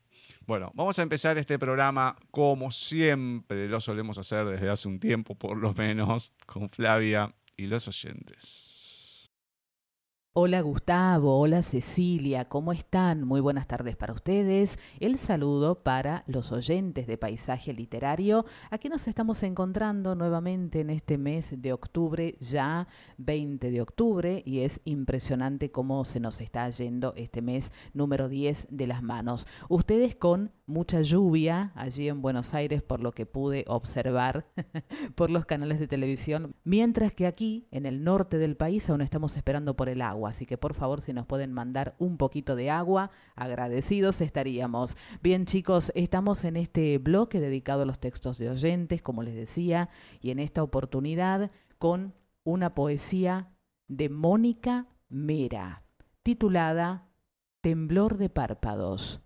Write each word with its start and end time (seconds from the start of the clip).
Bueno, 0.45 0.71
vamos 0.73 0.99
a 0.99 1.03
empezar 1.03 1.37
este 1.37 1.57
programa 1.57 2.17
como 2.29 2.69
siempre 2.69 3.69
lo 3.69 3.79
solemos 3.79 4.17
hacer 4.17 4.45
desde 4.45 4.69
hace 4.69 4.89
un 4.89 4.99
tiempo, 4.99 5.35
por 5.35 5.55
lo 5.55 5.73
menos, 5.73 6.33
con 6.45 6.67
Flavia 6.67 7.33
y 7.55 7.67
los 7.67 7.87
oyentes. 7.87 8.78
Hola 10.33 10.61
Gustavo, 10.61 11.39
hola 11.39 11.63
Cecilia, 11.63 12.47
¿cómo 12.47 12.71
están? 12.71 13.23
Muy 13.23 13.41
buenas 13.41 13.65
tardes 13.65 13.97
para 13.97 14.13
ustedes. 14.13 14.77
El 14.99 15.17
saludo 15.17 15.81
para 15.81 16.23
los 16.27 16.51
oyentes 16.51 17.07
de 17.07 17.17
Paisaje 17.17 17.73
Literario. 17.73 18.45
Aquí 18.69 18.89
nos 18.89 19.07
estamos 19.07 19.41
encontrando 19.41 20.13
nuevamente 20.13 20.81
en 20.81 20.91
este 20.91 21.17
mes 21.17 21.59
de 21.59 21.73
octubre, 21.73 22.37
ya 22.39 22.87
20 23.17 23.71
de 23.71 23.81
octubre, 23.81 24.43
y 24.45 24.59
es 24.59 24.81
impresionante 24.85 25.71
cómo 25.71 26.05
se 26.05 26.19
nos 26.19 26.41
está 26.41 26.69
yendo 26.69 27.15
este 27.17 27.41
mes 27.41 27.71
número 27.93 28.29
10 28.29 28.67
de 28.69 28.85
las 28.85 29.01
manos. 29.01 29.47
Ustedes 29.67 30.15
con 30.15 30.51
mucha 30.67 31.01
lluvia 31.01 31.71
allí 31.73 32.07
en 32.07 32.21
Buenos 32.21 32.53
Aires, 32.53 32.83
por 32.83 33.01
lo 33.01 33.13
que 33.13 33.25
pude 33.25 33.65
observar 33.67 34.45
por 35.15 35.31
los 35.31 35.47
canales 35.47 35.79
de 35.79 35.87
televisión, 35.87 36.55
mientras 36.63 37.15
que 37.15 37.25
aquí, 37.25 37.67
en 37.71 37.87
el 37.87 38.03
norte 38.03 38.37
del 38.37 38.55
país, 38.55 38.87
aún 38.91 39.01
estamos 39.01 39.35
esperando 39.35 39.75
por 39.75 39.89
el 39.89 40.03
agua 40.03 40.18
Así 40.27 40.45
que 40.45 40.57
por 40.57 40.73
favor, 40.73 41.01
si 41.01 41.13
nos 41.13 41.25
pueden 41.25 41.53
mandar 41.53 41.95
un 41.99 42.17
poquito 42.17 42.55
de 42.55 42.69
agua, 42.69 43.11
agradecidos 43.35 44.21
estaríamos. 44.21 44.97
Bien 45.21 45.45
chicos, 45.45 45.91
estamos 45.95 46.43
en 46.43 46.57
este 46.57 46.97
bloque 46.97 47.39
dedicado 47.39 47.83
a 47.83 47.85
los 47.85 47.99
textos 47.99 48.37
de 48.37 48.49
oyentes, 48.49 49.01
como 49.01 49.23
les 49.23 49.35
decía, 49.35 49.89
y 50.21 50.31
en 50.31 50.39
esta 50.39 50.63
oportunidad 50.63 51.51
con 51.77 52.13
una 52.43 52.73
poesía 52.73 53.51
de 53.87 54.09
Mónica 54.09 54.87
Mera, 55.09 55.83
titulada 56.23 57.09
Temblor 57.61 58.17
de 58.17 58.29
párpados. 58.29 59.21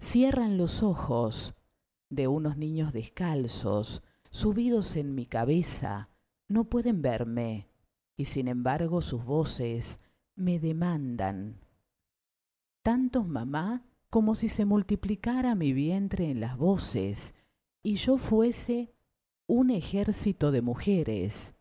Cierran 0.00 0.56
los 0.56 0.82
ojos 0.82 1.54
de 2.08 2.28
unos 2.28 2.56
niños 2.56 2.92
descalzos, 2.92 4.02
subidos 4.30 4.96
en 4.96 5.14
mi 5.14 5.26
cabeza, 5.26 6.08
no 6.48 6.64
pueden 6.64 7.02
verme 7.02 7.71
y 8.22 8.24
sin 8.24 8.46
embargo 8.46 9.02
sus 9.02 9.24
voces 9.24 9.98
me 10.36 10.60
demandan. 10.60 11.58
Tantos 12.84 13.26
mamá 13.26 13.84
como 14.10 14.36
si 14.36 14.48
se 14.48 14.64
multiplicara 14.64 15.56
mi 15.56 15.72
vientre 15.72 16.30
en 16.30 16.38
las 16.38 16.56
voces 16.56 17.34
y 17.82 17.96
yo 17.96 18.18
fuese 18.18 18.92
un 19.48 19.70
ejército 19.70 20.52
de 20.52 20.62
mujeres 20.62 21.56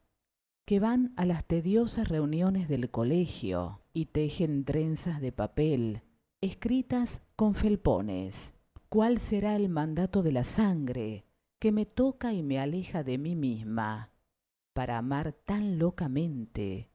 que 0.65 0.79
van 0.79 1.13
a 1.15 1.25
las 1.25 1.45
tediosas 1.45 2.09
reuniones 2.09 2.67
del 2.69 2.91
colegio 2.91 3.81
y 3.91 4.05
tejen 4.05 4.63
trenzas 4.63 5.19
de 5.19 5.31
papel 5.31 6.03
escritas 6.41 7.21
con 7.35 7.55
felpones. 7.55 8.53
¿Cuál 8.87 9.17
será 9.17 9.55
el 9.55 9.67
mandato 9.67 10.21
de 10.21 10.31
la 10.31 10.43
sangre 10.43 11.25
que 11.57 11.71
me 11.71 11.87
toca 11.87 12.33
y 12.33 12.43
me 12.43 12.59
aleja 12.59 13.03
de 13.03 13.17
mí 13.17 13.35
misma? 13.35 14.10
Para 14.73 14.97
amar 14.97 15.33
tan 15.33 15.77
locamente. 15.77 16.89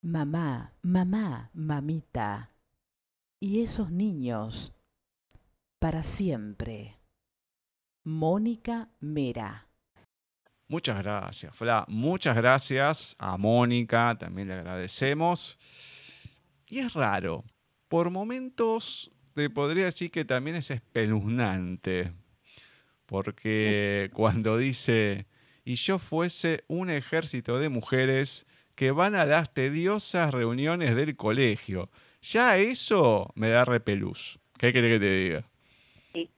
Mamá, 0.00 0.74
mamá, 0.82 1.50
mamita. 1.54 2.54
Y 3.38 3.62
esos 3.62 3.90
niños, 3.90 4.72
para 5.78 6.02
siempre. 6.02 6.98
Mónica 8.04 8.90
Mera. 9.00 9.68
Muchas 10.68 10.98
gracias, 10.98 11.54
Fla. 11.54 11.84
Muchas 11.88 12.34
gracias 12.36 13.14
a 13.18 13.36
Mónica, 13.36 14.16
también 14.18 14.48
le 14.48 14.54
agradecemos. 14.54 15.58
Y 16.66 16.78
es 16.78 16.94
raro, 16.94 17.44
por 17.88 18.10
momentos 18.10 19.12
te 19.34 19.50
podría 19.50 19.84
decir 19.84 20.10
que 20.10 20.24
también 20.24 20.56
es 20.56 20.70
espeluznante, 20.70 22.12
porque 23.06 24.10
cuando 24.14 24.56
dice, 24.56 25.26
y 25.64 25.76
yo 25.76 25.98
fuese 25.98 26.64
un 26.68 26.90
ejército 26.90 27.58
de 27.58 27.68
mujeres 27.68 28.46
que 28.74 28.90
van 28.90 29.14
a 29.14 29.26
las 29.26 29.52
tediosas 29.52 30.32
reuniones 30.32 30.96
del 30.96 31.16
colegio. 31.16 31.90
Ya 32.22 32.56
eso 32.56 33.30
me 33.34 33.48
da 33.48 33.64
repelús. 33.64 34.38
¿Qué 34.58 34.72
quiere 34.72 34.88
que 34.90 35.00
te 35.00 35.10
diga? 35.10 35.44
Sí. 36.12 36.30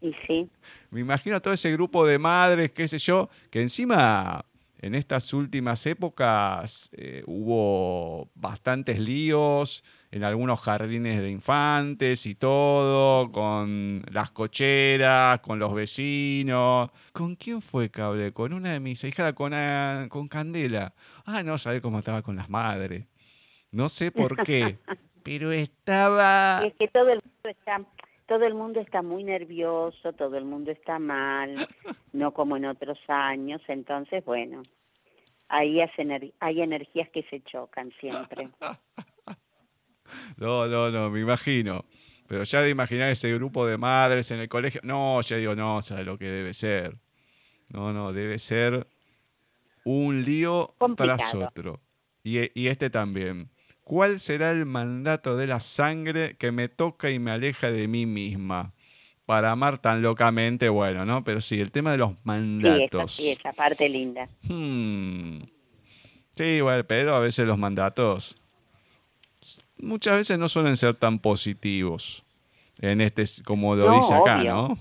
y 0.00 0.12
sí. 0.26 0.50
Me 0.90 1.00
imagino 1.00 1.36
a 1.36 1.40
todo 1.40 1.52
ese 1.52 1.70
grupo 1.72 2.06
de 2.06 2.18
madres, 2.18 2.70
qué 2.72 2.88
sé 2.88 2.96
yo, 2.96 3.28
que 3.50 3.60
encima 3.60 4.44
en 4.80 4.94
estas 4.94 5.34
últimas 5.34 5.84
épocas 5.86 6.88
eh, 6.92 7.22
hubo 7.26 8.30
bastantes 8.34 8.98
líos 8.98 9.84
en 10.10 10.24
algunos 10.24 10.60
jardines 10.60 11.20
de 11.20 11.30
infantes 11.30 12.26
y 12.26 12.34
todo, 12.34 13.30
con 13.30 14.02
las 14.10 14.30
cocheras, 14.30 15.40
con 15.40 15.58
los 15.58 15.74
vecinos. 15.74 16.90
¿Con 17.12 17.36
quién 17.36 17.60
fue 17.60 17.90
que 17.90 18.00
hablé? 18.00 18.32
Con 18.32 18.52
una 18.52 18.72
de 18.72 18.80
mis 18.80 19.04
hijas, 19.04 19.32
con, 19.34 19.52
ah, 19.54 20.06
con 20.08 20.28
Candela. 20.28 20.94
Ah, 21.26 21.42
no 21.42 21.58
sabía 21.58 21.80
cómo 21.80 21.98
estaba 21.98 22.22
con 22.22 22.36
las 22.36 22.48
madres. 22.48 23.06
No 23.70 23.88
sé 23.88 24.10
por 24.10 24.42
qué, 24.44 24.78
pero 25.22 25.52
estaba... 25.52 26.62
es 26.64 26.74
que 26.74 26.88
todo 26.88 27.10
el 27.10 27.20
mundo 27.22 27.48
está 27.48 27.80
todo 28.26 28.44
el 28.44 28.52
mundo 28.52 28.80
está 28.80 29.00
muy 29.00 29.24
nervioso, 29.24 30.12
todo 30.12 30.36
el 30.36 30.44
mundo 30.44 30.70
está 30.70 30.98
mal, 30.98 31.66
no 32.12 32.34
como 32.34 32.58
en 32.58 32.66
otros 32.66 32.98
años, 33.08 33.62
entonces 33.68 34.22
bueno, 34.22 34.62
ahí 35.48 35.80
hay 36.40 36.60
energías 36.60 37.08
que 37.08 37.22
se 37.24 37.40
chocan 37.40 37.90
siempre. 37.98 38.50
No, 40.36 40.66
no, 40.66 40.90
no, 40.90 41.10
me 41.10 41.20
imagino. 41.20 41.84
Pero 42.26 42.44
ya 42.44 42.60
de 42.60 42.70
imaginar 42.70 43.10
ese 43.10 43.32
grupo 43.34 43.66
de 43.66 43.78
madres 43.78 44.30
en 44.30 44.40
el 44.40 44.48
colegio, 44.48 44.80
no, 44.84 45.20
ya 45.22 45.36
digo, 45.36 45.54
no, 45.54 45.80
sabe 45.82 46.04
lo 46.04 46.18
que 46.18 46.26
debe 46.26 46.52
ser. 46.52 46.96
No, 47.70 47.92
no, 47.92 48.12
debe 48.12 48.38
ser 48.38 48.86
un 49.84 50.24
lío 50.24 50.74
tras 50.96 51.34
otro. 51.34 51.80
Y, 52.22 52.38
y 52.60 52.68
este 52.68 52.90
también. 52.90 53.50
¿Cuál 53.82 54.20
será 54.20 54.50
el 54.50 54.66
mandato 54.66 55.38
de 55.38 55.46
la 55.46 55.60
sangre 55.60 56.36
que 56.36 56.52
me 56.52 56.68
toca 56.68 57.10
y 57.10 57.18
me 57.18 57.30
aleja 57.30 57.70
de 57.70 57.88
mí 57.88 58.04
misma? 58.04 58.74
Para 59.24 59.50
amar 59.50 59.78
tan 59.78 60.02
locamente, 60.02 60.68
bueno, 60.68 61.06
¿no? 61.06 61.24
Pero 61.24 61.40
sí, 61.40 61.58
el 61.60 61.70
tema 61.70 61.92
de 61.92 61.98
los 61.98 62.12
mandatos. 62.24 63.12
Sí, 63.12 63.30
esa, 63.30 63.52
parte 63.54 63.88
linda. 63.88 64.28
Hmm. 64.42 65.40
Sí, 66.34 66.60
bueno, 66.60 66.84
pero 66.84 67.14
a 67.14 67.20
veces 67.20 67.46
los 67.46 67.58
mandatos 67.58 68.36
muchas 69.80 70.16
veces 70.16 70.38
no 70.38 70.48
suelen 70.48 70.76
ser 70.76 70.94
tan 70.94 71.18
positivos 71.18 72.24
en 72.80 73.00
este, 73.00 73.24
como 73.44 73.74
lo 73.74 73.92
dice 73.92 74.14
acá, 74.14 74.42
¿no? 74.44 74.78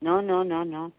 No, 0.00 0.22
no, 0.22 0.44
no, 0.44 0.64
no. 0.64 0.92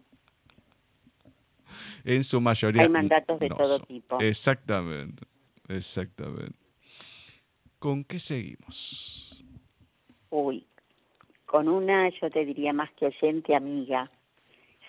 En 2.04 2.24
su 2.24 2.42
mayoría. 2.42 2.84
Hay 2.84 2.90
mandatos 2.90 3.40
de 3.40 3.50
todo 3.50 3.80
tipo. 3.80 4.20
Exactamente, 4.20 5.26
exactamente. 5.68 6.58
¿Con 7.80 8.04
qué 8.04 8.20
seguimos? 8.20 9.44
Uy, 10.30 10.66
con 11.46 11.68
una, 11.68 12.10
yo 12.10 12.30
te 12.30 12.46
diría 12.46 12.74
más 12.74 12.92
que 12.92 13.08
oyente 13.08 13.56
amiga, 13.56 14.10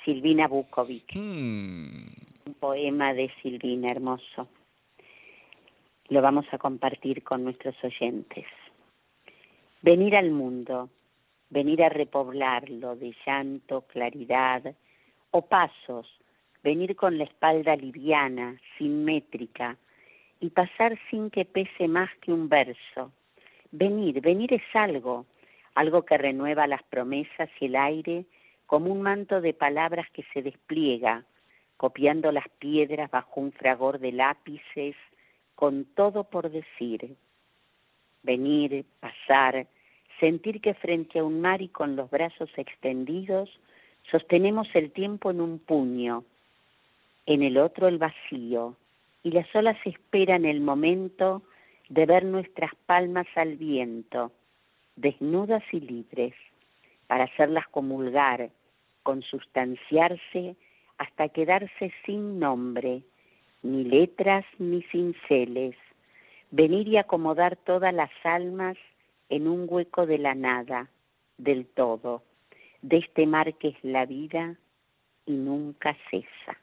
Silvina 0.05 0.47
Bukovic. 0.47 1.15
Hmm. 1.15 2.09
Un 2.45 2.55
poema 2.61 3.15
de 3.15 3.31
Silvina 3.43 3.91
hermoso 3.91 4.49
lo 6.09 6.23
vamos 6.23 6.47
a 6.53 6.59
compartir 6.59 7.23
con 7.23 7.45
nuestros 7.45 7.75
oyentes. 7.83 8.47
Venir 9.83 10.17
al 10.17 10.31
mundo, 10.31 10.91
venir 11.51 11.83
a 11.83 11.89
repoblarlo 11.89 12.97
de 12.97 13.15
llanto, 13.27 13.83
claridad 13.83 14.75
o 15.31 15.43
pasos, 15.43 16.07
venir 16.63 16.97
con 16.97 17.19
la 17.19 17.25
espalda 17.25 17.77
liviana, 17.77 18.57
simétrica 18.79 19.77
y 20.41 20.51
pasar 20.51 20.99
sin 21.11 21.31
que 21.31 21.45
pese 21.45 21.89
más 21.89 22.11
que 22.21 22.33
un 22.33 22.49
verso. 22.49 23.13
Venir, 23.71 24.21
venir 24.21 24.53
es 24.53 24.63
algo, 24.75 25.27
algo 25.75 26.05
que 26.05 26.19
renueva 26.19 26.67
las 26.67 26.83
promesas 26.85 27.49
y 27.61 27.67
el 27.67 27.77
aire 27.77 28.25
como 28.67 28.91
un 28.91 29.03
manto 29.03 29.41
de 29.41 29.55
palabras 29.55 30.07
que 30.13 30.25
se 30.33 30.43
despliega, 30.43 31.25
copiando 31.77 32.33
las 32.33 32.49
piedras 32.59 33.11
bajo 33.11 33.41
un 33.41 33.53
fragor 33.53 33.99
de 33.99 34.13
lápices, 34.13 34.97
con 35.55 35.85
todo 35.85 36.25
por 36.25 36.51
decir. 36.51 37.17
Venir, 38.23 38.85
pasar, 39.01 39.67
sentir 40.21 40.61
que 40.61 40.75
frente 40.75 41.19
a 41.19 41.25
un 41.25 41.41
mar 41.41 41.63
y 41.63 41.69
con 41.69 41.97
los 41.97 42.11
brazos 42.11 42.51
extendidos, 42.57 43.51
sostenemos 44.11 44.69
el 44.75 44.93
tiempo 44.93 45.31
en 45.31 45.41
un 45.41 45.59
puño, 45.59 46.25
en 47.27 47.43
el 47.43 47.59
otro 47.59 47.89
el 47.89 47.99
vacío, 47.99 48.77
y 49.23 49.31
las 49.31 49.53
olas 49.55 49.77
esperan 49.85 50.45
el 50.45 50.61
momento 50.61 51.43
de 51.89 52.07
ver 52.07 52.25
nuestras 52.25 52.73
palmas 52.87 53.27
al 53.35 53.57
viento, 53.57 54.33
desnudas 54.97 55.63
y 55.73 55.81
libres, 55.81 56.35
para 57.07 57.25
hacerlas 57.25 57.69
comulgar, 57.69 58.51
consustanciarse 59.03 60.57
hasta 60.99 61.29
quedarse 61.29 61.93
sin 62.05 62.39
nombre, 62.39 63.03
ni 63.63 63.85
letras 63.85 64.45
ni 64.59 64.83
cinceles, 64.85 65.75
venir 66.51 66.89
y 66.89 66.97
acomodar 66.97 67.57
todas 67.57 67.95
las 67.95 68.11
almas 68.25 68.77
en 69.29 69.49
un 69.49 69.67
hueco 69.69 70.07
de 70.07 70.19
la 70.19 70.35
nada, 70.35 70.89
del 71.39 71.67
todo, 71.67 72.23
de 72.83 72.99
este 72.99 73.27
mar 73.27 73.55
que 73.55 73.69
es 73.69 73.77
la 73.83 74.05
vida 74.05 74.57
y 75.27 75.33
nunca 75.33 75.97
cesa. 76.11 76.59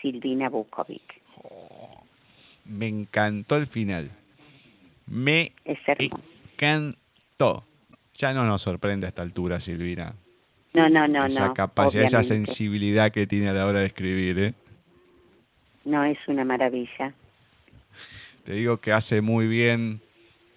Silvina 0.00 0.48
Bukovic. 0.48 1.20
me 2.64 2.86
encantó 2.86 3.56
el 3.56 3.66
final. 3.66 4.10
Me 5.06 5.52
encantó. 6.54 7.64
Ya 8.14 8.32
no 8.32 8.44
nos 8.44 8.62
sorprende 8.62 9.06
a 9.06 9.08
esta 9.08 9.22
altura, 9.22 9.60
Silvina. 9.60 10.14
No, 10.72 10.88
no, 10.88 11.08
no, 11.08 11.26
esa 11.26 11.54
capacidad, 11.54 12.04
esa 12.04 12.22
sensibilidad 12.22 13.10
que 13.10 13.26
tiene 13.26 13.48
a 13.48 13.52
la 13.52 13.66
hora 13.66 13.80
de 13.80 13.86
escribir, 13.86 14.38
¿eh? 14.38 14.54
No, 15.86 16.04
es 16.04 16.18
una 16.26 16.44
maravilla. 16.44 17.14
Te 18.42 18.54
digo 18.54 18.78
que 18.78 18.92
hace 18.92 19.20
muy 19.20 19.46
bien, 19.46 20.00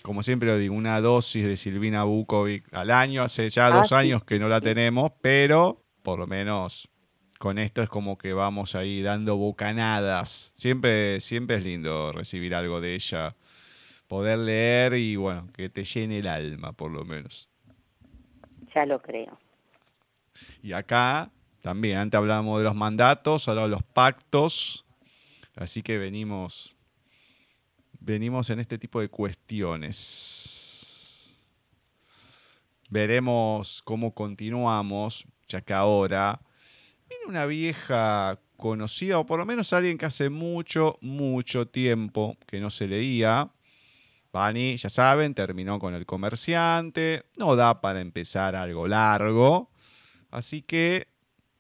como 0.02 0.24
siempre 0.24 0.50
lo 0.50 0.58
digo, 0.58 0.74
una 0.74 1.00
dosis 1.02 1.46
de 1.46 1.56
Silvina 1.56 2.04
Bukovic 2.04 2.74
al 2.74 2.90
año. 2.90 3.22
Hace 3.22 3.48
ya 3.50 3.70
dos 3.70 3.92
ah, 3.94 4.00
años 4.00 4.24
que 4.24 4.40
no 4.40 4.50
la 4.50 4.60
tenemos, 4.60 5.12
pero 5.22 5.84
por 6.02 6.18
lo 6.18 6.26
menos 6.26 6.90
con 7.38 7.60
esto 7.60 7.84
es 7.84 7.90
como 7.90 8.18
que 8.18 8.34
vamos 8.34 8.74
ahí 8.74 9.04
dando 9.04 9.38
bocanadas. 9.38 10.52
Siempre, 10.56 11.20
siempre 11.20 11.58
es 11.58 11.64
lindo 11.64 12.12
recibir 12.12 12.56
algo 12.56 12.82
de 12.82 12.96
ella, 12.96 13.36
poder 14.08 14.40
leer 14.40 14.96
y 14.96 15.16
bueno, 15.16 15.48
que 15.54 15.70
te 15.70 15.84
llene 15.84 16.18
el 16.18 16.28
alma 16.28 16.74
por 16.74 16.90
lo 16.90 17.06
menos. 17.06 17.52
Ya 18.74 18.84
lo 18.88 19.00
creo. 19.00 19.38
Y 20.64 20.74
acá 20.74 21.30
también, 21.62 22.00
antes 22.00 22.18
hablábamos 22.18 22.58
de 22.58 22.64
los 22.64 22.76
mandatos, 22.76 23.48
ahora 23.48 23.68
los 23.68 23.84
pactos. 23.84 24.86
Así 25.60 25.84
que 25.84 25.98
venimos, 25.98 26.76
venimos 28.00 28.50
en 28.50 28.62
este 28.62 28.78
tipo 28.78 29.02
de 29.02 29.10
cuestiones. 29.10 30.00
Veremos 32.90 33.82
cómo 33.84 34.16
continuamos, 34.16 35.26
ya 35.50 35.60
que 35.60 35.74
ahora 35.74 36.40
viene 37.10 37.26
una 37.28 37.46
vieja 37.46 38.40
conocida, 38.56 39.20
o 39.20 39.26
por 39.26 39.40
lo 39.40 39.46
menos 39.46 39.74
alguien 39.74 39.98
que 39.98 40.06
hace 40.06 40.30
mucho, 40.30 40.98
mucho 41.02 41.68
tiempo 41.68 42.38
que 42.48 42.62
no 42.62 42.70
se 42.70 42.88
leía. 42.88 43.52
Bani, 44.32 44.78
ya 44.78 44.88
saben, 44.88 45.34
terminó 45.34 45.78
con 45.78 45.94
el 45.94 46.06
comerciante. 46.06 47.26
No 47.36 47.58
da 47.58 47.82
para 47.82 48.00
empezar 48.00 48.56
algo 48.56 48.88
largo. 48.88 49.72
Así 50.32 50.62
que 50.62 51.10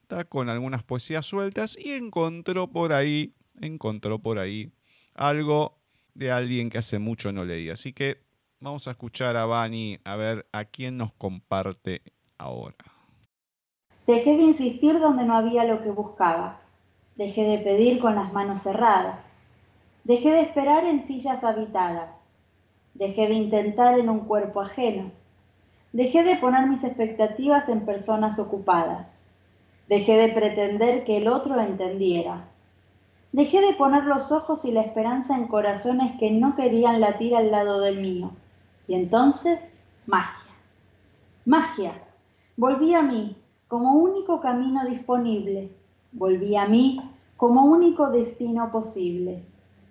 está 0.03 0.23
con 0.23 0.47
algunas 0.47 0.83
poesías 0.83 1.25
sueltas 1.25 1.77
y 1.77 1.91
encontró 1.91 2.71
por 2.71 2.93
ahí, 2.93 3.33
encontró 3.61 4.19
por 4.19 4.39
ahí 4.39 4.71
algo 5.15 5.77
de 6.13 6.31
alguien 6.31 6.69
que 6.69 6.77
hace 6.77 6.99
mucho 6.99 7.31
no 7.31 7.45
leía. 7.45 7.73
Así 7.73 7.93
que 7.93 8.17
vamos 8.59 8.87
a 8.87 8.91
escuchar 8.91 9.35
a 9.37 9.45
Bani 9.45 9.99
a 10.03 10.15
ver 10.15 10.47
a 10.51 10.65
quién 10.65 10.97
nos 10.97 11.13
comparte 11.13 12.01
ahora. 12.37 12.75
Dejé 14.07 14.37
de 14.37 14.43
insistir 14.43 14.99
donde 14.99 15.23
no 15.23 15.37
había 15.37 15.65
lo 15.65 15.81
que 15.81 15.91
buscaba. 15.91 16.61
Dejé 17.15 17.43
de 17.43 17.59
pedir 17.59 17.99
con 17.99 18.15
las 18.15 18.33
manos 18.33 18.63
cerradas. 18.63 19.37
Dejé 20.03 20.31
de 20.31 20.41
esperar 20.41 20.85
en 20.85 21.05
sillas 21.05 21.43
habitadas. 21.43 22.33
Dejé 22.93 23.27
de 23.27 23.35
intentar 23.35 23.99
en 23.99 24.09
un 24.09 24.21
cuerpo 24.21 24.61
ajeno. 24.61 25.11
Dejé 25.91 26.23
de 26.23 26.37
poner 26.37 26.67
mis 26.67 26.83
expectativas 26.83 27.69
en 27.69 27.85
personas 27.85 28.39
ocupadas. 28.39 29.29
Dejé 29.87 30.17
de 30.17 30.29
pretender 30.29 31.03
que 31.03 31.17
el 31.17 31.27
otro 31.27 31.59
entendiera. 31.59 32.47
Dejé 33.31 33.61
de 33.61 33.73
poner 33.73 34.05
los 34.05 34.31
ojos 34.31 34.65
y 34.65 34.71
la 34.71 34.81
esperanza 34.81 35.37
en 35.37 35.47
corazones 35.47 36.17
que 36.19 36.31
no 36.31 36.55
querían 36.55 36.99
latir 36.99 37.35
al 37.35 37.51
lado 37.51 37.79
del 37.79 37.99
mío. 38.01 38.31
Y 38.87 38.95
entonces, 38.95 39.83
magia. 40.07 40.51
Magia. 41.45 41.93
Volví 42.57 42.95
a 42.95 43.03
mí 43.03 43.35
como 43.67 43.93
único 43.93 44.41
camino 44.41 44.83
disponible. 44.85 45.69
Volví 46.11 46.55
a 46.55 46.67
mí 46.67 46.99
como 47.37 47.65
único 47.65 48.09
destino 48.09 48.71
posible. 48.71 49.43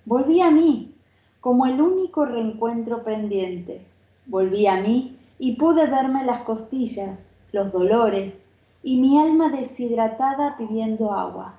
Volví 0.05 0.41
a 0.41 0.51
mí 0.51 0.95
como 1.41 1.67
el 1.67 1.81
único 1.81 2.25
reencuentro 2.25 3.05
pendiente. 3.05 3.87
Volví 4.27 4.67
a 4.67 4.81
mí 4.81 5.17
y 5.39 5.57
pude 5.57 5.87
verme 5.87 6.25
las 6.25 6.43
costillas, 6.43 7.31
los 7.53 7.73
dolores 7.73 8.43
y 8.83 9.01
mi 9.01 9.21
alma 9.21 9.49
deshidratada 9.51 10.57
pidiendo 10.57 11.13
agua. 11.13 11.55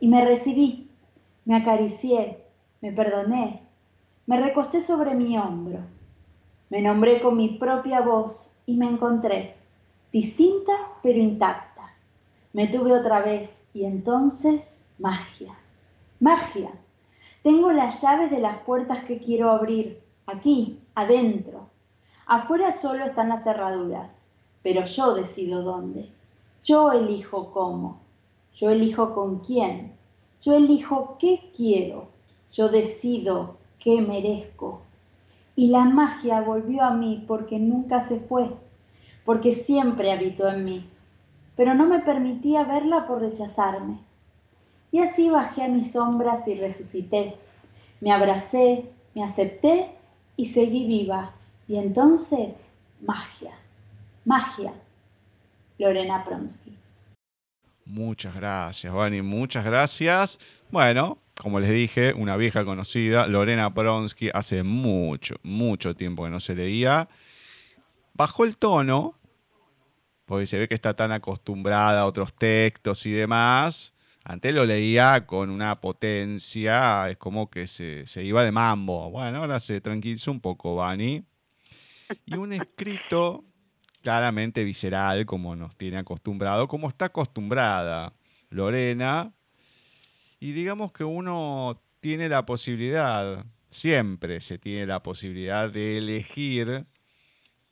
Y 0.00 0.08
me 0.08 0.24
recibí, 0.24 0.88
me 1.44 1.56
acaricié, 1.56 2.44
me 2.80 2.92
perdoné, 2.92 3.62
me 4.26 4.40
recosté 4.40 4.82
sobre 4.82 5.14
mi 5.14 5.36
hombro, 5.38 5.80
me 6.70 6.82
nombré 6.82 7.20
con 7.20 7.36
mi 7.36 7.50
propia 7.50 8.00
voz 8.00 8.54
y 8.66 8.76
me 8.76 8.88
encontré, 8.88 9.54
distinta 10.12 10.72
pero 11.02 11.18
intacta. 11.18 11.94
Me 12.52 12.68
tuve 12.68 12.92
otra 12.92 13.20
vez 13.20 13.60
y 13.72 13.84
entonces 13.84 14.82
magia, 14.98 15.54
magia. 16.20 16.70
Tengo 17.42 17.72
las 17.72 18.00
llaves 18.00 18.30
de 18.30 18.38
las 18.38 18.58
puertas 18.58 19.04
que 19.04 19.18
quiero 19.18 19.50
abrir, 19.50 20.00
aquí, 20.26 20.78
adentro, 20.94 21.72
Afuera 22.26 22.72
solo 22.72 23.04
están 23.04 23.28
las 23.28 23.42
cerraduras, 23.42 24.08
pero 24.62 24.84
yo 24.84 25.14
decido 25.14 25.62
dónde. 25.62 26.08
Yo 26.64 26.92
elijo 26.92 27.52
cómo. 27.52 28.00
Yo 28.54 28.70
elijo 28.70 29.14
con 29.14 29.40
quién. 29.40 29.92
Yo 30.42 30.54
elijo 30.54 31.16
qué 31.18 31.52
quiero. 31.56 32.08
Yo 32.52 32.68
decido 32.68 33.56
qué 33.78 34.00
merezco. 34.00 34.82
Y 35.56 35.68
la 35.68 35.84
magia 35.84 36.40
volvió 36.40 36.82
a 36.82 36.90
mí 36.90 37.24
porque 37.26 37.58
nunca 37.58 38.06
se 38.06 38.20
fue, 38.20 38.50
porque 39.24 39.54
siempre 39.54 40.12
habitó 40.12 40.48
en 40.48 40.64
mí, 40.64 40.88
pero 41.56 41.74
no 41.74 41.86
me 41.86 42.00
permitía 42.00 42.64
verla 42.64 43.06
por 43.06 43.20
rechazarme. 43.20 43.98
Y 44.90 45.00
así 45.00 45.28
bajé 45.28 45.64
a 45.64 45.68
mis 45.68 45.92
sombras 45.92 46.48
y 46.48 46.54
resucité. 46.54 47.36
Me 48.00 48.12
abracé, 48.12 48.86
me 49.14 49.22
acepté 49.22 49.90
y 50.36 50.46
seguí 50.46 50.86
viva 50.86 51.32
y 51.68 51.76
entonces, 51.76 52.72
magia, 53.00 53.52
magia. 54.24 54.72
Lorena 55.78 56.24
Pronsky. 56.24 56.76
Muchas 57.84 58.34
gracias, 58.34 58.92
Vani, 58.92 59.22
muchas 59.22 59.64
gracias. 59.64 60.38
Bueno, 60.70 61.18
como 61.36 61.60
les 61.60 61.70
dije, 61.70 62.12
una 62.14 62.36
vieja 62.36 62.64
conocida, 62.64 63.26
Lorena 63.26 63.72
Pronsky, 63.74 64.30
hace 64.32 64.62
mucho, 64.62 65.36
mucho 65.42 65.94
tiempo 65.94 66.24
que 66.24 66.30
no 66.30 66.40
se 66.40 66.54
leía. 66.54 67.08
Bajó 68.14 68.44
el 68.44 68.56
tono, 68.56 69.18
porque 70.26 70.46
se 70.46 70.58
ve 70.58 70.68
que 70.68 70.74
está 70.74 70.94
tan 70.94 71.12
acostumbrada 71.12 72.02
a 72.02 72.06
otros 72.06 72.34
textos 72.34 73.04
y 73.06 73.12
demás. 73.12 73.94
Antes 74.24 74.54
lo 74.54 74.64
leía 74.64 75.26
con 75.26 75.50
una 75.50 75.80
potencia, 75.80 77.10
es 77.10 77.16
como 77.16 77.50
que 77.50 77.66
se, 77.66 78.06
se 78.06 78.22
iba 78.22 78.44
de 78.44 78.52
mambo. 78.52 79.10
Bueno, 79.10 79.38
ahora 79.38 79.58
se 79.58 79.80
tranquilizó 79.80 80.30
un 80.30 80.40
poco, 80.40 80.76
Vani 80.76 81.24
y 82.26 82.36
un 82.36 82.52
escrito 82.52 83.44
claramente 84.02 84.64
visceral, 84.64 85.24
como 85.26 85.56
nos 85.56 85.76
tiene 85.76 85.98
acostumbrado, 85.98 86.68
como 86.68 86.88
está 86.88 87.06
acostumbrada 87.06 88.12
Lorena. 88.50 89.32
Y 90.40 90.52
digamos 90.52 90.92
que 90.92 91.04
uno 91.04 91.80
tiene 92.00 92.28
la 92.28 92.44
posibilidad, 92.44 93.46
siempre 93.70 94.40
se 94.40 94.58
tiene 94.58 94.86
la 94.86 95.02
posibilidad 95.02 95.70
de 95.70 95.98
elegir 95.98 96.84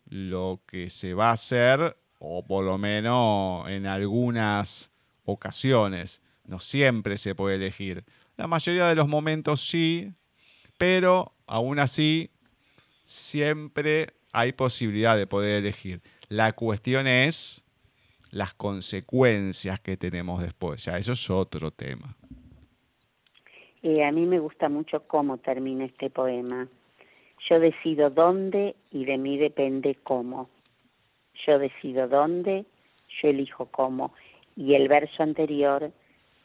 lo 0.07 0.63
que 0.67 0.89
se 0.89 1.15
va 1.15 1.31
a 1.31 1.33
hacer, 1.33 1.97
o 2.19 2.45
por 2.47 2.65
lo 2.65 2.79
menos 2.79 3.69
en 3.69 3.87
algunas 3.87 4.91
ocasiones. 5.25 6.21
No 6.45 6.59
siempre 6.61 7.19
se 7.19 7.35
puede 7.35 7.57
elegir. 7.57 8.05
La 8.37 8.47
mayoría 8.47 8.87
de 8.87 8.95
los 8.95 9.09
momentos 9.09 9.61
sí, 9.61 10.13
pero 10.79 11.35
aún 11.47 11.79
así 11.79 12.31
siempre 13.05 14.15
hay 14.33 14.53
posibilidad 14.53 15.17
de 15.17 15.27
poder 15.27 15.59
elegir. 15.59 16.03
La 16.31 16.53
cuestión 16.53 17.09
es 17.09 17.65
las 18.31 18.55
consecuencias 18.55 19.81
que 19.81 19.97
tenemos 19.97 20.41
después. 20.41 20.85
Ya 20.85 20.97
eso 20.97 21.13
es 21.13 21.29
otro 21.29 21.73
tema. 21.73 22.15
Eh, 23.83 24.05
a 24.05 24.13
mí 24.13 24.27
me 24.27 24.39
gusta 24.39 24.69
mucho 24.69 25.01
cómo 25.09 25.39
termina 25.39 25.87
este 25.87 26.09
poema. 26.09 26.69
Yo 27.49 27.59
decido 27.59 28.11
dónde 28.11 28.77
y 28.93 29.07
de 29.07 29.19
mí 29.19 29.39
depende 29.39 29.97
cómo. 30.05 30.49
Yo 31.45 31.59
decido 31.59 32.07
dónde, 32.07 32.65
yo 33.21 33.29
elijo 33.29 33.67
cómo. 33.67 34.15
Y 34.55 34.75
el 34.75 34.87
verso 34.87 35.25
anterior, 35.25 35.91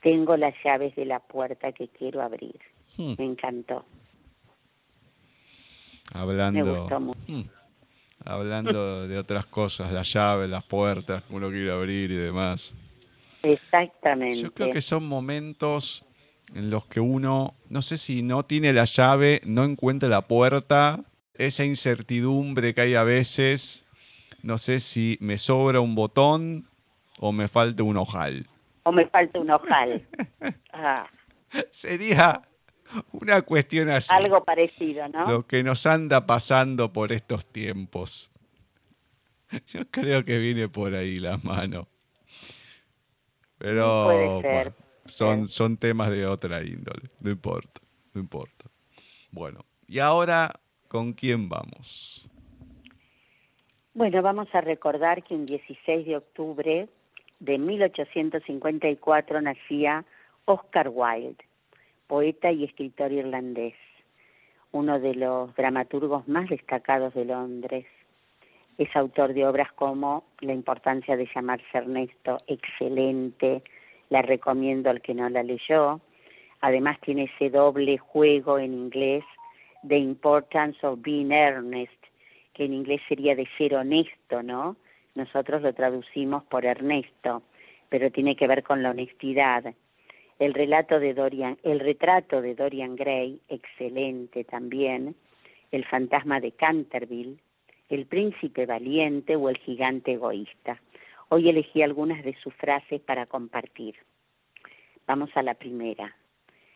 tengo 0.02 0.36
las 0.36 0.56
llaves 0.64 0.96
de 0.96 1.06
la 1.06 1.20
puerta 1.20 1.72
que 1.74 1.90
quiero 1.90 2.24
abrir. 2.24 2.60
Hmm. 2.98 3.14
Me 3.20 3.26
encantó. 3.26 3.86
Hablando, 6.12 6.88
hmm. 7.28 7.42
Hablando 8.26 9.08
de 9.08 9.18
otras 9.18 9.46
cosas, 9.46 9.92
las 9.92 10.12
llaves, 10.12 10.50
las 10.50 10.64
puertas 10.64 11.24
que 11.24 11.34
uno 11.34 11.50
quiere 11.50 11.72
abrir 11.72 12.12
y 12.12 12.16
demás. 12.16 12.74
Exactamente. 13.44 14.42
Yo 14.42 14.52
creo 14.52 14.74
que 14.74 14.82
son 14.82 15.08
momentos 15.08 16.04
en 16.54 16.70
los 16.70 16.86
que 16.86 17.00
uno, 17.00 17.54
no 17.70 17.82
sé 17.82 17.98
si 17.98 18.24
no 18.24 18.44
tiene 18.44 18.74
la 18.74 18.86
llave, 18.86 19.42
no 19.46 19.64
encuentra 19.64 20.10
la 20.10 20.22
puerta, 20.22 21.04
esa 21.36 21.64
incertidumbre 21.64 22.74
que 22.74 22.82
hay 22.82 22.96
a 22.96 23.04
veces, 23.04 23.86
no 24.42 24.58
sé 24.58 24.80
si 24.80 25.18
me 25.22 25.38
sobra 25.38 25.80
un 25.80 25.96
botón 25.96 26.68
o 27.20 27.32
me 27.32 27.48
falta 27.48 27.84
un 27.84 27.98
ojal. 27.98 28.48
O 28.84 28.92
me 28.92 29.08
falta 29.08 29.40
un 29.40 29.52
ojal. 29.52 30.06
Ah. 30.78 31.08
Sería 31.72 32.42
una 33.12 33.42
cuestión 33.42 33.90
así. 33.90 34.14
Algo 34.14 34.44
parecido, 34.44 35.08
¿no? 35.10 35.30
Lo 35.30 35.48
que 35.48 35.64
nos 35.64 35.86
anda 35.86 36.26
pasando 36.26 36.92
por 36.92 37.12
estos 37.12 37.46
tiempos. 37.46 38.32
Yo 39.68 39.90
creo 39.90 40.26
que 40.26 40.38
viene 40.38 40.68
por 40.68 40.94
ahí 40.94 41.18
la 41.20 41.38
mano. 41.38 41.88
Pero 43.58 44.06
puede 44.06 44.42
ser. 44.42 44.74
son, 45.06 45.48
son 45.48 45.78
temas 45.78 46.10
de 46.10 46.26
otra 46.26 46.62
índole. 46.64 47.10
No 47.22 47.32
importa, 47.32 47.82
no 48.14 48.22
importa. 48.22 48.66
Bueno, 49.32 49.66
y 49.88 50.00
ahora, 50.00 50.60
¿con 50.88 51.14
quién 51.14 51.50
vamos? 51.50 52.30
Bueno, 53.94 54.22
vamos 54.22 54.48
a 54.54 54.62
recordar 54.62 55.24
que 55.24 55.36
un 55.36 55.46
16 55.46 56.06
de 56.06 56.18
octubre 56.18 56.90
de 57.40 57.58
1854 57.58 59.42
nacía 59.42 60.04
Oscar 60.46 60.90
Wilde 60.92 61.46
poeta 62.08 62.52
y 62.52 62.64
escritor 62.64 63.12
irlandés, 63.12 63.76
uno 64.72 65.00
de 65.00 65.16
los 65.16 65.56
dramaturgos 65.56 66.28
más 66.28 66.50
destacados 66.50 67.14
de 67.14 67.26
Londres. 67.26 67.86
Es 68.78 68.94
autor 68.96 69.34
de 69.34 69.48
obras 69.48 69.72
como 69.74 70.24
La 70.42 70.54
importancia 70.54 71.16
de 71.16 71.30
llamarse 71.34 71.66
Ernesto, 71.74 72.38
excelente, 72.48 73.64
la 74.10 74.22
recomiendo 74.22 74.90
al 74.90 75.02
que 75.02 75.14
no 75.14 75.30
la 75.30 75.44
leyó. 75.44 76.02
Además 76.62 77.00
tiene 77.02 77.32
ese 77.36 77.50
doble 77.50 77.98
juego 77.98 78.60
en 78.60 78.74
inglés, 78.74 79.24
The 79.88 79.98
Importance 79.98 80.86
of 80.86 81.02
Being 81.02 81.32
Earnest, 81.32 81.94
que 82.54 82.66
en 82.66 82.74
inglés 82.74 83.02
sería 83.08 83.36
de 83.36 83.48
ser 83.58 83.76
honesto, 83.76 84.44
¿no? 84.44 84.76
Nosotros 85.16 85.62
lo 85.62 85.74
traducimos 85.74 86.44
por 86.44 86.66
Ernesto, 86.66 87.44
pero 87.90 88.12
tiene 88.12 88.36
que 88.36 88.48
ver 88.48 88.64
con 88.64 88.84
la 88.84 88.92
honestidad 88.92 89.74
el 90.40 90.54
relato 90.54 91.00
de 91.00 91.14
Dorian, 91.14 91.58
el 91.64 91.80
retrato 91.80 92.42
de 92.42 92.56
Dorian 92.56 92.96
Gray, 92.96 93.40
excelente 93.48 94.44
también, 94.44 95.16
El 95.72 95.86
fantasma 95.86 96.40
de 96.40 96.52
Canterville, 96.52 97.38
El 97.90 98.06
príncipe 98.06 98.66
valiente 98.66 99.36
o 99.36 99.50
El 99.50 99.58
gigante 99.58 100.14
egoísta. 100.14 100.82
Hoy 101.30 101.50
elegí 101.50 101.82
algunas 101.82 102.24
de 102.24 102.36
sus 102.36 102.54
frases 102.56 103.02
para 103.02 103.26
compartir. 103.26 103.96
Vamos 105.08 105.30
a 105.36 105.44
la 105.44 105.54
primera. 105.54 106.16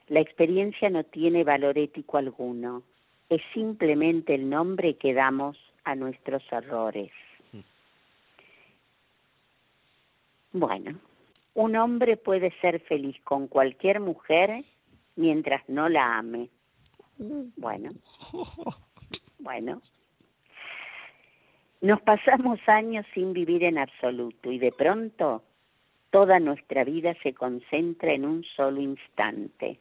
La 0.08 0.22
experiencia 0.22 0.90
no 0.90 1.04
tiene 1.04 1.44
valor 1.44 1.78
ético 1.78 2.18
alguno, 2.18 2.84
es 3.30 3.42
simplemente 3.54 4.34
el 4.34 4.50
nombre 4.50 4.96
que 4.96 5.14
damos 5.14 5.58
a 5.84 5.96
nuestros 5.96 6.44
errores. 6.52 7.12
Hmm. 7.52 7.60
Bueno, 10.54 11.00
un 11.54 11.76
hombre 11.76 12.18
puede 12.18 12.52
ser 12.62 12.80
feliz 12.82 13.20
con 13.24 13.48
cualquier 13.48 14.00
mujer 14.00 14.64
mientras 15.16 15.68
no 15.68 15.90
la 15.90 16.18
ame. 16.18 16.50
Bueno, 17.18 17.92
bueno. 19.40 19.82
Nos 21.82 22.02
pasamos 22.02 22.60
años 22.68 23.06
sin 23.14 23.34
vivir 23.34 23.64
en 23.64 23.78
absoluto 23.78 24.52
y 24.52 24.60
de 24.60 24.72
pronto 24.72 25.44
toda 26.10 26.40
nuestra 26.40 26.84
vida 26.84 27.16
se 27.24 27.34
concentra 27.34 28.14
en 28.14 28.26
un 28.26 28.44
solo 28.56 28.82
instante. 28.82 29.80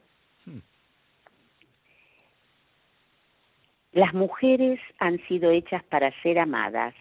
Las 3.93 4.15
mujeres 4.15 4.79
han 4.99 5.19
sido 5.27 5.51
hechas 5.51 5.83
para 5.85 6.13
ser 6.23 6.39
amadas, 6.39 6.95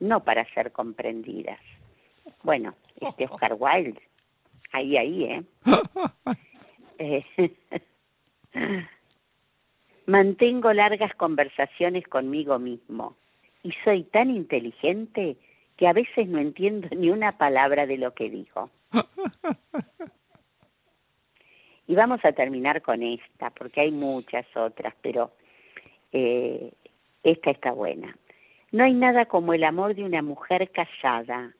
no 0.00 0.24
para 0.24 0.44
ser 0.54 0.72
comprendidas. 0.72 1.60
Bueno, 2.42 2.74
este 3.02 3.24
Oscar 3.24 3.56
Wilde, 3.58 4.00
ahí, 4.72 4.96
ahí, 4.96 5.24
¿eh? 5.24 5.42
eh 7.36 7.56
mantengo 10.06 10.72
largas 10.72 11.14
conversaciones 11.14 12.06
conmigo 12.06 12.58
mismo 12.58 13.16
y 13.62 13.72
soy 13.84 14.04
tan 14.04 14.30
inteligente 14.30 15.36
que 15.76 15.86
a 15.86 15.92
veces 15.92 16.28
no 16.28 16.38
entiendo 16.38 16.88
ni 16.96 17.10
una 17.10 17.38
palabra 17.38 17.86
de 17.86 17.98
lo 17.98 18.14
que 18.14 18.30
digo. 18.30 18.70
Y 21.88 21.96
vamos 21.96 22.24
a 22.24 22.32
terminar 22.32 22.80
con 22.80 23.02
esta, 23.02 23.50
porque 23.50 23.80
hay 23.82 23.90
muchas 23.90 24.46
otras, 24.56 24.94
pero 25.02 25.32
eh, 26.12 26.72
esta 27.22 27.50
está 27.50 27.72
buena. 27.72 28.16
No 28.70 28.84
hay 28.84 28.94
nada 28.94 29.26
como 29.26 29.52
el 29.52 29.64
amor 29.64 29.94
de 29.94 30.04
una 30.04 30.22
mujer 30.22 30.70
casada, 30.70 31.54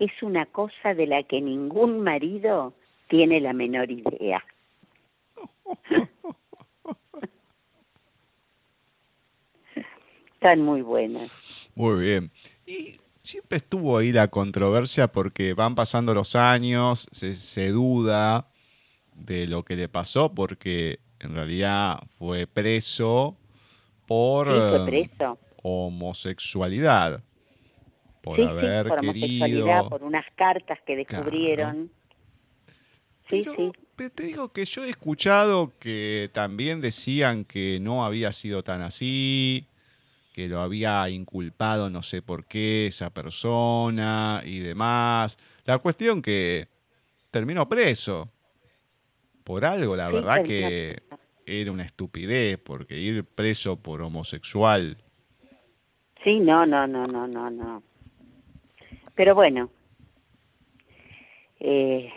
es 0.00 0.10
una 0.22 0.46
cosa 0.46 0.94
de 0.94 1.06
la 1.06 1.22
que 1.22 1.40
ningún 1.42 2.02
marido 2.02 2.74
tiene 3.08 3.38
la 3.40 3.52
menor 3.52 3.90
idea. 3.90 4.42
Están 10.32 10.62
muy 10.62 10.80
buenas. 10.80 11.30
Muy 11.74 12.02
bien. 12.02 12.30
Y 12.66 12.96
siempre 13.18 13.58
estuvo 13.58 13.98
ahí 13.98 14.10
la 14.10 14.28
controversia 14.28 15.08
porque 15.08 15.52
van 15.52 15.74
pasando 15.74 16.14
los 16.14 16.34
años, 16.34 17.06
se, 17.12 17.68
duda 17.68 18.48
de 19.14 19.46
lo 19.46 19.66
que 19.66 19.76
le 19.76 19.90
pasó 19.90 20.34
porque 20.34 21.00
en 21.18 21.34
realidad 21.34 21.98
fue 22.08 22.46
preso 22.46 23.36
por 24.06 24.48
eh, 24.50 25.18
homosexualidad 25.62 27.22
por 28.20 28.36
sí, 28.36 28.42
haber 28.42 28.88
por 28.88 29.00
querido. 29.00 29.88
por 29.88 30.02
unas 30.02 30.26
cartas 30.34 30.78
que 30.86 30.96
descubrieron. 30.96 31.90
Sí, 33.28 33.44
sí. 33.44 33.72
te 34.10 34.22
digo 34.24 34.52
que 34.52 34.64
yo 34.64 34.84
he 34.84 34.90
escuchado 34.90 35.72
que 35.78 36.30
también 36.32 36.80
decían 36.80 37.44
que 37.44 37.78
no 37.80 38.04
había 38.04 38.32
sido 38.32 38.64
tan 38.64 38.82
así, 38.82 39.68
que 40.32 40.48
lo 40.48 40.60
había 40.60 41.08
inculpado 41.08 41.90
no 41.90 42.02
sé 42.02 42.22
por 42.22 42.44
qué 42.46 42.88
esa 42.88 43.10
persona 43.10 44.42
y 44.44 44.58
demás. 44.58 45.38
La 45.64 45.78
cuestión 45.78 46.20
que 46.22 46.68
terminó 47.30 47.68
preso. 47.68 48.28
Por 49.44 49.64
algo, 49.64 49.96
la 49.96 50.10
verdad 50.10 50.44
que 50.44 51.02
era 51.46 51.72
una 51.72 51.84
estupidez, 51.84 52.58
porque 52.58 52.98
ir 52.98 53.24
preso 53.24 53.76
por 53.76 54.02
homosexual. 54.02 54.96
Sí, 56.22 56.38
no, 56.38 56.66
no, 56.66 56.86
no, 56.86 57.04
no, 57.04 57.26
no, 57.26 57.50
no. 57.50 57.82
Pero 59.20 59.34
bueno, 59.34 59.68
eh, 61.60 62.10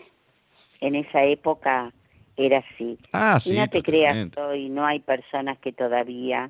en 0.80 0.96
esa 0.96 1.22
época 1.26 1.92
era 2.38 2.60
así. 2.60 2.98
Ah, 3.12 3.42
sí, 3.42 3.54
y 3.54 3.58
no 3.58 3.68
te 3.68 3.84
creas, 3.84 4.30
hoy 4.38 4.70
no 4.70 4.86
hay 4.86 5.02
personas 5.02 5.58
que 5.58 5.74
todavía 5.74 6.50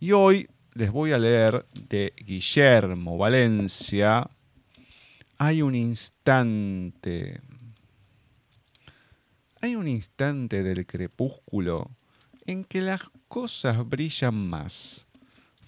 Y 0.00 0.10
hoy 0.12 0.48
les 0.74 0.90
voy 0.90 1.12
a 1.12 1.18
leer 1.18 1.66
de 1.74 2.14
Guillermo 2.16 3.18
Valencia. 3.18 4.28
Hay 5.38 5.62
un 5.62 5.74
instante. 5.74 7.40
Hay 9.60 9.76
un 9.76 9.86
instante 9.86 10.62
del 10.62 10.86
crepúsculo 10.86 11.90
en 12.46 12.64
que 12.64 12.80
las 12.80 13.02
cosas 13.28 13.86
brillan 13.88 14.34
más. 14.34 15.06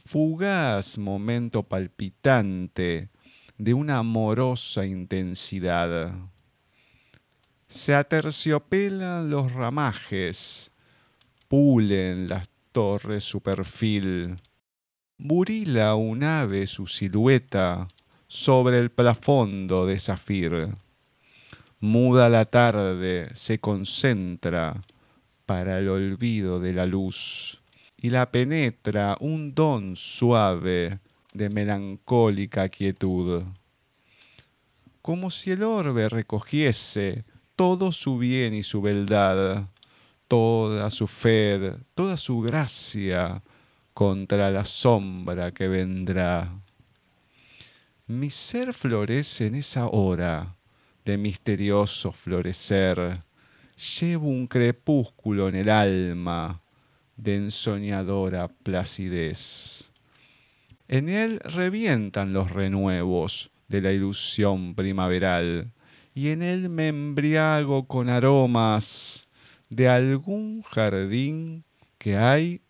Fugaz 0.07 0.99
momento 0.99 1.63
palpitante 1.63 3.09
de 3.57 3.75
una 3.75 3.99
amorosa 3.99 4.85
intensidad. 4.85 6.13
Se 7.69 7.95
aterciopelan 7.95 9.31
los 9.31 9.53
ramajes, 9.53 10.71
pulen 11.49 12.29
las 12.29 12.49
torres 12.73 13.25
su 13.25 13.41
perfil, 13.41 14.39
burila 15.19 15.95
un 15.95 16.25
ave 16.25 16.67
su 16.67 16.87
silueta 16.87 17.89
sobre 18.27 18.79
el 18.79 18.91
plafondo 18.91 19.87
de 19.87 19.99
zafir. 19.99 20.77
Muda 21.81 22.29
la 22.29 22.47
tarde 22.47 23.31
se 23.35 23.59
concentra 23.59 24.83
para 25.47 25.79
el 25.79 25.89
olvido 25.89 26.59
de 26.61 26.73
la 26.73 26.87
luz 26.87 27.61
y 27.97 28.11
la 28.11 28.31
penetra 28.31 29.17
un 29.21 29.55
don 29.55 29.97
suave 29.97 30.99
de 31.33 31.51
melancólica 31.51 32.69
quietud. 32.69 33.43
Como 35.03 35.31
si 35.31 35.51
el 35.51 35.63
orbe 35.63 36.09
recogiese 36.09 37.25
todo 37.57 37.93
su 37.93 38.19
bien 38.19 38.55
y 38.55 38.63
su 38.63 38.81
beldad, 38.81 39.69
toda 40.29 40.91
su 40.91 41.07
fe, 41.07 41.75
toda 41.95 42.17
su 42.17 42.41
gracia 42.41 43.43
contra 43.95 44.51
la 44.51 44.65
sombra 44.65 45.53
que 45.53 45.69
vendrá. 45.69 46.53
Mi 48.07 48.29
ser 48.29 48.75
florece 48.75 49.47
en 49.47 49.55
esa 49.55 49.87
hora 49.87 50.57
de 51.05 51.17
misterioso 51.17 52.13
florecer. 52.13 53.23
Llevo 54.01 54.29
un 54.29 54.47
crepúsculo 54.47 55.49
en 55.49 55.55
el 55.55 55.71
alma 55.71 56.61
de 57.17 57.37
ensoñadora 57.37 58.49
placidez. 58.49 59.93
En 60.89 61.09
él 61.09 61.41
revientan 61.41 62.33
los 62.33 62.51
renuevos 62.51 63.51
de 63.69 63.81
la 63.81 63.93
ilusión 63.93 64.75
primaveral 64.75 65.73
y 66.15 66.29
en 66.29 66.43
él 66.43 66.69
me 66.69 66.89
embriago 66.89 67.87
con 67.87 68.09
aromas 68.09 69.29
de 69.71 69.89
algún 69.89 70.63
jardín 70.63 71.65
que 71.99 72.17
hay 72.17 72.61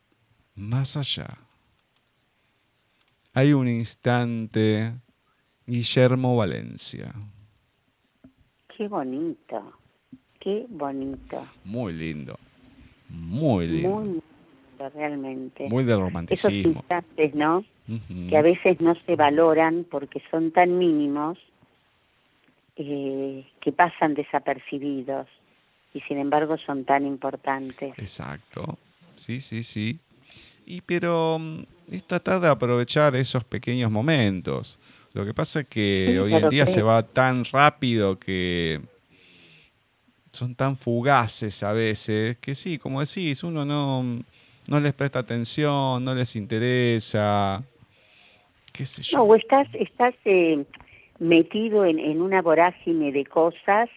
más 0.54 0.96
allá. 0.96 1.38
Hay 3.32 3.52
un 3.52 3.68
instante, 3.68 4.92
Guillermo 5.66 6.36
Valencia. 6.36 7.12
Qué 8.76 8.88
bonito, 8.88 9.72
qué 10.40 10.66
bonito. 10.68 11.46
Muy 11.64 11.92
lindo, 11.92 12.38
muy 13.08 13.66
lindo. 13.66 13.88
Muy 13.88 14.04
lindo, 14.06 14.90
realmente. 14.94 15.68
Muy 15.68 15.84
de 15.84 15.96
romanticismo. 15.96 16.50
Esos 16.50 16.76
instantes, 16.76 17.34
¿no? 17.34 17.64
Que 18.30 18.36
a 18.36 18.42
veces 18.42 18.80
no 18.80 18.94
se 19.06 19.14
valoran 19.14 19.84
porque 19.90 20.22
son 20.30 20.52
tan 20.52 20.78
mínimos 20.78 21.38
eh, 22.76 23.46
que 23.60 23.72
pasan 23.72 24.14
desapercibidos 24.14 25.28
y 25.92 26.00
sin 26.02 26.18
embargo 26.18 26.56
son 26.58 26.84
tan 26.84 27.06
importantes. 27.06 27.96
Exacto, 27.98 28.78
sí, 29.16 29.40
sí, 29.40 29.62
sí. 29.62 30.00
Y 30.66 30.80
pero 30.80 31.38
mm, 31.38 31.62
es 31.90 32.04
tratar 32.04 32.40
de 32.40 32.48
aprovechar 32.48 33.14
esos 33.16 33.44
pequeños 33.44 33.90
momentos. 33.90 34.78
Lo 35.12 35.24
que 35.24 35.32
pasa 35.32 35.60
es 35.60 35.66
que 35.68 36.18
hoy 36.18 36.34
en 36.34 36.48
día 36.48 36.66
se 36.66 36.82
va 36.82 37.02
tan 37.04 37.44
rápido 37.44 38.18
que 38.18 38.80
son 40.32 40.56
tan 40.56 40.76
fugaces 40.76 41.62
a 41.62 41.72
veces 41.72 42.36
que 42.38 42.56
sí, 42.56 42.78
como 42.78 43.00
decís, 43.00 43.44
uno 43.44 43.64
no, 43.64 44.02
no 44.68 44.80
les 44.80 44.92
presta 44.92 45.20
atención, 45.20 46.04
no 46.04 46.14
les 46.14 46.34
interesa, 46.34 47.62
qué 48.72 48.84
sé 48.84 49.02
yo. 49.02 49.18
No, 49.18 49.24
o 49.24 49.36
estás, 49.36 49.68
estás 49.74 50.14
eh, 50.24 50.64
metido 51.20 51.84
en, 51.84 52.00
en 52.00 52.20
una 52.20 52.42
vorágine 52.42 53.12
de 53.12 53.24
cosas 53.24 53.88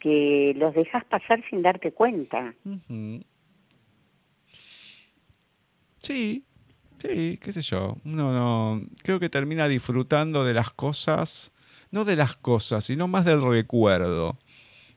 que 0.00 0.52
los 0.56 0.74
dejas 0.74 1.04
pasar 1.04 1.42
sin 1.48 1.62
darte 1.62 1.92
cuenta. 1.92 2.54
Sí, 6.02 6.44
sí, 6.98 7.38
qué 7.40 7.52
sé 7.52 7.62
yo. 7.62 7.96
No, 8.04 8.32
no, 8.32 8.84
creo 9.02 9.20
que 9.20 9.28
termina 9.28 9.68
disfrutando 9.68 10.44
de 10.44 10.52
las 10.52 10.70
cosas, 10.70 11.52
no 11.90 12.04
de 12.04 12.16
las 12.16 12.36
cosas, 12.36 12.84
sino 12.84 13.06
más 13.06 13.24
del 13.24 13.40
recuerdo. 13.40 14.36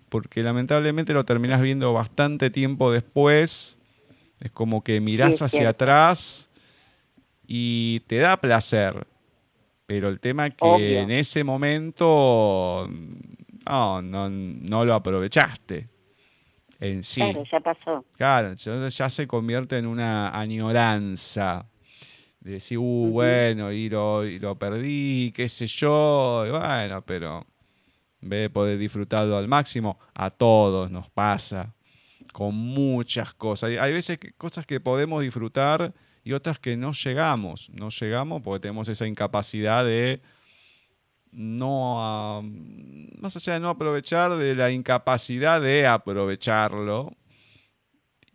Porque 0.10 0.44
lamentablemente 0.44 1.14
lo 1.14 1.26
terminas 1.26 1.62
viendo 1.62 1.94
bastante 1.94 2.50
tiempo 2.50 2.92
después. 2.92 3.78
Es 4.40 4.52
como 4.52 4.84
que 4.84 5.00
mirás 5.00 5.42
hacia 5.42 5.70
atrás 5.70 6.50
y 7.48 8.02
te 8.08 8.18
da 8.18 8.38
placer. 8.38 9.08
Pero 9.86 10.10
el 10.10 10.20
tema 10.20 10.48
es 10.48 10.56
que 10.56 11.02
en 11.02 11.12
ese 11.12 11.44
momento 11.44 12.90
no, 13.68 14.02
no, 14.02 14.30
no 14.30 14.86
lo 14.86 14.94
aprovechaste 14.94 15.95
en 16.80 17.04
sí. 17.04 17.22
Claro, 17.22 17.44
ya 17.52 17.60
pasó. 17.60 18.06
Claro, 18.18 18.54
ya 18.54 19.10
se 19.10 19.28
convierte 19.28 19.78
en 19.78 19.88
una 19.88 20.38
añoranza. 20.38 21.66
De 22.40 22.52
decir, 22.52 22.78
uh, 22.78 23.10
bueno, 23.12 23.72
y 23.72 23.90
lo, 23.90 24.24
y 24.24 24.38
lo 24.38 24.56
perdí, 24.56 25.32
qué 25.32 25.50
sé 25.50 25.66
yo, 25.66 26.46
y 26.46 26.52
bueno, 26.52 27.02
pero 27.02 27.46
de 28.22 28.50
poder 28.50 28.78
disfrutarlo 28.78 29.38
al 29.38 29.48
máximo, 29.48 30.00
a 30.14 30.30
todos 30.30 30.92
nos 30.92 31.10
pasa, 31.10 31.74
con 32.34 32.56
muchas 32.56 33.34
cosas. 33.34 33.72
Hay 33.80 33.94
veces 33.94 34.18
que, 34.20 34.34
cosas 34.34 34.66
que 34.66 34.80
podemos 34.80 35.22
disfrutar 35.22 35.94
y 36.24 36.34
otras 36.34 36.60
que 36.60 36.76
no 36.76 36.92
llegamos. 36.92 37.70
No 37.72 37.90
llegamos 37.90 38.42
porque 38.42 38.62
tenemos 38.62 38.90
esa 38.90 39.08
incapacidad 39.08 39.86
de 39.86 40.22
no, 41.36 42.42
más 43.20 43.36
allá 43.36 43.56
de 43.56 43.60
no 43.60 43.70
aprovechar, 43.70 44.38
de 44.38 44.56
la 44.56 44.72
incapacidad 44.72 45.62
de 45.62 45.86
aprovecharlo. 45.86 47.12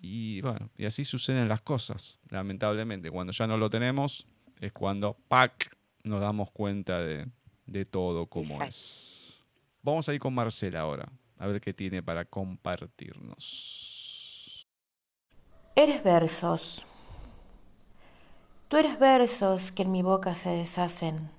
Y 0.03 0.41
bueno, 0.43 0.71
y 0.77 0.85
así 0.85 1.05
suceden 1.05 1.49
las 1.49 1.63
cosas, 1.63 2.19
lamentablemente. 2.29 3.11
Cuando 3.11 3.33
ya 3.33 3.47
no 3.47 3.57
lo 3.57 3.71
tenemos, 3.71 4.27
es 4.61 4.73
cuando, 4.73 5.17
¡pac!, 5.29 5.75
nos 6.05 6.21
damos 6.21 6.51
cuenta 6.51 7.01
de, 7.01 7.27
de 7.67 7.85
todo 7.87 8.27
como 8.27 8.63
es. 8.63 9.43
Vamos 9.83 10.09
a 10.09 10.15
ir 10.15 10.21
con 10.21 10.35
Marcela 10.35 10.81
ahora, 10.81 11.11
a 11.39 11.47
ver 11.47 11.61
qué 11.61 11.73
tiene 11.73 12.03
para 12.03 12.27
compartirnos. 12.27 14.67
Eres 15.75 16.05
versos. 16.05 16.87
Tú 18.69 18.77
eres 18.77 18.99
versos 18.99 19.73
que 19.73 19.83
en 19.83 19.93
mi 19.93 20.03
boca 20.03 20.35
se 20.35 20.51
deshacen 20.51 21.31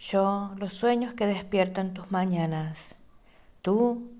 yo, 0.00 0.54
los 0.56 0.72
sueños 0.72 1.12
que 1.12 1.26
despiertan 1.26 1.92
tus 1.92 2.10
mañanas. 2.10 2.78
Tú, 3.60 4.10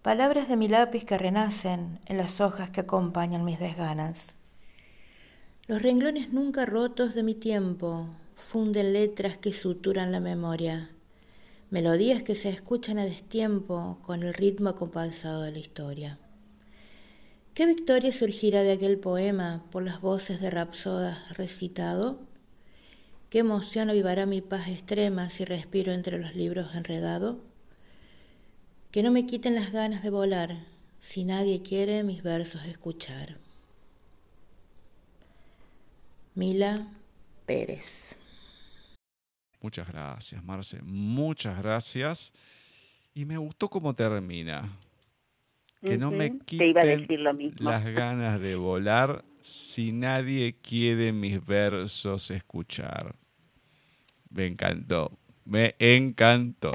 palabras 0.00 0.48
de 0.48 0.56
mi 0.56 0.66
lápiz 0.66 1.04
que 1.04 1.18
renacen 1.18 2.00
en 2.06 2.16
las 2.16 2.40
hojas 2.40 2.70
que 2.70 2.80
acompañan 2.80 3.44
mis 3.44 3.60
desganas. 3.60 4.34
Los 5.66 5.82
renglones 5.82 6.32
nunca 6.32 6.64
rotos 6.64 7.14
de 7.14 7.22
mi 7.22 7.34
tiempo 7.34 8.08
funden 8.34 8.94
letras 8.94 9.36
que 9.36 9.52
suturan 9.52 10.10
la 10.10 10.20
memoria, 10.20 10.90
melodías 11.68 12.22
que 12.22 12.34
se 12.34 12.48
escuchan 12.48 12.98
a 12.98 13.04
destiempo 13.04 13.98
con 14.00 14.22
el 14.22 14.32
ritmo 14.32 14.70
acompasado 14.70 15.42
de 15.42 15.52
la 15.52 15.58
historia. 15.58 16.18
¿Qué 17.52 17.66
victoria 17.66 18.10
surgirá 18.10 18.62
de 18.62 18.72
aquel 18.72 18.98
poema 18.98 19.64
por 19.70 19.82
las 19.82 20.00
voces 20.00 20.40
de 20.40 20.48
Rapsodas 20.48 21.36
recitado? 21.36 22.29
¿Qué 23.30 23.38
emoción 23.38 23.90
avivará 23.90 24.26
mi 24.26 24.40
paz 24.40 24.68
extrema 24.68 25.30
si 25.30 25.44
respiro 25.44 25.92
entre 25.92 26.18
los 26.18 26.34
libros 26.34 26.74
enredado? 26.74 27.38
Que 28.90 29.04
no 29.04 29.12
me 29.12 29.24
quiten 29.24 29.54
las 29.54 29.70
ganas 29.72 30.02
de 30.02 30.10
volar 30.10 30.66
si 30.98 31.24
nadie 31.24 31.62
quiere 31.62 32.02
mis 32.02 32.22
versos 32.24 32.64
escuchar. 32.64 33.38
Mila 36.34 36.88
Pérez. 37.46 38.18
Muchas 39.60 39.86
gracias, 39.88 40.42
Marce. 40.42 40.80
Muchas 40.82 41.56
gracias. 41.62 42.32
Y 43.14 43.24
me 43.26 43.36
gustó 43.36 43.68
cómo 43.68 43.94
termina. 43.94 44.76
que 45.84 45.96
no 45.96 46.10
me 46.10 46.26
Ujú, 46.26 46.38
te 46.56 46.66
iba 46.66 46.82
a 46.82 46.84
quiten 46.84 47.00
decir 47.00 47.20
lo 47.20 47.32
mismo. 47.34 47.70
las 47.70 47.84
ganas 47.84 48.40
de 48.40 48.56
volar 48.56 49.24
si 49.42 49.92
nadie 49.92 50.54
quiere 50.60 51.12
mis 51.12 51.44
versos 51.44 52.30
escuchar. 52.30 53.14
Me 54.30 54.46
encantó, 54.46 55.18
me 55.44 55.74
encantó. 55.78 56.72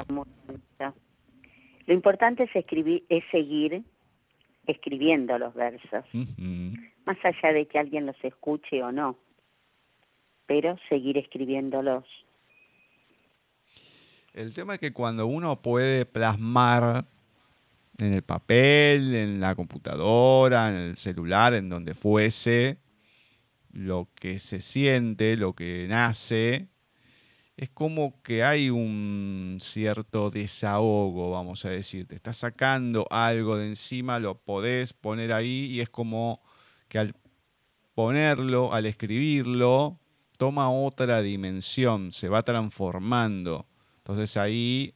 Lo 1.88 1.94
importante 1.94 2.44
es 2.44 2.56
escribir, 2.56 3.04
es 3.10 3.24
seguir 3.32 3.84
escribiendo 4.66 5.38
los 5.38 5.54
versos, 5.54 6.04
más 7.06 7.18
allá 7.24 7.54
de 7.54 7.68
que 7.68 7.78
alguien 7.78 8.08
los 8.08 8.16
escuche 8.24 8.82
o 8.82 8.92
no, 8.92 9.18
pero 10.48 10.78
seguir 10.90 11.18
escribiéndolos. 11.18 12.04
El 14.34 14.54
tema 14.54 14.74
es 14.74 14.80
que 14.80 14.92
cuando 14.92 15.28
uno 15.28 15.62
puede 15.62 16.06
plasmar 16.06 17.06
en 17.98 18.14
el 18.14 18.24
papel, 18.24 19.16
en 19.16 19.40
la 19.40 19.56
computadora, 19.56 20.70
en 20.70 20.76
el 20.76 20.96
celular, 20.96 21.54
en 21.54 21.70
donde 21.70 21.94
fuese, 21.94 22.80
lo 23.72 24.10
que 24.16 24.40
se 24.40 24.60
siente, 24.60 25.38
lo 25.38 25.54
que 25.54 25.86
nace, 25.90 26.70
es 27.58 27.70
como 27.70 28.22
que 28.22 28.44
hay 28.44 28.70
un 28.70 29.58
cierto 29.62 30.30
desahogo, 30.30 31.32
vamos 31.32 31.64
a 31.66 31.70
decir. 31.70 32.06
Te 32.08 32.16
estás 32.16 32.38
sacando 32.38 33.08
algo 33.10 33.58
de 33.58 33.68
encima, 33.68 34.20
lo 34.20 34.38
podés 34.40 34.94
poner 34.94 35.32
ahí 35.32 35.68
y 35.72 35.80
es 35.80 35.90
como 35.90 36.42
que 36.90 37.00
al 37.00 37.16
ponerlo, 37.94 38.74
al 38.74 38.86
escribirlo, 38.86 40.00
toma 40.38 40.70
otra 40.70 41.22
dimensión, 41.22 42.12
se 42.12 42.28
va 42.28 42.44
transformando. 42.44 43.68
Entonces 44.00 44.36
ahí 44.36 44.94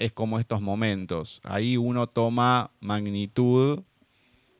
es 0.00 0.12
como 0.12 0.38
estos 0.38 0.62
momentos. 0.62 1.40
Ahí 1.44 1.76
uno 1.76 2.08
toma 2.08 2.70
magnitud 2.80 3.82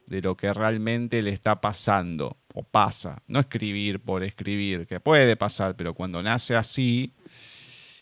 de 0.06 0.20
lo 0.20 0.36
que 0.36 0.52
realmente 0.52 1.22
le 1.22 1.30
está 1.30 1.62
pasando 1.62 2.36
o 2.52 2.62
pasa. 2.62 3.22
No 3.26 3.40
escribir 3.40 4.00
por 4.00 4.22
escribir, 4.22 4.86
que 4.86 5.00
puede 5.00 5.36
pasar, 5.36 5.76
pero 5.76 5.94
cuando 5.94 6.22
nace 6.22 6.54
así, 6.54 7.14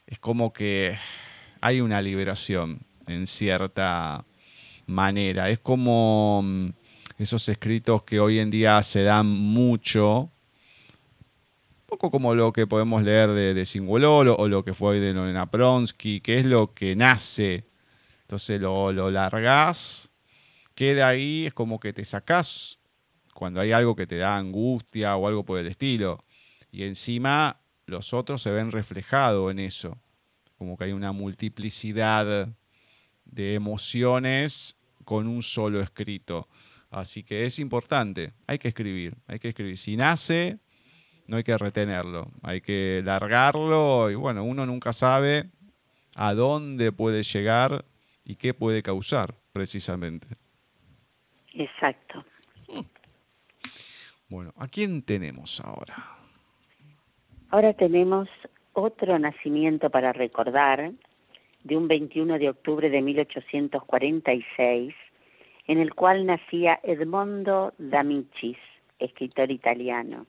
es 0.07 0.19
como 0.19 0.53
que 0.53 0.99
hay 1.61 1.81
una 1.81 2.03
liberación 2.03 2.81
en 3.07 3.29
cierta 3.29 4.25
manera. 4.87 5.49
Es 5.49 5.61
como 5.61 6.43
mm, 6.43 6.71
esos 7.19 7.49
escritos 7.49 8.03
que 8.03 8.19
hoy 8.19 8.41
en 8.41 8.51
día 8.51 8.83
se 8.83 9.03
dan 9.03 9.27
mucho, 9.29 10.29
poco 11.89 12.11
como 12.11 12.35
lo 12.35 12.53
que 12.53 12.67
podemos 12.67 13.03
leer 13.03 13.31
de, 13.31 13.55
de 13.55 13.65
Singololo 13.65 14.37
o 14.37 14.47
lo 14.47 14.63
que 14.63 14.75
fue 14.75 15.01
de 15.01 15.15
Lorena 15.15 15.51
Pronsky, 15.51 16.21
que 16.21 16.39
es 16.39 16.45
lo 16.45 16.75
que 16.75 16.95
nace. 16.95 17.65
Entonces 18.21 18.61
lo, 18.61 18.93
lo 18.93 19.11
largás, 19.11 20.11
queda 20.75 21.09
ahí, 21.09 21.47
es 21.47 21.55
como 21.55 21.81
que 21.81 21.95
te 21.95 22.05
sacás 22.05 22.79
cuando 23.33 23.61
hay 23.61 23.73
algo 23.73 23.97
que 23.97 24.07
te 24.07 24.19
da 24.19 24.37
angustia 24.37 25.17
o 25.17 25.27
algo 25.27 25.47
por 25.47 25.59
el 25.59 25.67
estilo. 25.67 26.23
Y 26.71 26.83
encima 26.83 27.63
los 27.87 28.13
otros 28.13 28.43
se 28.43 28.51
ven 28.51 28.71
reflejados 28.71 29.51
en 29.51 29.59
eso. 29.59 29.97
Como 30.59 30.77
que 30.77 30.85
hay 30.85 30.93
una 30.93 31.13
multiplicidad 31.13 32.49
de 33.25 33.55
emociones 33.55 34.77
con 35.07 35.27
un 35.27 35.43
solo 35.43 35.81
escrito. 35.81 36.49
Así 36.91 37.23
que 37.23 37.47
es 37.47 37.59
importante, 37.59 38.35
hay 38.47 38.59
que 38.59 38.69
escribir, 38.69 39.17
hay 39.27 39.39
que 39.39 39.49
escribir. 39.49 39.79
Si 39.79 39.97
nace, 39.97 40.59
no 41.29 41.37
hay 41.37 41.45
que 41.45 41.57
retenerlo, 41.57 42.29
hay 42.43 42.61
que 42.61 43.03
largarlo 43.05 44.11
y 44.11 44.15
bueno, 44.15 44.45
uno 44.45 44.67
nunca 44.67 44.93
sabe 44.93 45.51
a 46.17 46.35
dónde 46.35 46.91
puede 46.91 47.23
llegar 47.23 47.85
y 48.25 48.37
qué 48.37 48.55
puede 48.55 48.83
causar 48.83 49.35
precisamente. 49.53 50.27
Exacto. 51.55 52.25
Bueno, 54.29 54.53
¿a 54.59 54.67
quién 54.67 55.03
tenemos 55.03 55.61
ahora? 55.61 55.97
Ahora 57.51 57.73
tenemos 57.73 58.29
otro 58.75 59.19
nacimiento 59.19 59.91
para 59.91 60.13
recordar 60.13 60.93
de 61.65 61.77
un 61.77 61.89
21 61.89 62.39
de 62.39 62.51
octubre 62.51 62.91
de 62.91 63.01
1846, 63.01 64.95
en 65.67 65.79
el 65.79 65.95
cual 65.95 66.27
nacía 66.27 66.79
Edmondo 66.83 67.73
D'Amicis, 67.79 68.59
escritor 68.99 69.51
italiano. 69.51 70.27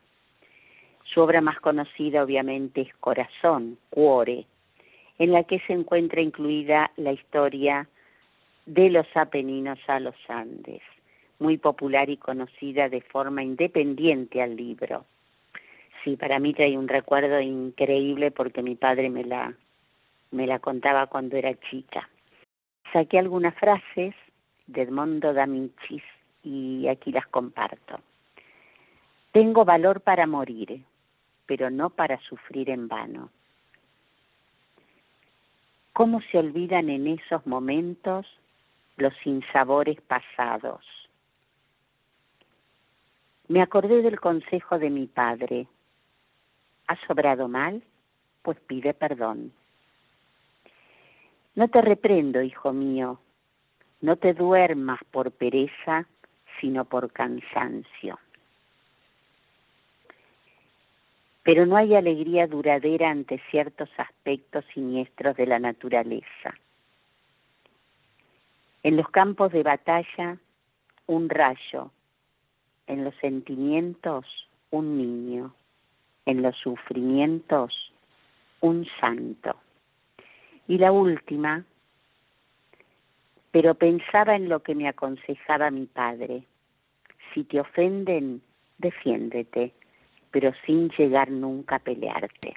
Su 1.13 1.21
obra 1.21 1.41
más 1.41 1.59
conocida 1.59 2.23
obviamente 2.23 2.81
es 2.81 2.93
Corazón, 2.99 3.79
Cuore, 3.89 4.45
en 5.17 5.31
la 5.31 5.43
que 5.43 5.59
se 5.61 5.73
encuentra 5.73 6.21
incluida 6.21 6.91
la 6.97 7.11
historia 7.11 7.87
de 8.67 8.91
los 8.91 9.07
Apeninos 9.15 9.79
a 9.87 9.99
los 9.99 10.15
Andes, 10.27 10.81
muy 11.39 11.57
popular 11.57 12.11
y 12.11 12.17
conocida 12.17 12.89
de 12.89 13.01
forma 13.01 13.41
independiente 13.41 14.41
al 14.41 14.55
libro. 14.55 15.05
Sí, 16.03 16.15
para 16.15 16.37
mí 16.37 16.53
trae 16.53 16.77
un 16.77 16.87
recuerdo 16.87 17.41
increíble 17.41 18.29
porque 18.29 18.61
mi 18.61 18.75
padre 18.75 19.09
me 19.09 19.23
la, 19.23 19.53
me 20.29 20.45
la 20.45 20.59
contaba 20.59 21.07
cuando 21.07 21.37
era 21.37 21.59
chica. 21.71 22.07
Saqué 22.93 23.17
algunas 23.17 23.55
frases 23.55 24.13
de 24.67 24.83
Edmondo 24.83 25.33
D'Amicis 25.33 26.03
y 26.43 26.87
aquí 26.87 27.11
las 27.11 27.25
comparto. 27.27 27.99
Tengo 29.31 29.65
valor 29.65 30.01
para 30.01 30.25
morir, 30.27 30.83
pero 31.49 31.71
no 31.71 31.89
para 31.89 32.19
sufrir 32.19 32.69
en 32.69 32.87
vano. 32.87 33.31
¿Cómo 35.93 36.21
se 36.21 36.37
olvidan 36.37 36.91
en 36.91 37.07
esos 37.07 37.43
momentos 37.47 38.27
los 38.97 39.11
sinsabores 39.23 39.99
pasados? 40.01 40.85
Me 43.47 43.63
acordé 43.63 44.03
del 44.03 44.19
consejo 44.19 44.77
de 44.77 44.91
mi 44.91 45.07
padre. 45.07 45.65
¿Has 46.85 46.99
sobrado 47.07 47.47
mal? 47.47 47.81
Pues 48.43 48.59
pide 48.67 48.93
perdón. 48.93 49.51
No 51.55 51.67
te 51.67 51.81
reprendo, 51.81 52.43
hijo 52.43 52.73
mío. 52.73 53.19
No 54.01 54.17
te 54.17 54.35
duermas 54.35 54.99
por 55.09 55.31
pereza, 55.31 56.05
sino 56.61 56.85
por 56.85 57.11
cansancio. 57.11 58.19
Pero 61.49 61.65
no 61.65 61.77
hay 61.77 61.95
alegría 61.95 62.45
duradera 62.45 63.09
ante 63.09 63.41
ciertos 63.49 63.89
aspectos 63.97 64.63
siniestros 64.71 65.35
de 65.35 65.47
la 65.47 65.57
naturaleza. 65.57 66.53
En 68.83 68.95
los 68.95 69.09
campos 69.09 69.51
de 69.51 69.63
batalla, 69.63 70.37
un 71.07 71.27
rayo. 71.27 71.89
En 72.85 73.03
los 73.03 73.15
sentimientos, 73.15 74.27
un 74.69 74.95
niño. 74.95 75.55
En 76.27 76.43
los 76.43 76.55
sufrimientos, 76.55 77.73
un 78.59 78.85
santo. 79.01 79.55
Y 80.67 80.77
la 80.77 80.91
última, 80.91 81.65
pero 83.49 83.73
pensaba 83.73 84.35
en 84.35 84.49
lo 84.49 84.59
que 84.59 84.75
me 84.75 84.87
aconsejaba 84.87 85.71
mi 85.71 85.87
padre. 85.87 86.43
Si 87.33 87.43
te 87.43 87.59
ofenden, 87.59 88.43
defiéndete, 88.77 89.73
pero 90.31 90.51
sin 90.65 90.89
llegar 90.89 91.29
nunca 91.31 91.75
a 91.77 91.79
pelearte. 91.79 92.53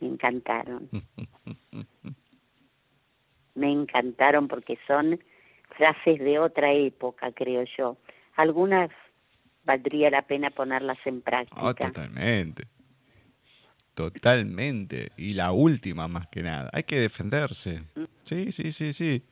Me 0.00 0.08
encantaron. 0.08 0.88
Me 3.54 3.72
encantaron 3.72 4.46
porque 4.46 4.78
son 4.86 5.18
frases 5.76 6.20
de 6.20 6.38
otra 6.38 6.72
época, 6.72 7.32
creo 7.32 7.64
yo. 7.76 7.96
Algunas 8.36 8.90
valdría 9.64 10.10
la 10.10 10.22
pena 10.22 10.50
ponerlas 10.50 10.98
en 11.04 11.20
práctica. 11.22 11.60
Oh, 11.62 11.74
totalmente. 11.74 12.64
Totalmente. 13.94 15.10
Y 15.16 15.30
la 15.34 15.50
última 15.50 16.06
más 16.06 16.28
que 16.28 16.42
nada. 16.42 16.70
Hay 16.72 16.84
que 16.84 17.00
defenderse. 17.00 17.82
Sí, 18.22 18.52
sí, 18.52 18.70
sí, 18.70 18.92
sí. 18.92 19.24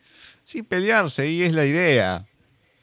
Sin 0.42 0.64
pelearse, 0.64 1.30
y 1.30 1.42
es 1.42 1.52
la 1.52 1.64
idea. 1.64 2.26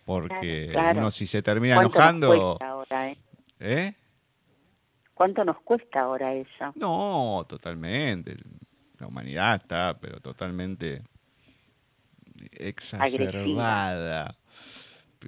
Porque 0.06 0.70
Claro, 0.72 0.86
claro. 0.86 1.00
uno 1.00 1.12
si 1.12 1.28
se 1.28 1.42
termina 1.42 1.76
¿Cuánto 1.76 1.90
nos 1.90 1.98
enojando... 1.98 2.58
ahora, 2.62 3.10
eh? 3.12 3.18
¿Eh? 3.60 3.94
¿Cuánto 5.14 5.44
nos 5.46 5.60
cuesta 5.62 6.02
ahora 6.02 6.34
eso? 6.34 6.74
No, 6.76 7.46
totalmente. 7.48 8.36
La 9.00 9.08
humanidad 9.08 9.56
está, 9.62 9.98
pero 10.00 10.20
totalmente 10.20 11.04
exacerbada. 12.52 14.36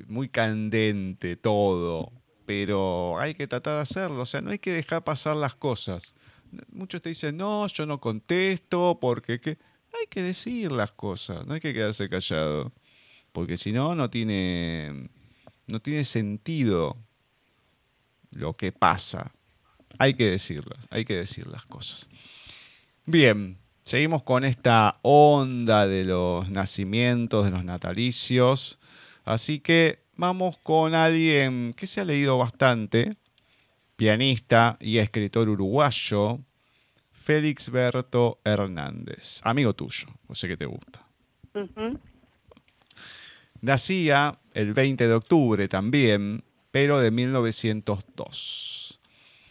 Muy 0.07 0.29
candente 0.29 1.35
todo. 1.35 2.11
Pero 2.45 3.17
hay 3.19 3.33
que 3.33 3.47
tratar 3.47 3.75
de 3.75 3.81
hacerlo. 3.81 4.21
O 4.21 4.25
sea, 4.25 4.41
no 4.41 4.51
hay 4.51 4.59
que 4.59 4.71
dejar 4.71 5.03
pasar 5.03 5.35
las 5.35 5.55
cosas. 5.55 6.15
Muchos 6.69 7.01
te 7.01 7.09
dicen, 7.09 7.37
no, 7.37 7.67
yo 7.67 7.85
no 7.85 7.99
contesto 7.99 8.97
porque... 8.99 9.39
¿qué? 9.39 9.57
Hay 9.99 10.07
que 10.07 10.21
decir 10.21 10.71
las 10.71 10.91
cosas, 10.91 11.45
no 11.47 11.53
hay 11.53 11.61
que 11.61 11.73
quedarse 11.73 12.09
callado. 12.09 12.73
Porque 13.31 13.57
si 13.57 13.71
no, 13.71 13.95
no 13.95 14.09
tiene, 14.09 15.09
no 15.67 15.79
tiene 15.81 16.03
sentido 16.03 16.97
lo 18.31 18.53
que 18.53 18.71
pasa. 18.71 19.34
Hay 19.99 20.13
que 20.13 20.29
decirlas, 20.29 20.87
hay 20.89 21.05
que 21.05 21.15
decir 21.15 21.47
las 21.47 21.65
cosas. 21.65 22.09
Bien, 23.05 23.57
seguimos 23.83 24.23
con 24.23 24.43
esta 24.43 24.99
onda 25.01 25.87
de 25.87 26.05
los 26.05 26.49
nacimientos, 26.49 27.45
de 27.45 27.51
los 27.51 27.63
natalicios. 27.63 28.79
Así 29.23 29.59
que 29.59 29.99
vamos 30.15 30.57
con 30.57 30.95
alguien 30.95 31.73
que 31.75 31.87
se 31.87 32.01
ha 32.01 32.05
leído 32.05 32.37
bastante, 32.37 33.17
pianista 33.95 34.77
y 34.79 34.97
escritor 34.97 35.49
uruguayo, 35.49 36.39
Félix 37.11 37.71
Berto 37.71 38.39
Hernández, 38.43 39.39
amigo 39.43 39.73
tuyo, 39.73 40.07
no 40.29 40.35
sé 40.35 40.47
que 40.47 40.57
te 40.57 40.65
gusta. 40.65 41.07
Nacía 43.61 44.37
el 44.53 44.73
20 44.73 45.07
de 45.07 45.13
octubre 45.13 45.67
también, 45.67 46.43
pero 46.69 46.99
de 46.99 47.09
1902. 47.09 48.94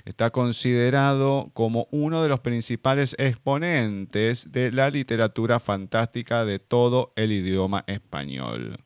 Está 0.04 0.28
considerado 0.30 1.50
como 1.54 1.88
uno 1.90 2.22
de 2.22 2.28
los 2.28 2.40
principales 2.40 3.16
exponentes 3.18 4.52
de 4.52 4.70
la 4.70 4.90
literatura 4.90 5.60
fantástica 5.60 6.44
de 6.44 6.58
todo 6.58 7.12
el 7.16 7.32
idioma 7.32 7.84
español. 7.86 8.78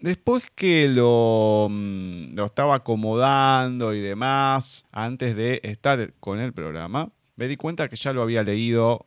Después 0.00 0.44
que 0.54 0.86
lo, 0.88 1.68
mm, 1.70 2.34
lo 2.34 2.44
estaba 2.44 2.74
acomodando 2.74 3.94
y 3.94 4.00
demás, 4.00 4.84
antes 4.92 5.34
de 5.34 5.62
estar 5.64 6.12
con 6.20 6.40
el 6.40 6.52
programa, 6.52 7.10
me 7.36 7.48
di 7.48 7.56
cuenta 7.56 7.88
que 7.88 7.96
ya 7.96 8.12
lo 8.12 8.20
había 8.20 8.42
leído, 8.42 9.06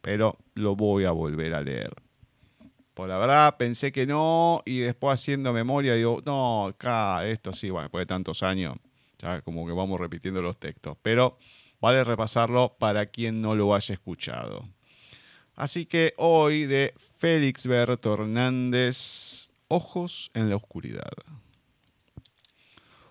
pero 0.00 0.38
lo 0.54 0.74
voy 0.74 1.04
a 1.04 1.10
volver 1.10 1.54
a 1.54 1.60
leer. 1.60 1.92
Por 2.94 3.10
la 3.10 3.18
verdad 3.18 3.56
pensé 3.58 3.92
que 3.92 4.06
no 4.06 4.62
y 4.64 4.78
después 4.78 5.20
haciendo 5.20 5.52
memoria 5.52 5.94
digo, 5.94 6.22
no, 6.24 6.68
acá 6.68 7.26
esto 7.26 7.52
sí, 7.52 7.68
bueno, 7.68 7.84
después 7.84 8.02
de 8.02 8.06
tantos 8.06 8.42
años, 8.42 8.76
ya 9.18 9.42
como 9.42 9.66
que 9.66 9.72
vamos 9.72 10.00
repitiendo 10.00 10.42
los 10.42 10.58
textos, 10.58 10.96
pero 11.02 11.38
vale 11.80 12.04
repasarlo 12.04 12.76
para 12.78 13.06
quien 13.06 13.40
no 13.42 13.54
lo 13.54 13.74
haya 13.74 13.94
escuchado. 13.94 14.68
Así 15.54 15.86
que 15.86 16.14
hoy 16.16 16.66
de 16.66 16.94
Félix 17.18 17.66
Berto 17.66 18.14
Hernández, 18.14 19.50
Ojos 19.66 20.30
en 20.34 20.48
la 20.48 20.56
Oscuridad. 20.56 21.10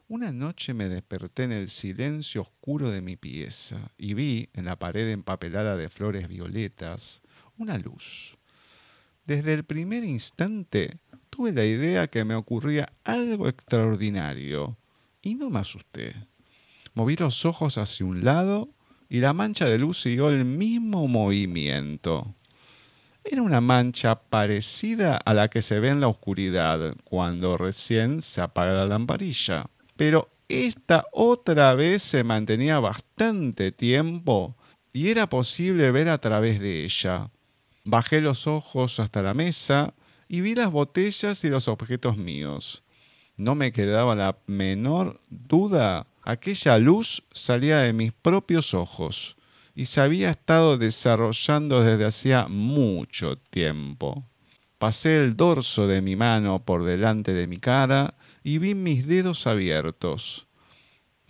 Una 0.07 0.31
noche 0.31 0.73
me 0.73 0.87
desperté 0.87 1.43
en 1.43 1.51
el 1.51 1.67
silencio 1.67 2.43
oscuro 2.43 2.89
de 2.89 3.01
mi 3.01 3.17
pieza 3.17 3.91
y 3.97 4.13
vi 4.13 4.49
en 4.53 4.63
la 4.63 4.79
pared 4.79 5.09
empapelada 5.09 5.75
de 5.75 5.89
flores 5.89 6.29
violetas 6.29 7.21
una 7.57 7.77
luz. 7.77 8.37
Desde 9.25 9.53
el 9.53 9.65
primer 9.65 10.05
instante 10.05 10.99
tuve 11.29 11.51
la 11.51 11.65
idea 11.65 12.07
que 12.07 12.23
me 12.23 12.35
ocurría 12.35 12.87
algo 13.03 13.49
extraordinario 13.49 14.77
no 15.35 15.49
me 15.49 15.59
asusté. 15.59 16.15
Moví 16.93 17.15
los 17.15 17.45
ojos 17.45 17.77
hacia 17.77 18.05
un 18.05 18.23
lado 18.23 18.69
y 19.09 19.19
la 19.19 19.33
mancha 19.33 19.65
de 19.65 19.79
luz 19.79 20.01
siguió 20.01 20.29
el 20.29 20.45
mismo 20.45 21.07
movimiento. 21.07 22.35
Era 23.23 23.41
una 23.41 23.61
mancha 23.61 24.21
parecida 24.21 25.17
a 25.17 25.33
la 25.33 25.49
que 25.49 25.61
se 25.61 25.79
ve 25.79 25.89
en 25.89 25.99
la 25.99 26.07
oscuridad 26.07 26.95
cuando 27.03 27.57
recién 27.57 28.21
se 28.21 28.41
apaga 28.41 28.73
la 28.73 28.85
lamparilla. 28.85 29.65
Pero 29.97 30.29
esta 30.47 31.05
otra 31.11 31.73
vez 31.75 32.03
se 32.03 32.23
mantenía 32.23 32.79
bastante 32.79 33.71
tiempo 33.71 34.55
y 34.93 35.09
era 35.09 35.27
posible 35.27 35.91
ver 35.91 36.07
a 36.07 36.19
través 36.19 36.59
de 36.59 36.85
ella. 36.85 37.29
Bajé 37.83 38.21
los 38.21 38.47
ojos 38.47 38.99
hasta 38.99 39.21
la 39.21 39.33
mesa 39.33 39.93
y 40.29 40.41
vi 40.41 40.55
las 40.55 40.71
botellas 40.71 41.43
y 41.43 41.49
los 41.49 41.67
objetos 41.67 42.17
míos. 42.17 42.83
No 43.37 43.53
me 43.53 43.71
quedaba 43.71 44.15
la 44.15 44.39
menor 44.47 45.19
duda. 45.29 46.07
Aquella 46.23 46.79
luz 46.79 47.23
salía 47.31 47.79
de 47.79 47.93
mis 47.93 48.11
propios 48.11 48.73
ojos 48.73 49.37
y 49.75 49.85
se 49.85 50.01
había 50.01 50.31
estado 50.31 50.79
desarrollando 50.79 51.83
desde 51.83 52.05
hacía 52.05 52.47
mucho 52.47 53.37
tiempo. 53.37 54.25
Pasé 54.79 55.19
el 55.19 55.37
dorso 55.37 55.87
de 55.87 56.01
mi 56.01 56.15
mano 56.15 56.65
por 56.65 56.83
delante 56.83 57.33
de 57.35 57.45
mi 57.45 57.57
cara 57.57 58.15
y 58.43 58.57
vi 58.57 58.73
mis 58.73 59.05
dedos 59.05 59.45
abiertos. 59.45 60.47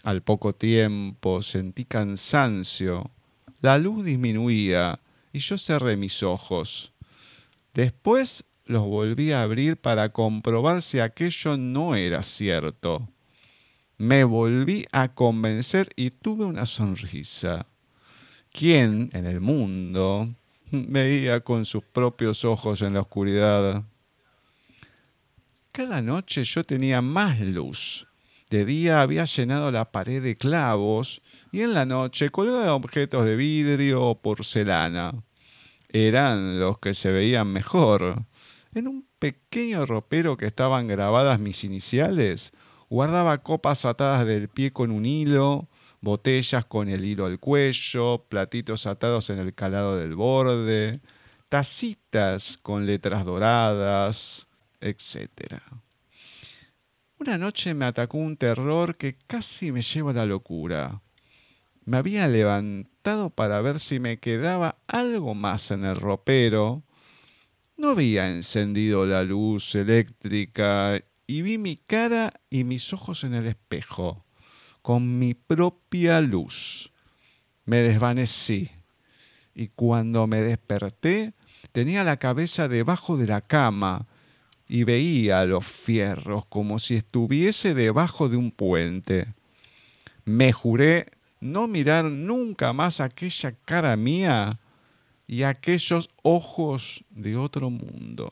Al 0.04 0.24
poco 0.24 0.56
tiempo 0.56 1.42
sentí 1.42 1.84
cansancio. 1.84 3.12
La 3.60 3.78
luz 3.78 4.06
disminuía 4.06 5.02
y 5.34 5.40
yo 5.40 5.58
cerré 5.58 5.98
mis 5.98 6.24
ojos. 6.24 6.94
Después 7.74 8.46
los 8.68 8.86
volví 8.86 9.32
a 9.32 9.44
abrir 9.44 9.78
para 9.78 10.10
comprobar 10.10 10.82
si 10.82 11.00
aquello 11.00 11.58
no 11.58 11.96
era 11.96 12.24
cierto. 12.24 13.10
Me 13.98 14.24
volví 14.24 14.86
a 14.92 15.14
convencer 15.14 15.90
y 15.96 16.12
tuve 16.12 16.46
una 16.46 16.66
sonrisa. 16.66 17.66
¿Quién 18.52 19.10
en 19.14 19.26
el 19.26 19.42
mundo 19.42 20.30
veía 20.72 21.40
con 21.40 21.66
sus 21.66 21.84
propios 21.84 22.46
ojos 22.46 22.82
en 22.82 22.94
la 22.94 23.02
oscuridad? 23.02 23.84
Cada 25.72 26.02
noche 26.02 26.44
yo 26.44 26.64
tenía 26.64 27.02
más 27.02 27.40
luz. 27.40 28.08
De 28.50 28.66
día 28.66 29.02
había 29.02 29.26
llenado 29.26 29.72
la 29.72 29.92
pared 29.92 30.24
de 30.24 30.38
clavos 30.38 31.22
y 31.52 31.62
en 31.62 31.74
la 31.74 31.86
noche 31.86 32.30
colgaba 32.30 32.74
objetos 32.74 33.26
de 33.26 33.36
vidrio 33.36 34.04
o 34.04 34.22
porcelana. 34.22 35.24
Eran 35.90 36.60
los 36.60 36.80
que 36.80 36.94
se 36.94 37.12
veían 37.12 37.48
mejor. 37.48 38.24
En 38.78 38.88
un 38.88 39.08
pequeño 39.18 39.88
ropero 39.88 40.38
que 40.38 40.46
estaban 40.46 40.86
grabadas 40.88 41.40
mis 41.40 41.64
iniciales, 41.64 42.52
guardaba 42.92 43.40
copas 43.40 43.86
atadas 43.86 44.28
del 44.28 44.50
pie 44.50 44.72
con 44.72 44.92
un 44.92 45.08
hilo, 45.08 45.68
botellas 46.00 46.64
con 46.64 46.88
el 46.88 47.04
hilo 47.04 47.26
al 47.26 47.40
cuello, 47.40 48.28
platitos 48.30 48.86
atados 48.86 49.32
en 49.32 49.40
el 49.40 49.56
calado 49.56 49.98
del 49.98 50.14
borde, 50.14 51.02
tacitas 51.50 52.60
con 52.62 52.86
letras 52.86 53.26
doradas, 53.26 54.48
etc. 54.80 55.60
Una 57.18 57.40
noche 57.40 57.74
me 57.74 57.86
atacó 57.86 58.20
un 58.20 58.38
terror 58.38 58.96
que 58.96 59.16
casi 59.26 59.72
me 59.72 59.82
lleva 59.82 60.12
a 60.12 60.14
la 60.14 60.28
locura. 60.28 61.02
Me 61.84 61.98
había 61.98 62.28
levantado 62.28 63.32
para 63.32 63.60
ver 63.60 63.80
si 63.80 64.00
me 64.00 64.20
quedaba 64.20 64.78
algo 64.86 65.34
más 65.34 65.72
en 65.72 65.84
el 65.84 65.96
ropero. 65.96 66.84
No 67.78 67.90
había 67.90 68.28
encendido 68.28 69.06
la 69.06 69.24
luz 69.24 69.76
eléctrica 69.76 71.00
y 71.28 71.44
vi 71.44 71.60
mi 71.60 71.78
cara 71.78 72.34
y 72.50 72.64
mis 72.64 72.92
ojos 72.92 73.24
en 73.24 73.36
el 73.36 73.46
espejo 73.46 74.26
con 74.82 75.20
mi 75.20 75.36
propia 75.36 76.20
luz. 76.22 76.92
Me 77.66 77.78
desvanecí 77.78 78.72
y 79.54 79.68
cuando 79.68 80.26
me 80.26 80.42
desperté 80.42 81.34
tenía 81.72 82.04
la 82.04 82.18
cabeza 82.18 82.68
debajo 82.68 83.16
de 83.16 83.28
la 83.28 83.42
cama 83.42 84.08
y 84.68 84.84
veía 84.84 85.46
los 85.46 85.68
fierros 85.68 86.48
como 86.48 86.80
si 86.80 86.96
estuviese 86.96 87.76
debajo 87.76 88.28
de 88.28 88.38
un 88.38 88.50
puente. 88.50 89.36
Me 90.26 90.52
juré 90.52 91.12
no 91.42 91.68
mirar 91.68 92.06
nunca 92.06 92.74
más 92.74 93.02
aquella 93.02 93.52
cara 93.52 93.96
mía 93.98 94.60
y 95.28 95.44
aquellos 95.44 96.10
ojos 96.24 97.04
de 97.10 97.36
otro 97.36 97.70
mundo. 97.70 98.32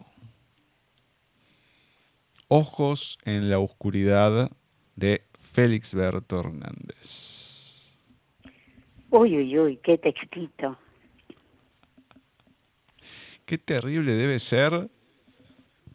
Ojos 2.48 3.18
en 3.26 3.50
la 3.50 3.60
oscuridad 3.60 4.50
de 4.96 5.24
Félix 5.52 5.94
Berto 5.94 6.40
Hernández. 6.40 7.92
Uy, 9.10 9.38
uy, 9.38 9.60
uy, 9.60 9.80
qué 9.84 9.98
textito. 9.98 10.78
Qué 13.46 13.58
terrible 13.58 14.14
debe 14.14 14.40
ser 14.40 14.90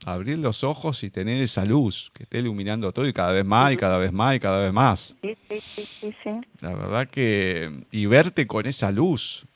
abrir 0.06 0.38
los 0.38 0.64
ojos 0.64 1.02
y 1.04 1.10
tener 1.10 1.42
esa 1.42 1.64
luz 1.64 2.10
que 2.14 2.22
esté 2.22 2.38
iluminando 2.38 2.92
todo 2.92 3.06
y 3.06 3.12
cada 3.12 3.32
vez 3.32 3.44
más 3.44 3.72
y 3.72 3.76
cada 3.76 3.98
vez 3.98 4.12
más 4.12 4.36
y 4.36 4.40
cada 4.40 4.64
vez 4.64 4.72
más. 4.72 5.16
Sí, 5.20 5.36
sí, 5.48 5.60
sí, 5.60 6.14
sí. 6.22 6.30
La 6.60 6.74
verdad 6.74 7.08
que... 7.08 7.84
Y 7.90 8.06
verte 8.06 8.46
con 8.46 8.66
esa 8.66 8.90
luz. 8.90 9.46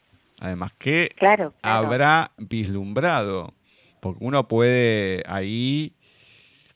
Además, 0.44 0.72
¿qué 0.76 1.08
Claro, 1.16 1.54
claro. 1.62 1.86
habrá 1.86 2.32
vislumbrado? 2.36 3.54
Porque 4.02 4.22
uno 4.22 4.46
puede 4.46 5.22
ahí, 5.26 5.96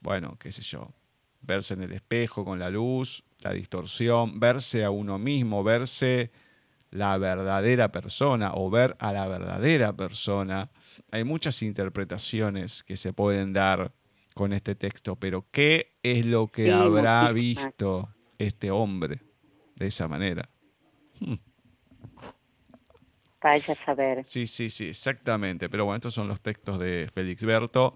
bueno, 0.00 0.38
qué 0.40 0.50
sé 0.52 0.62
yo, 0.62 0.94
verse 1.42 1.74
en 1.74 1.82
el 1.82 1.92
espejo 1.92 2.46
con 2.46 2.58
la 2.58 2.70
luz, 2.70 3.24
la 3.40 3.52
distorsión, 3.52 4.40
verse 4.40 4.84
a 4.84 4.90
uno 4.90 5.18
mismo, 5.18 5.62
verse 5.62 6.30
la 6.90 7.18
verdadera 7.18 7.92
persona 7.92 8.52
o 8.54 8.70
ver 8.70 8.96
a 9.00 9.12
la 9.12 9.28
verdadera 9.28 9.92
persona. 9.92 10.70
Hay 11.10 11.24
muchas 11.24 11.62
interpretaciones 11.62 12.82
que 12.82 12.96
se 12.96 13.12
pueden 13.12 13.52
dar 13.52 13.92
con 14.32 14.54
este 14.54 14.76
texto, 14.76 15.16
pero 15.16 15.44
¿qué 15.50 15.98
es 16.02 16.24
lo 16.24 16.46
que 16.48 16.64
Sí, 16.64 16.70
habrá 16.70 17.28
muchísimas. 17.30 17.66
visto 17.66 18.08
este 18.38 18.70
hombre 18.70 19.20
de 19.76 19.88
esa 19.88 20.08
manera? 20.08 20.48
Vaya 23.50 23.74
a 23.74 23.84
saber. 23.84 24.24
Sí, 24.24 24.46
sí, 24.46 24.70
sí, 24.70 24.88
exactamente. 24.88 25.68
Pero 25.68 25.84
bueno, 25.84 25.96
estos 25.96 26.14
son 26.14 26.28
los 26.28 26.40
textos 26.40 26.78
de 26.78 27.08
Félix 27.12 27.44
Berto. 27.44 27.94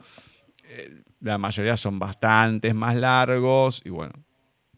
Eh, 0.65 1.03
la 1.21 1.39
mayoría 1.39 1.77
son 1.77 1.99
bastantes 1.99 2.75
más 2.75 2.97
largos 2.97 3.83
y 3.85 3.91
bueno, 3.91 4.13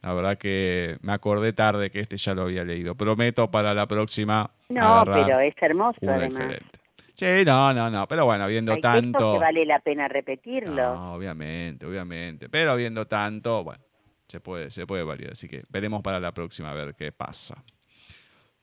la 0.02 0.12
verdad 0.14 0.36
que 0.38 0.98
me 1.02 1.12
acordé 1.12 1.52
tarde 1.52 1.90
que 1.90 2.00
este 2.00 2.16
ya 2.16 2.34
lo 2.34 2.42
había 2.42 2.64
leído. 2.64 2.94
Prometo 2.94 3.50
para 3.50 3.72
la 3.74 3.86
próxima 3.86 4.50
No, 4.68 5.04
pero 5.06 5.40
es 5.40 5.54
hermoso 5.60 5.98
además. 6.02 6.30
diferente. 6.30 6.78
Sí, 7.14 7.26
no, 7.46 7.72
no, 7.72 7.90
no. 7.90 8.08
Pero 8.08 8.24
bueno, 8.24 8.46
viendo 8.48 8.72
Hay 8.72 8.80
tanto. 8.80 9.34
que 9.34 9.38
vale 9.38 9.64
la 9.64 9.78
pena 9.78 10.08
repetirlo. 10.08 10.74
No, 10.74 11.14
obviamente, 11.14 11.86
obviamente. 11.86 12.48
Pero 12.48 12.74
viendo 12.74 13.06
tanto, 13.06 13.62
bueno, 13.62 13.82
se 14.26 14.40
puede, 14.40 14.70
se 14.70 14.84
puede 14.84 15.04
variar. 15.04 15.30
Así 15.32 15.48
que 15.48 15.62
veremos 15.68 16.02
para 16.02 16.18
la 16.18 16.34
próxima 16.34 16.72
a 16.72 16.74
ver 16.74 16.96
qué 16.96 17.12
pasa. 17.12 17.62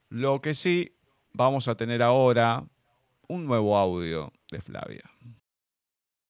Lo 0.10 0.42
que 0.42 0.54
sí, 0.54 0.94
vamos 1.34 1.68
a 1.68 1.76
tener 1.76 2.02
ahora 2.02 2.68
un 3.28 3.46
nuevo 3.46 3.78
audio 3.78 4.32
de 4.52 4.62
Flavia. 4.62 5.10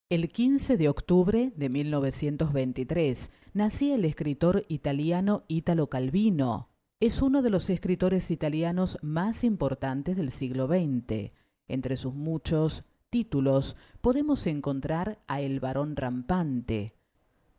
El 0.10 0.30
15 0.30 0.78
de 0.78 0.90
octubre 0.90 1.54
de 1.56 1.70
1923 1.70 3.32
nacía 3.54 3.96
el 3.96 4.06
escritor 4.06 4.66
italiano 4.68 5.44
Italo 5.48 5.88
Calvino. 5.88 6.70
Es 7.00 7.22
uno 7.22 7.42
de 7.42 7.50
los 7.50 7.70
escritores 7.70 8.30
italianos 8.30 9.00
más 9.02 9.44
importantes 9.44 10.18
del 10.18 10.32
siglo 10.32 10.68
XX. 10.68 11.32
Entre 11.68 11.96
sus 11.96 12.14
muchos 12.14 12.84
títulos 13.10 13.78
podemos 14.02 14.46
encontrar 14.48 15.24
a 15.28 15.42
El 15.42 15.60
varón 15.60 15.96
rampante, 15.96 16.94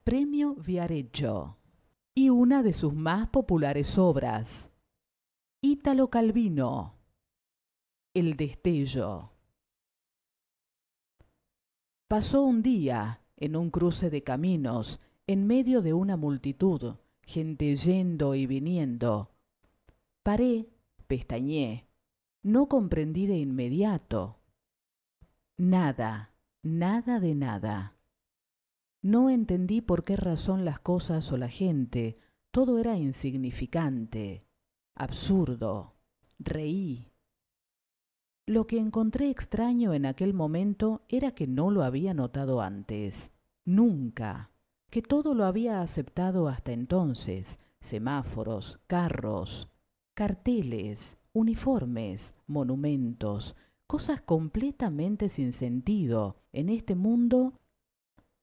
Premio 0.05 0.55
Viareggio 0.55 1.59
y 2.15 2.29
una 2.29 2.63
de 2.63 2.73
sus 2.75 2.93
más 2.93 3.29
populares 3.29 3.97
obras, 3.97 4.71
Italo 5.63 6.11
Calvino, 6.11 7.02
El 8.15 8.37
destello. 8.37 9.33
Pasó 12.09 12.43
un 12.43 12.63
día 12.63 13.23
en 13.39 13.57
un 13.57 13.71
cruce 13.71 14.11
de 14.11 14.23
caminos, 14.23 15.01
en 15.27 15.47
medio 15.47 15.81
de 15.81 15.95
una 15.95 16.19
multitud, 16.19 16.97
gente 17.23 17.75
yendo 17.75 18.35
y 18.35 18.45
viniendo. 18.47 19.31
Paré, 20.23 20.69
pestañé, 21.07 21.89
no 22.43 22.69
comprendí 22.69 23.27
de 23.27 23.39
inmediato. 23.39 24.41
Nada, 25.57 26.35
nada 26.63 27.19
de 27.19 27.35
nada. 27.35 27.97
No 29.01 29.31
entendí 29.31 29.81
por 29.81 30.05
qué 30.05 30.17
razón 30.17 30.67
las 30.67 30.81
cosas 30.81 31.33
o 31.33 31.39
la 31.39 31.49
gente, 31.49 32.17
todo 32.51 32.79
era 32.79 32.99
insignificante, 32.99 34.45
absurdo. 34.95 35.95
Reí. 36.39 37.12
Lo 38.47 38.67
que 38.67 38.79
encontré 38.79 39.31
extraño 39.31 39.95
en 39.95 40.05
aquel 40.05 40.35
momento 40.35 41.03
era 41.09 41.31
que 41.31 41.47
no 41.47 41.71
lo 41.71 41.85
había 41.85 42.13
notado 42.13 42.61
antes, 42.61 43.31
nunca, 43.65 44.51
que 44.91 45.01
todo 45.01 45.35
lo 45.35 45.45
había 45.45 45.81
aceptado 45.81 46.49
hasta 46.49 46.73
entonces, 46.73 47.61
semáforos, 47.81 48.81
carros, 48.89 49.69
carteles, 50.15 51.17
uniformes, 51.33 52.35
monumentos, 52.49 53.55
cosas 53.87 54.21
completamente 54.21 55.29
sin 55.29 55.53
sentido 55.53 56.35
en 56.53 56.69
este 56.69 56.97
mundo, 56.97 57.61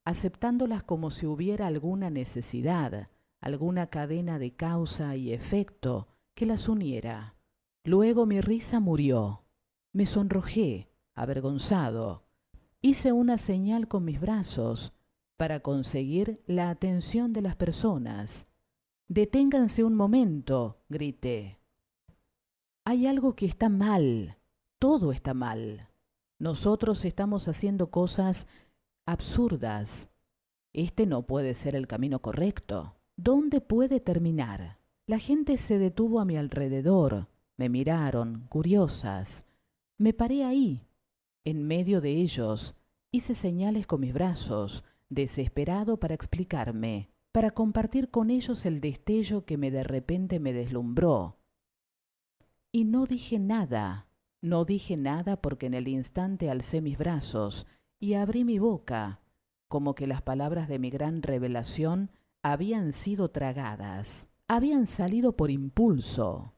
aceptándolas 0.05 0.83
como 0.83 1.11
si 1.11 1.25
hubiera 1.25 1.67
alguna 1.67 2.09
necesidad, 2.09 3.09
alguna 3.41 3.87
cadena 3.87 4.39
de 4.39 4.55
causa 4.55 5.17
y 5.17 5.33
efecto 5.33 6.07
que 6.35 6.45
las 6.45 6.69
uniera. 6.69 7.35
Luego 7.83 8.25
mi 8.25 8.39
risa 8.39 8.79
murió. 8.79 9.43
Me 9.91 10.05
sonrojé, 10.05 10.87
avergonzado. 11.15 12.23
Hice 12.81 13.11
una 13.11 13.37
señal 13.39 13.87
con 13.87 14.05
mis 14.05 14.21
brazos 14.21 14.93
para 15.35 15.61
conseguir 15.61 16.43
la 16.45 16.69
atención 16.69 17.33
de 17.33 17.41
las 17.41 17.55
personas. 17.55 18.47
Deténganse 19.07 19.83
un 19.83 19.95
momento, 19.95 20.77
grité. 20.89 21.59
Hay 22.85 23.07
algo 23.07 23.35
que 23.35 23.47
está 23.47 23.69
mal. 23.69 24.37
Todo 24.77 25.11
está 25.11 25.33
mal. 25.33 25.89
Nosotros 26.37 27.03
estamos 27.03 27.47
haciendo 27.47 27.89
cosas 27.89 28.45
absurdas. 29.07 30.07
Este 30.71 31.07
no 31.07 31.23
puede 31.23 31.55
ser 31.55 31.75
el 31.75 31.87
camino 31.87 32.21
correcto. 32.21 32.95
¿Dónde 33.15 33.59
puede 33.59 33.99
terminar? 33.99 34.77
La 35.07 35.17
gente 35.17 35.57
se 35.57 35.79
detuvo 35.79 36.19
a 36.19 36.25
mi 36.25 36.37
alrededor. 36.37 37.27
Me 37.57 37.67
miraron, 37.69 38.45
curiosas. 38.49 39.45
Me 39.99 40.13
paré 40.13 40.45
ahí, 40.45 40.87
en 41.43 41.67
medio 41.67 41.99
de 41.99 42.11
ellos. 42.11 42.73
Hice 43.11 43.35
señales 43.35 43.85
con 43.85 43.99
mis 43.99 44.13
brazos, 44.13 44.85
desesperado 45.09 45.99
para 45.99 46.13
explicarme, 46.13 47.09
para 47.33 47.51
compartir 47.51 48.09
con 48.09 48.29
ellos 48.29 48.65
el 48.65 48.79
destello 48.79 49.43
que 49.43 49.57
me 49.57 49.71
de 49.71 49.83
repente 49.83 50.39
me 50.39 50.53
deslumbró. 50.53 51.41
Y 52.71 52.85
no 52.85 53.07
dije 53.07 53.39
nada, 53.39 54.07
no 54.41 54.63
dije 54.63 54.95
nada 54.95 55.41
porque 55.41 55.65
en 55.65 55.73
el 55.73 55.89
instante 55.89 56.49
alcé 56.49 56.79
mis 56.79 56.97
brazos 56.97 57.67
y 57.99 58.13
abrí 58.13 58.45
mi 58.45 58.57
boca, 58.57 59.19
como 59.67 59.95
que 59.95 60.07
las 60.07 60.21
palabras 60.21 60.69
de 60.69 60.79
mi 60.79 60.91
gran 60.91 61.21
revelación 61.23 62.09
habían 62.41 62.93
sido 62.93 63.31
tragadas, 63.31 64.29
habían 64.47 64.87
salido 64.87 65.35
por 65.35 65.51
impulso. 65.51 66.55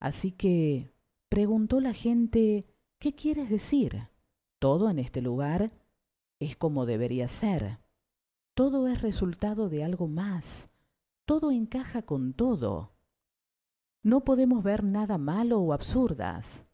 Así 0.00 0.32
que 0.32 0.92
preguntó 1.30 1.80
la 1.80 1.94
gente, 1.94 2.66
¿qué 3.04 3.14
quieres 3.14 3.50
decir? 3.50 4.08
Todo 4.58 4.88
en 4.88 4.98
este 4.98 5.20
lugar 5.20 5.72
es 6.38 6.56
como 6.56 6.86
debería 6.86 7.28
ser. 7.28 7.78
Todo 8.54 8.88
es 8.88 9.02
resultado 9.02 9.68
de 9.68 9.84
algo 9.84 10.08
más. 10.08 10.70
Todo 11.26 11.50
encaja 11.50 12.00
con 12.00 12.32
todo. 12.32 12.94
No 14.02 14.24
podemos 14.24 14.64
ver 14.64 14.84
nada 14.84 15.18
malo 15.18 15.60
o 15.60 15.74
absurdas. 15.74 16.64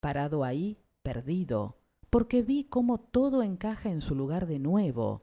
Parado 0.00 0.44
ahí, 0.44 0.78
perdido, 1.02 1.76
porque 2.08 2.40
vi 2.40 2.64
cómo 2.64 2.96
todo 2.98 3.42
encaja 3.42 3.90
en 3.90 4.00
su 4.00 4.14
lugar 4.14 4.46
de 4.46 4.60
nuevo, 4.60 5.20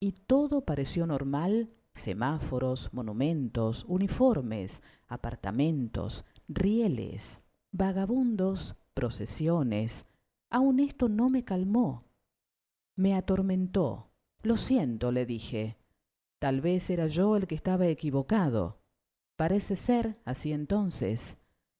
y 0.00 0.12
todo 0.12 0.64
pareció 0.64 1.06
normal, 1.06 1.68
semáforos, 1.92 2.94
monumentos, 2.94 3.84
uniformes, 3.88 4.82
apartamentos, 5.06 6.24
rieles, 6.48 7.44
vagabundos, 7.72 8.74
procesiones. 8.98 10.06
Aun 10.50 10.80
esto 10.80 11.08
no 11.08 11.30
me 11.30 11.44
calmó. 11.44 12.02
Me 12.96 13.14
atormentó. 13.14 14.10
Lo 14.42 14.56
siento, 14.56 15.12
le 15.12 15.24
dije. 15.24 15.76
Tal 16.40 16.60
vez 16.60 16.90
era 16.90 17.06
yo 17.06 17.36
el 17.36 17.46
que 17.46 17.54
estaba 17.54 17.86
equivocado. 17.86 18.80
Parece 19.36 19.76
ser 19.76 20.20
así 20.24 20.52
entonces. 20.52 21.36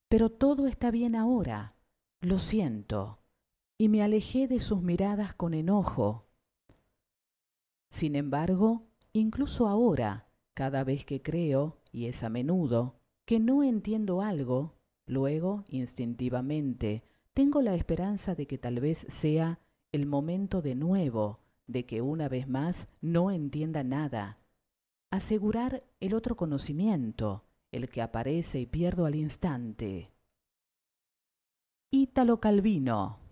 Pero 0.08 0.30
todo 0.30 0.68
está 0.68 0.92
bien 0.92 1.16
ahora. 1.16 1.74
Lo 2.20 2.38
siento. 2.38 3.18
Y 3.76 3.88
me 3.88 4.04
alejé 4.04 4.46
de 4.46 4.60
sus 4.60 4.80
miradas 4.80 5.34
con 5.34 5.54
enojo. 5.54 6.28
Sin 7.90 8.14
embargo, 8.14 8.86
incluso 9.12 9.66
ahora, 9.66 10.28
cada 10.54 10.84
vez 10.84 11.04
que 11.04 11.20
creo, 11.20 11.80
y 11.90 12.06
es 12.06 12.22
a 12.22 12.28
menudo, 12.28 13.00
que 13.24 13.40
no 13.40 13.64
entiendo 13.64 14.22
algo, 14.22 14.76
luego, 15.04 15.64
instintivamente, 15.68 17.02
tengo 17.38 17.62
la 17.62 17.76
esperanza 17.76 18.34
de 18.34 18.48
que 18.48 18.58
tal 18.58 18.80
vez 18.80 19.06
sea 19.08 19.60
el 19.92 20.06
momento 20.06 20.60
de 20.60 20.74
nuevo 20.74 21.38
de 21.68 21.86
que 21.86 22.02
una 22.02 22.28
vez 22.28 22.48
más 22.48 22.88
no 23.00 23.30
entienda 23.30 23.84
nada. 23.84 24.38
Asegurar 25.12 25.84
el 26.00 26.14
otro 26.14 26.36
conocimiento, 26.36 27.44
el 27.70 27.90
que 27.90 28.02
aparece 28.02 28.58
y 28.58 28.66
pierdo 28.66 29.06
al 29.06 29.14
instante. 29.14 30.10
Ítalo 31.92 32.40
Calvino. 32.40 33.27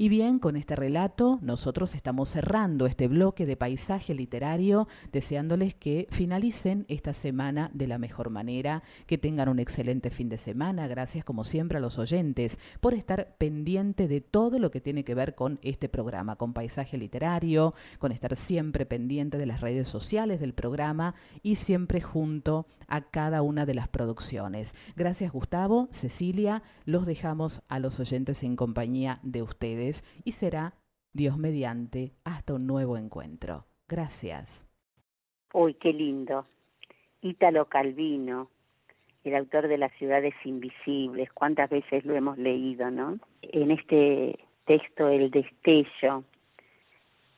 Y 0.00 0.08
bien, 0.08 0.38
con 0.38 0.54
este 0.54 0.76
relato 0.76 1.40
nosotros 1.42 1.96
estamos 1.96 2.28
cerrando 2.28 2.86
este 2.86 3.08
bloque 3.08 3.46
de 3.46 3.56
paisaje 3.56 4.14
literario, 4.14 4.86
deseándoles 5.10 5.74
que 5.74 6.06
finalicen 6.12 6.84
esta 6.86 7.12
semana 7.12 7.68
de 7.74 7.88
la 7.88 7.98
mejor 7.98 8.30
manera, 8.30 8.84
que 9.06 9.18
tengan 9.18 9.48
un 9.48 9.58
excelente 9.58 10.10
fin 10.10 10.28
de 10.28 10.36
semana. 10.36 10.86
Gracias 10.86 11.24
como 11.24 11.42
siempre 11.42 11.78
a 11.78 11.80
los 11.80 11.98
oyentes 11.98 12.60
por 12.80 12.94
estar 12.94 13.34
pendiente 13.38 14.06
de 14.06 14.20
todo 14.20 14.60
lo 14.60 14.70
que 14.70 14.80
tiene 14.80 15.02
que 15.02 15.16
ver 15.16 15.34
con 15.34 15.58
este 15.62 15.88
programa, 15.88 16.36
con 16.36 16.52
paisaje 16.52 16.96
literario, 16.96 17.74
con 17.98 18.12
estar 18.12 18.36
siempre 18.36 18.86
pendiente 18.86 19.36
de 19.36 19.46
las 19.46 19.60
redes 19.60 19.88
sociales 19.88 20.38
del 20.38 20.54
programa 20.54 21.16
y 21.42 21.56
siempre 21.56 22.00
junto 22.00 22.68
a 22.86 23.00
cada 23.00 23.42
una 23.42 23.66
de 23.66 23.74
las 23.74 23.88
producciones. 23.88 24.76
Gracias 24.94 25.32
Gustavo, 25.32 25.88
Cecilia, 25.90 26.62
los 26.84 27.04
dejamos 27.04 27.62
a 27.68 27.80
los 27.80 27.98
oyentes 27.98 28.44
en 28.44 28.54
compañía 28.54 29.18
de 29.24 29.42
ustedes 29.42 29.87
y 30.24 30.32
será, 30.32 30.74
Dios 31.12 31.36
mediante, 31.38 32.12
hasta 32.24 32.54
un 32.54 32.66
nuevo 32.66 32.96
encuentro. 32.96 33.66
Gracias. 33.88 34.66
Uy, 35.52 35.74
qué 35.74 35.92
lindo. 35.92 36.46
Ítalo 37.22 37.66
Calvino, 37.66 38.46
el 39.24 39.34
autor 39.34 39.68
de 39.68 39.78
Las 39.78 39.92
ciudades 39.94 40.34
invisibles, 40.44 41.32
cuántas 41.32 41.70
veces 41.70 42.04
lo 42.04 42.14
hemos 42.14 42.38
leído, 42.38 42.90
¿no? 42.90 43.18
En 43.42 43.70
este 43.70 44.38
texto, 44.66 45.08
El 45.08 45.30
destello, 45.30 46.24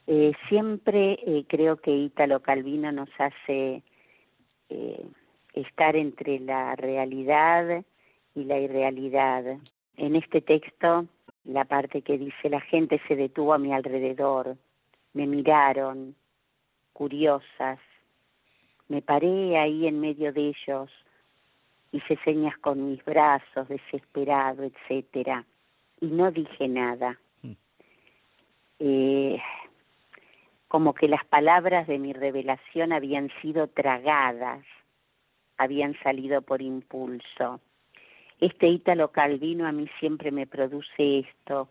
eh, 0.06 0.32
siempre 0.48 1.20
eh, 1.24 1.44
creo 1.46 1.76
que 1.76 1.92
Ítalo 1.92 2.40
Calvino 2.40 2.90
nos 2.90 3.08
hace 3.18 3.82
eh, 4.68 5.06
estar 5.54 5.94
entre 5.94 6.40
la 6.40 6.74
realidad 6.74 7.84
y 8.34 8.44
la 8.44 8.58
irrealidad. 8.58 9.44
En 9.96 10.16
este 10.16 10.40
texto 10.40 11.06
la 11.50 11.64
parte 11.64 12.02
que 12.02 12.16
dice 12.16 12.48
la 12.48 12.60
gente 12.60 13.00
se 13.08 13.16
detuvo 13.16 13.52
a 13.52 13.58
mi 13.58 13.72
alrededor, 13.72 14.56
me 15.12 15.26
miraron, 15.26 16.14
curiosas, 16.92 17.78
me 18.88 19.02
paré 19.02 19.58
ahí 19.58 19.86
en 19.86 20.00
medio 20.00 20.32
de 20.32 20.48
ellos, 20.48 20.90
hice 21.92 22.16
señas 22.24 22.56
con 22.58 22.90
mis 22.90 23.04
brazos, 23.04 23.68
desesperado, 23.68 24.62
etcétera, 24.62 25.44
y 26.00 26.06
no 26.06 26.30
dije 26.30 26.68
nada. 26.68 27.18
Hmm. 27.42 27.52
Eh, 28.78 29.40
como 30.68 30.94
que 30.94 31.08
las 31.08 31.24
palabras 31.24 31.88
de 31.88 31.98
mi 31.98 32.12
revelación 32.12 32.92
habían 32.92 33.28
sido 33.42 33.66
tragadas, 33.66 34.64
habían 35.56 35.98
salido 36.02 36.42
por 36.42 36.62
impulso. 36.62 37.60
Este 38.40 38.68
Ítalo 38.68 39.08
Calvino 39.12 39.66
a 39.66 39.72
mí 39.72 39.86
siempre 39.98 40.30
me 40.30 40.46
produce 40.46 41.20
esto. 41.20 41.68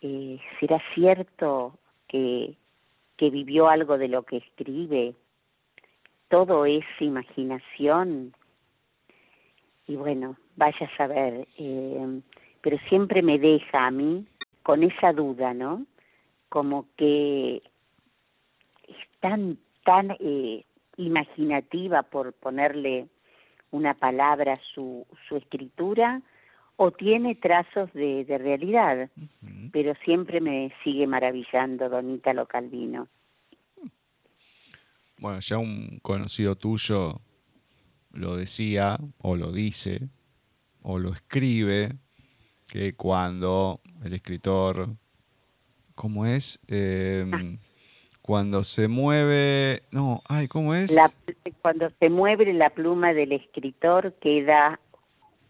Eh, 0.00 0.40
¿Será 0.58 0.82
cierto 0.94 1.78
que, 2.08 2.56
que 3.16 3.30
vivió 3.30 3.68
algo 3.68 3.98
de 3.98 4.08
lo 4.08 4.22
que 4.22 4.38
escribe? 4.38 5.14
¿Todo 6.28 6.64
es 6.64 6.84
imaginación? 6.98 8.34
Y 9.86 9.96
bueno, 9.96 10.36
vaya 10.56 10.86
a 10.86 10.96
saber, 10.96 11.46
eh, 11.58 12.20
pero 12.62 12.78
siempre 12.88 13.20
me 13.20 13.38
deja 13.38 13.86
a 13.86 13.90
mí 13.90 14.26
con 14.62 14.82
esa 14.82 15.12
duda, 15.12 15.52
¿no? 15.52 15.84
Como 16.48 16.86
que 16.96 17.62
es 18.88 19.20
tan, 19.20 19.58
tan 19.84 20.16
eh, 20.20 20.64
imaginativa 20.96 22.02
por 22.02 22.32
ponerle 22.32 23.08
una 23.72 23.94
palabra 23.94 24.60
su, 24.74 25.04
su 25.28 25.36
escritura 25.36 26.22
o 26.76 26.90
tiene 26.90 27.34
trazos 27.34 27.92
de, 27.92 28.24
de 28.24 28.38
realidad, 28.38 29.10
pero 29.72 29.94
siempre 30.04 30.40
me 30.40 30.72
sigue 30.84 31.06
maravillando 31.06 31.88
Don 31.88 32.10
Ítalo 32.14 32.46
Calvino. 32.46 33.08
Bueno, 35.18 35.40
ya 35.40 35.58
un 35.58 35.98
conocido 36.02 36.54
tuyo 36.56 37.20
lo 38.12 38.36
decía 38.36 38.98
o 39.18 39.36
lo 39.36 39.52
dice 39.52 40.08
o 40.82 40.98
lo 40.98 41.10
escribe 41.10 41.92
que 42.68 42.94
cuando 42.94 43.80
el 44.04 44.14
escritor, 44.14 44.96
¿cómo 45.94 46.26
es? 46.26 46.58
Eh, 46.68 47.24
cuando 48.32 48.64
se 48.64 48.88
mueve, 48.88 49.82
no, 49.90 50.22
ay, 50.26 50.48
¿cómo 50.48 50.74
es? 50.74 50.90
cuando 51.60 51.90
se 52.00 52.08
mueve 52.08 52.50
la 52.54 52.70
pluma 52.70 53.12
del 53.12 53.32
escritor 53.32 54.14
queda 54.22 54.80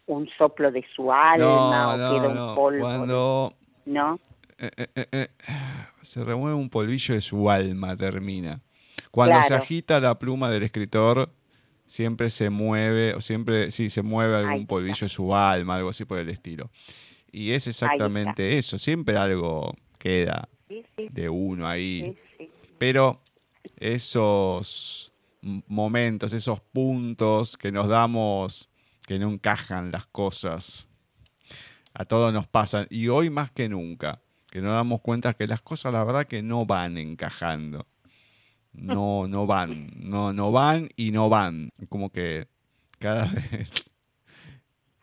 un 0.05 0.27
soplo 0.37 0.69
de 0.69 0.83
su 0.93 1.13
alma 1.13 1.93
o 1.93 1.95
queda 1.95 2.27
un 2.27 2.55
polvo. 2.55 2.81
Cuando 2.81 3.53
¿No? 3.85 4.19
Eh, 4.57 4.69
eh, 4.77 5.05
eh, 5.13 5.27
se 6.01 6.25
remueve 6.25 6.57
un 6.57 6.69
polvillo 6.69 7.15
de 7.15 7.21
su 7.21 7.49
alma, 7.49 7.95
termina. 7.95 8.59
Cuando 9.11 9.41
se 9.43 9.53
agita 9.53 10.01
la 10.01 10.19
pluma 10.19 10.49
del 10.49 10.63
escritor, 10.63 11.29
siempre 11.85 12.29
se 12.29 12.49
mueve, 12.49 13.13
o 13.13 13.21
siempre, 13.21 13.71
sí, 13.71 13.89
se 13.89 14.01
mueve 14.01 14.35
algún 14.35 14.67
polvillo 14.67 15.05
de 15.05 15.09
su 15.09 15.33
alma, 15.33 15.77
algo 15.77 15.87
así 15.87 16.03
por 16.03 16.19
el 16.19 16.27
estilo. 16.27 16.69
Y 17.31 17.51
es 17.51 17.65
exactamente 17.65 18.57
eso, 18.57 18.77
siempre 18.77 19.15
algo 19.15 19.73
queda 19.97 20.49
de 20.97 21.29
uno 21.29 21.65
ahí. 21.65 22.17
Pero 22.83 23.21
esos 23.77 25.13
momentos, 25.41 26.33
esos 26.33 26.59
puntos 26.59 27.55
que 27.55 27.71
nos 27.71 27.87
damos, 27.87 28.69
que 29.07 29.17
no 29.19 29.29
encajan 29.29 29.89
las 29.89 30.05
cosas, 30.07 30.89
a 31.93 32.03
todos 32.03 32.33
nos 32.33 32.45
pasan. 32.45 32.85
Y 32.89 33.07
hoy 33.07 33.29
más 33.29 33.51
que 33.51 33.69
nunca, 33.69 34.21
que 34.51 34.59
nos 34.59 34.73
damos 34.73 34.99
cuenta 34.99 35.33
que 35.33 35.47
las 35.47 35.61
cosas 35.61 35.93
la 35.93 36.03
verdad 36.03 36.27
que 36.27 36.41
no 36.41 36.65
van 36.65 36.97
encajando. 36.97 37.87
No, 38.73 39.27
no 39.29 39.47
van, 39.47 39.89
no, 39.95 40.33
no 40.33 40.51
van 40.51 40.89
y 40.97 41.11
no 41.11 41.29
van. 41.29 41.69
Como 41.87 42.09
que 42.09 42.49
cada 42.99 43.27
vez, 43.51 43.91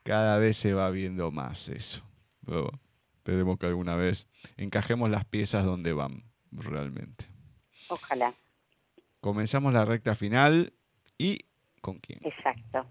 cada 0.03 0.37
vez 0.37 0.59
se 0.59 0.75
va 0.75 0.91
viendo 0.91 1.31
más 1.31 1.71
eso. 1.71 2.03
Pero 2.45 2.79
esperemos 3.17 3.59
que 3.59 3.65
alguna 3.65 3.95
vez 3.97 4.29
encajemos 4.59 5.09
las 5.09 5.25
piezas 5.25 5.65
donde 5.65 5.95
van, 5.95 6.25
realmente. 6.53 7.40
Ojalá. 7.91 8.35
Comenzamos 9.21 9.75
la 9.75 9.85
recta 9.85 10.15
final 10.15 10.73
y 11.19 11.41
¿con 11.81 11.99
quién? 11.99 12.21
Exacto. 12.23 12.87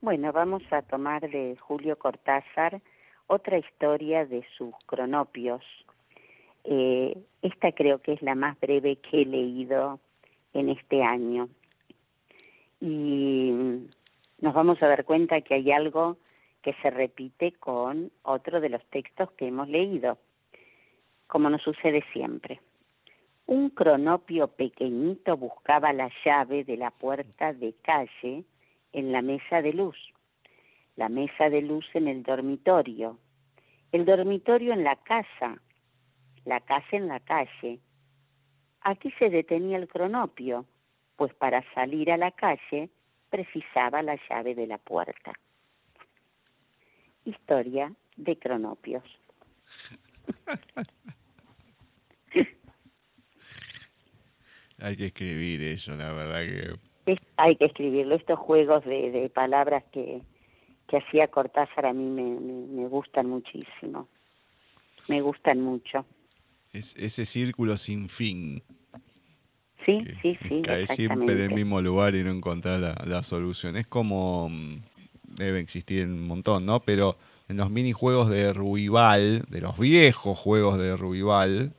Bueno, 0.00 0.32
vamos 0.32 0.62
a 0.70 0.82
tomar 0.82 1.28
de 1.28 1.56
Julio 1.58 1.98
Cortázar 1.98 2.80
otra 3.26 3.58
historia 3.58 4.24
de 4.24 4.44
sus 4.56 4.74
cronopios. 4.86 5.62
Eh, 6.64 7.16
esta 7.42 7.72
creo 7.72 8.00
que 8.00 8.12
es 8.12 8.22
la 8.22 8.34
más 8.34 8.58
breve 8.60 8.96
que 8.96 9.22
he 9.22 9.24
leído 9.24 9.98
en 10.52 10.68
este 10.68 11.02
año. 11.02 11.48
Y 12.80 13.50
nos 14.40 14.54
vamos 14.54 14.82
a 14.82 14.86
dar 14.86 15.04
cuenta 15.04 15.40
que 15.40 15.54
hay 15.54 15.72
algo 15.72 16.18
que 16.62 16.74
se 16.82 16.90
repite 16.90 17.52
con 17.52 18.12
otro 18.22 18.60
de 18.60 18.68
los 18.68 18.84
textos 18.90 19.30
que 19.32 19.48
hemos 19.48 19.68
leído, 19.68 20.18
como 21.26 21.48
nos 21.48 21.62
sucede 21.62 22.04
siempre. 22.12 22.60
Un 23.46 23.70
cronopio 23.70 24.48
pequeñito 24.48 25.36
buscaba 25.36 25.92
la 25.92 26.10
llave 26.24 26.64
de 26.64 26.76
la 26.76 26.90
puerta 26.90 27.52
de 27.52 27.74
calle 27.74 28.44
en 28.92 29.12
la 29.12 29.22
mesa 29.22 29.62
de 29.62 29.72
luz, 29.72 29.96
la 30.96 31.08
mesa 31.08 31.48
de 31.48 31.62
luz 31.62 31.86
en 31.94 32.08
el 32.08 32.24
dormitorio, 32.24 33.18
el 33.92 34.04
dormitorio 34.04 34.72
en 34.72 34.82
la 34.82 34.96
casa, 34.96 35.62
la 36.44 36.60
casa 36.60 36.96
en 36.96 37.06
la 37.06 37.20
calle. 37.20 37.78
Aquí 38.80 39.12
se 39.12 39.30
detenía 39.30 39.76
el 39.78 39.86
cronopio, 39.86 40.66
pues 41.14 41.32
para 41.34 41.62
salir 41.72 42.10
a 42.10 42.16
la 42.16 42.32
calle 42.32 42.90
precisaba 43.30 44.02
la 44.02 44.18
llave 44.28 44.56
de 44.56 44.66
la 44.66 44.78
puerta. 44.78 45.32
Historia 47.24 47.92
de 48.16 48.36
cronopios. 48.38 49.04
Hay 54.78 54.96
que 54.96 55.06
escribir 55.06 55.62
eso, 55.62 55.96
la 55.96 56.12
verdad 56.12 56.42
que... 56.42 57.18
hay 57.36 57.56
que 57.56 57.66
escribirlo. 57.66 58.14
Estos 58.14 58.38
juegos 58.38 58.84
de, 58.84 59.30
palabras 59.34 59.84
que, 59.92 60.20
que 60.88 60.98
hacía 60.98 61.28
Cortázar 61.28 61.86
a 61.86 61.92
mí 61.92 62.04
me, 62.04 62.86
gustan 62.88 63.28
muchísimo. 63.28 64.08
Me 65.08 65.20
gustan 65.20 65.60
mucho. 65.60 66.04
Es 66.72 66.94
ese 66.96 67.24
círculo 67.24 67.76
sin 67.76 68.08
fin. 68.08 68.62
Sí, 69.84 69.98
sí, 70.20 70.36
sí. 70.48 70.62
Cae 70.62 70.86
siempre 70.86 71.34
en 71.34 71.40
el 71.40 71.54
mismo 71.54 71.80
lugar 71.80 72.14
y 72.14 72.24
no 72.24 72.30
encontrar 72.30 72.80
la, 72.80 72.94
la, 73.06 73.22
solución. 73.22 73.76
Es 73.76 73.86
como. 73.86 74.48
Mm, 74.48 74.82
debe 75.36 75.60
existir 75.60 76.06
un 76.06 76.26
montón, 76.26 76.66
¿no? 76.66 76.80
Pero 76.80 77.16
en 77.48 77.58
los 77.58 77.70
minijuegos 77.70 78.28
de 78.28 78.52
Ruibal, 78.52 79.44
de 79.48 79.60
los 79.60 79.78
viejos 79.78 80.38
juegos 80.38 80.78
de 80.78 80.96
Ruibal, 80.96 81.72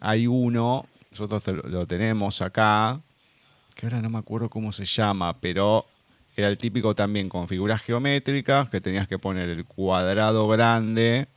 hay 0.00 0.26
uno 0.26 0.86
nosotros 1.10 1.42
lo 1.64 1.86
tenemos 1.86 2.42
acá, 2.42 3.00
que 3.74 3.86
ahora 3.86 4.00
no 4.00 4.10
me 4.10 4.18
acuerdo 4.18 4.50
cómo 4.50 4.72
se 4.72 4.84
llama, 4.84 5.40
pero 5.40 5.86
era 6.36 6.48
el 6.48 6.58
típico 6.58 6.94
también 6.94 7.28
con 7.28 7.48
figuras 7.48 7.82
geométricas, 7.82 8.68
que 8.68 8.80
tenías 8.80 9.08
que 9.08 9.18
poner 9.18 9.48
el 9.48 9.64
cuadrado 9.64 10.46
grande 10.48 11.28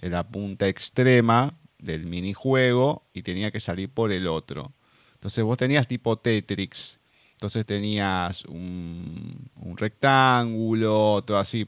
en 0.00 0.12
la 0.12 0.26
punta 0.28 0.66
extrema 0.66 1.54
del 1.78 2.06
minijuego 2.06 3.04
y 3.12 3.22
tenía 3.22 3.50
que 3.50 3.60
salir 3.60 3.90
por 3.90 4.12
el 4.12 4.26
otro. 4.26 4.72
Entonces 5.14 5.44
vos 5.44 5.58
tenías 5.58 5.86
tipo 5.86 6.16
Tetrix. 6.16 6.98
Entonces 7.32 7.64
tenías 7.64 8.44
un, 8.44 9.48
rectángulo, 9.76 11.22
todo 11.26 11.38
así, 11.38 11.66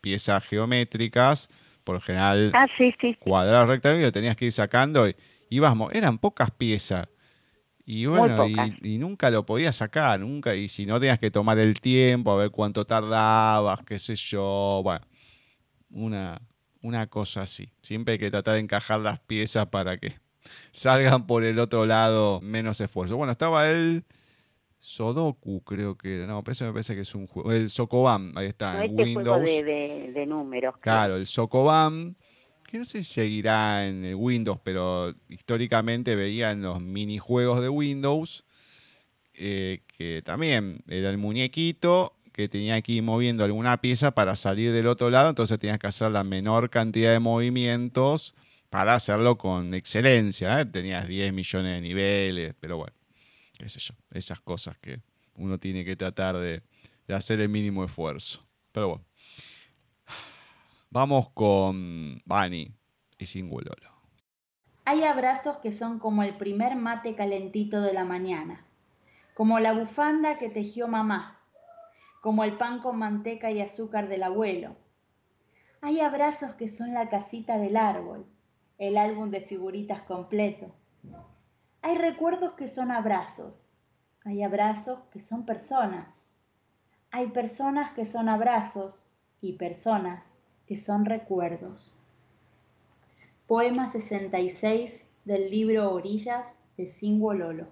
piezas 0.00 0.44
geométricas, 0.44 1.48
por 1.82 1.96
lo 1.96 2.00
general 2.00 2.52
ah, 2.54 2.66
sí, 2.78 2.94
sí. 3.00 3.16
cuadrados 3.18 3.68
rectángulos, 3.68 4.12
tenías 4.12 4.36
que 4.36 4.44
ir 4.44 4.52
sacando 4.52 5.08
y 5.08 5.16
íbamos, 5.52 5.92
eran 5.92 6.18
pocas 6.18 6.50
piezas. 6.50 7.08
Y 7.84 8.06
bueno, 8.06 8.46
y, 8.46 8.98
nunca 8.98 9.28
lo 9.30 9.44
podías 9.44 9.76
sacar, 9.76 10.20
nunca, 10.20 10.54
y 10.54 10.68
si 10.68 10.86
no 10.86 11.00
tenías 11.00 11.18
que 11.18 11.32
tomar 11.32 11.58
el 11.58 11.80
tiempo, 11.80 12.30
a 12.30 12.36
ver 12.36 12.50
cuánto 12.50 12.84
tardabas, 12.84 13.80
qué 13.84 13.98
sé 13.98 14.14
yo, 14.14 14.80
bueno, 14.84 15.04
una, 15.90 16.40
una 16.80 17.08
cosa 17.08 17.42
así. 17.42 17.72
Siempre 17.82 18.12
hay 18.12 18.18
que 18.18 18.30
tratar 18.30 18.54
de 18.54 18.60
encajar 18.60 19.00
las 19.00 19.18
piezas 19.18 19.66
para 19.66 19.98
que 19.98 20.14
salgan 20.70 21.26
por 21.26 21.44
el 21.44 21.58
otro 21.58 21.84
lado 21.84 22.40
menos 22.40 22.80
esfuerzo. 22.80 23.16
Bueno, 23.16 23.32
estaba 23.32 23.68
el 23.68 24.04
Sodoku, 24.78 25.62
creo 25.64 25.98
que 25.98 26.18
era, 26.18 26.26
no, 26.28 26.42
eso 26.46 26.64
me 26.64 26.72
parece 26.72 26.94
que 26.94 27.00
es 27.00 27.14
un 27.14 27.26
juego, 27.26 27.52
el 27.52 27.68
Sokoban, 27.68 28.32
ahí 28.36 28.46
está, 28.46 28.84
en 28.84 28.98
este 28.98 29.02
Windows. 29.02 29.44
de, 29.44 30.12
de, 30.14 30.26
números. 30.26 30.76
Claro, 30.80 31.16
el 31.16 31.26
Sokoban 31.26 32.16
que 32.72 32.78
no 32.78 32.86
sé 32.86 33.04
si 33.04 33.12
seguirá 33.12 33.86
en 33.86 34.14
Windows, 34.14 34.58
pero 34.64 35.14
históricamente 35.28 36.16
veía 36.16 36.52
en 36.52 36.62
los 36.62 36.80
minijuegos 36.80 37.60
de 37.60 37.68
Windows 37.68 38.44
eh, 39.34 39.80
que 39.98 40.22
también 40.24 40.82
era 40.88 41.10
el 41.10 41.18
muñequito 41.18 42.14
que 42.32 42.48
tenía 42.48 42.80
que 42.80 42.92
ir 42.92 43.02
moviendo 43.02 43.44
alguna 43.44 43.78
pieza 43.82 44.12
para 44.12 44.36
salir 44.36 44.72
del 44.72 44.86
otro 44.86 45.10
lado, 45.10 45.28
entonces 45.28 45.58
tenías 45.58 45.78
que 45.78 45.86
hacer 45.86 46.10
la 46.10 46.24
menor 46.24 46.70
cantidad 46.70 47.12
de 47.12 47.18
movimientos 47.18 48.34
para 48.70 48.94
hacerlo 48.94 49.36
con 49.36 49.74
excelencia. 49.74 50.58
¿eh? 50.58 50.64
Tenías 50.64 51.06
10 51.06 51.34
millones 51.34 51.74
de 51.74 51.80
niveles, 51.82 52.54
pero 52.58 52.78
bueno, 52.78 52.94
qué 53.58 53.68
sé 53.68 53.80
yo, 53.80 53.94
esas 54.12 54.40
cosas 54.40 54.78
que 54.78 55.02
uno 55.34 55.58
tiene 55.58 55.84
que 55.84 55.94
tratar 55.94 56.38
de, 56.38 56.62
de 57.06 57.14
hacer 57.14 57.38
el 57.42 57.50
mínimo 57.50 57.84
esfuerzo. 57.84 58.46
Pero 58.72 58.88
bueno, 58.88 59.04
vamos 60.92 61.30
con 61.30 62.20
Bani 62.26 62.76
y 63.16 63.24
Singulolo. 63.24 63.90
Hay 64.84 65.04
abrazos 65.04 65.56
que 65.58 65.72
son 65.72 65.98
como 65.98 66.22
el 66.22 66.36
primer 66.36 66.76
mate 66.76 67.14
calentito 67.14 67.80
de 67.80 67.94
la 67.94 68.04
mañana, 68.04 68.66
como 69.32 69.58
la 69.58 69.72
bufanda 69.72 70.36
que 70.36 70.50
tejió 70.50 70.88
mamá, 70.88 71.40
como 72.20 72.44
el 72.44 72.58
pan 72.58 72.80
con 72.80 72.98
manteca 72.98 73.50
y 73.50 73.62
azúcar 73.62 74.08
del 74.08 74.22
abuelo. 74.22 74.76
Hay 75.80 76.00
abrazos 76.00 76.56
que 76.56 76.68
son 76.68 76.92
la 76.92 77.08
casita 77.08 77.56
del 77.56 77.78
árbol, 77.78 78.26
el 78.76 78.98
álbum 78.98 79.30
de 79.30 79.40
figuritas 79.40 80.02
completo. 80.02 80.74
Hay 81.80 81.96
recuerdos 81.96 82.52
que 82.52 82.68
son 82.68 82.90
abrazos, 82.90 83.72
hay 84.26 84.42
abrazos 84.42 85.00
que 85.10 85.20
son 85.20 85.46
personas. 85.46 86.22
Hay 87.10 87.28
personas 87.28 87.92
que 87.92 88.04
son 88.04 88.28
abrazos 88.28 89.06
y 89.40 89.54
personas 89.54 90.31
que 90.72 90.78
son 90.78 91.04
recuerdos. 91.04 91.92
Poema 93.46 93.92
66 93.92 95.04
del 95.26 95.50
libro 95.50 95.92
Orillas 95.92 96.56
de 96.78 96.86
Singo 96.86 97.34
Lolo. 97.34 97.66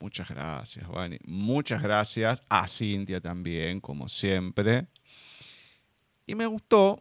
Muchas 0.00 0.28
gracias, 0.28 0.88
Vani. 0.88 1.18
Muchas 1.24 1.80
gracias 1.80 2.42
a 2.48 2.66
Cintia 2.66 3.20
también, 3.20 3.80
como 3.80 4.08
siempre. 4.08 4.88
Y 6.26 6.34
me 6.34 6.46
gustó 6.46 7.00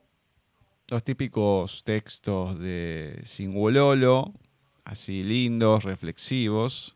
los 0.89 1.03
típicos 1.03 1.83
textos 1.83 2.59
de 2.59 3.23
Lolo, 3.71 4.31
así 4.85 5.23
lindos, 5.23 5.85
reflexivos. 5.85 6.95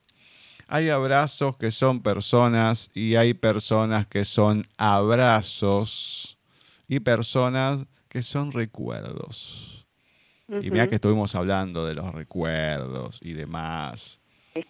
Hay 0.67 0.89
abrazos 0.89 1.57
que 1.57 1.71
son 1.71 2.03
personas 2.03 2.91
y 2.93 3.15
hay 3.15 3.33
personas 3.33 4.05
que 4.05 4.23
son 4.23 4.67
abrazos 4.77 6.37
y 6.91 6.99
personas 6.99 7.85
que 8.09 8.21
son 8.21 8.51
recuerdos. 8.51 9.87
Y 10.49 10.69
mira 10.69 10.89
que 10.89 10.95
estuvimos 10.95 11.33
hablando 11.35 11.85
de 11.85 11.95
los 11.95 12.11
recuerdos 12.11 13.17
y 13.21 13.31
demás, 13.31 14.19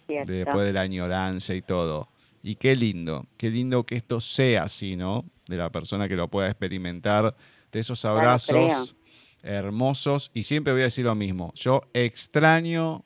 después 0.06 0.64
de 0.64 0.72
la 0.72 0.82
añoranza 0.82 1.52
y 1.52 1.62
todo. 1.62 2.08
Y 2.40 2.54
qué 2.54 2.76
lindo, 2.76 3.26
qué 3.36 3.50
lindo 3.50 3.84
que 3.84 3.96
esto 3.96 4.20
sea 4.20 4.62
así, 4.62 4.94
¿no? 4.94 5.24
De 5.48 5.56
la 5.56 5.72
persona 5.72 6.08
que 6.08 6.14
lo 6.14 6.28
pueda 6.28 6.48
experimentar, 6.48 7.34
de 7.72 7.80
esos 7.80 8.04
abrazos 8.04 8.94
hermosos. 9.42 10.30
Y 10.32 10.44
siempre 10.44 10.72
voy 10.72 10.82
a 10.82 10.84
decir 10.84 11.04
lo 11.04 11.16
mismo, 11.16 11.52
yo 11.56 11.82
extraño 11.92 13.04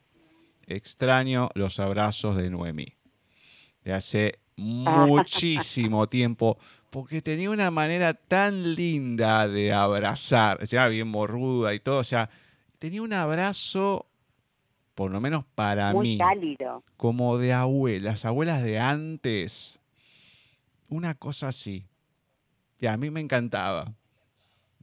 extraño 0.67 1.49
los 1.55 1.79
abrazos 1.79 2.37
de 2.37 2.51
Noemí. 2.51 2.93
De 3.83 3.93
hace 3.93 4.39
muchísimo 4.57 6.07
tiempo, 6.07 6.59
porque 6.97 7.21
tenía 7.21 7.51
una 7.51 7.69
manera 7.69 8.15
tan 8.15 8.73
linda 8.73 9.47
de 9.47 9.71
abrazar, 9.71 10.65
sea, 10.65 10.87
bien 10.87 11.07
morruda 11.07 11.75
y 11.75 11.79
todo, 11.79 11.99
o 11.99 12.03
sea, 12.03 12.27
tenía 12.79 13.03
un 13.03 13.13
abrazo, 13.13 14.07
por 14.95 15.11
lo 15.11 15.21
menos 15.21 15.45
para 15.53 15.93
mí, 15.93 16.17
como 16.95 17.37
de 17.37 17.53
abuelas, 17.53 18.25
abuelas 18.25 18.63
de 18.63 18.79
antes, 18.79 19.79
una 20.89 21.13
cosa 21.13 21.49
así. 21.49 21.85
Y 22.79 22.87
a 22.87 22.97
mí 22.97 23.11
me 23.11 23.19
encantaba, 23.19 23.93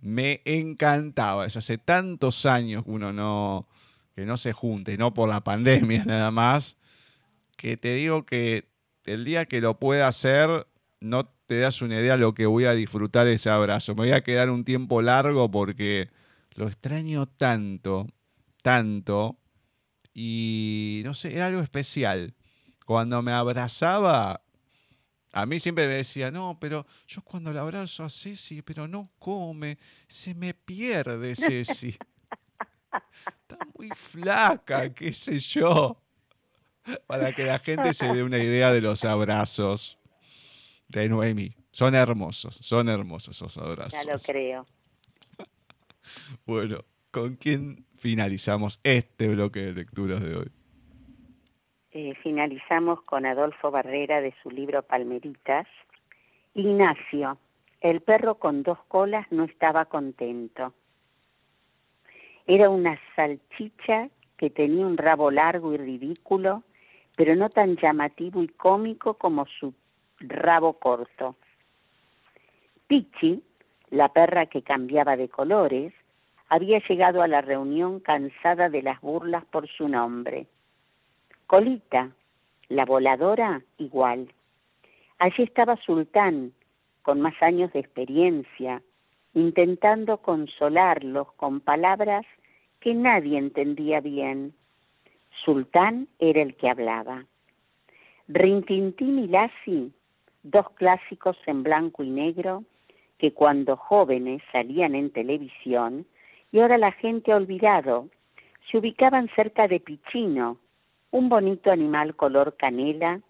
me 0.01 0.41
encantaba, 0.45 1.47
eso 1.47 1.59
hace 1.59 1.79
tantos 1.79 2.47
años 2.47 2.85
que 2.85 2.93
uno 2.93 3.13
no, 3.13 3.67
que 4.15 4.25
no 4.25 4.37
se 4.37 4.53
junte, 4.53 4.97
no 4.97 5.13
por 5.15 5.29
la 5.29 5.43
pandemia 5.43 6.05
nada 6.07 6.31
más, 6.31 6.77
que 7.57 7.77
te 7.77 7.93
digo 7.93 8.25
que 8.25 8.69
el 9.05 9.25
día 9.25 9.47
que 9.47 9.61
lo 9.61 9.81
pueda 9.81 10.07
hacer, 10.07 10.69
no 11.01 11.34
te 11.47 11.59
das 11.59 11.83
una 11.83 12.01
idea 12.01 12.13
de 12.13 12.19
lo 12.19 12.35
que 12.35 12.47
voy 12.47 12.65
a 12.65 12.73
disfrutar 12.73 13.27
ese 13.27 13.51
abrazo. 13.51 13.95
Me 13.95 14.03
voy 14.03 14.13
a 14.13 14.23
quedar 14.23 14.51
un 14.51 14.65
tiempo 14.65 15.03
largo 15.03 15.51
porque 15.51 16.11
lo 16.55 16.67
extraño 16.67 17.27
tanto, 17.27 18.07
tanto, 18.63 19.39
y 20.15 21.03
no 21.05 21.13
sé, 21.13 21.35
era 21.35 21.47
algo 21.47 21.61
especial. 21.61 22.35
Cuando 22.87 23.21
me 23.23 23.33
abrazaba, 23.33 24.43
a 25.33 25.47
mí 25.47 25.59
siempre 25.59 25.87
me 25.89 25.95
decía, 25.95 26.31
no, 26.31 26.59
pero 26.61 26.87
yo 27.07 27.23
cuando 27.23 27.53
le 27.53 27.59
abrazo 27.59 28.05
a 28.05 28.11
Ceci, 28.11 28.63
pero 28.63 28.87
no 28.87 29.11
come, 29.19 29.79
se 30.07 30.35
me 30.35 30.55
pierde 30.55 31.35
Ceci. 31.35 31.97
Está 33.43 33.59
muy 33.77 33.91
flaca, 33.91 34.93
qué 34.95 35.13
sé 35.13 35.39
yo. 35.39 36.01
Para 37.07 37.35
que 37.35 37.45
la 37.45 37.59
gente 37.59 37.93
se 37.95 38.07
dé 38.13 38.23
una 38.23 38.39
idea 38.39 38.71
de 38.71 38.83
los 38.83 39.05
abrazos 39.05 39.99
de 40.89 41.09
Noemi. 41.09 41.55
Son 41.71 41.95
hermosos, 41.95 42.57
son 42.57 42.89
hermosos 42.89 43.37
esos 43.37 43.59
abrazos. 43.59 44.05
Ya 44.05 44.13
lo 44.13 44.19
creo. 44.19 44.67
Bueno, 46.45 46.85
¿con 47.11 47.37
quién 47.37 47.87
finalizamos 47.97 48.79
este 48.85 49.29
bloque 49.29 49.61
de 49.61 49.73
lecturas 49.73 50.23
de 50.23 50.37
hoy? 50.37 50.53
Eh, 51.93 52.15
finalizamos 52.23 53.01
con 53.03 53.25
Adolfo 53.25 53.71
Barrera 53.71 54.21
de 54.21 54.35
su 54.43 54.51
libro 54.51 54.83
Palmeritas. 54.83 55.67
Ignacio, 56.53 57.39
el 57.81 58.01
perro 58.01 58.35
con 58.35 58.63
dos 58.63 58.79
colas 58.89 59.27
no 59.31 59.45
estaba 59.45 59.87
contento. 59.87 60.75
Era 62.47 62.69
una 62.69 62.99
salchicha 63.17 64.11
que 64.37 64.51
tenía 64.51 64.87
un 64.87 64.97
rabo 64.97 65.31
largo 65.31 65.73
y 65.73 65.77
ridículo, 65.77 66.63
pero 67.17 67.37
no 67.37 67.49
tan 67.49 67.77
llamativo 67.77 68.43
y 68.43 68.49
cómico 68.49 69.15
como 69.15 69.47
su 69.47 69.73
rabo 70.29 70.75
corto. 70.75 71.37
Pichi, 72.87 73.43
la 73.91 74.09
perra 74.09 74.47
que 74.47 74.63
cambiaba 74.63 75.17
de 75.17 75.29
colores, 75.29 75.93
había 76.49 76.79
llegado 76.87 77.23
a 77.23 77.29
la 77.29 77.41
reunión 77.41 78.01
cansada 78.01 78.69
de 78.69 78.83
las 78.83 79.01
burlas 79.01 79.45
por 79.47 79.69
su 79.69 79.89
nombre. 79.89 80.47
Colita, 81.47 82.11
la 82.69 82.85
voladora, 82.85 83.63
igual. 83.79 84.33
Allí 85.19 85.43
estaba 85.43 85.77
Sultán, 85.77 86.53
con 87.03 87.21
más 87.21 87.35
años 87.43 87.73
de 87.73 87.81
experiencia, 87.81 88.83
intentando 89.35 90.19
consolarlos 90.19 91.33
con 91.35 91.61
palabras 91.61 92.25
que 92.81 92.95
nadie 92.95 93.39
entendía 93.39 94.01
bien. 94.01 94.55
Sultán 95.45 96.09
era 96.19 96.43
el 96.43 96.55
que 96.57 96.69
hablaba. 96.69 97.25
Rintintín 98.29 99.19
y 99.19 99.29
Lassi, 99.29 99.93
dos 100.45 100.71
clásicos 100.75 101.37
en 101.47 101.63
blanco 101.63 102.05
y 102.05 102.11
negro 102.11 102.63
que 103.19 103.33
cuando 103.33 103.77
jóvenes 103.77 104.43
salían 104.53 104.95
en 104.95 105.11
televisión 105.11 106.07
y 106.53 106.61
ahora 106.61 106.79
la 106.79 106.93
gente 106.93 107.33
ha 107.33 107.37
olvidado, 107.37 108.09
se 108.71 108.79
ubicaban 108.79 109.29
cerca 109.35 109.67
de 109.67 109.81
Pichino, 109.81 110.59
un 111.11 111.29
bonito 111.29 111.71
animal 111.71 112.15
color 112.15 112.57
canela 112.57 113.21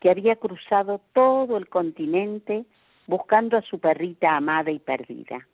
que 0.00 0.10
había 0.10 0.36
cruzado 0.36 1.00
todo 1.12 1.56
el 1.56 1.68
continente 1.68 2.64
buscando 3.06 3.56
a 3.56 3.62
su 3.62 3.78
perrita 3.78 4.36
amada 4.36 4.70
y 4.70 4.78
perdida. 4.78 5.46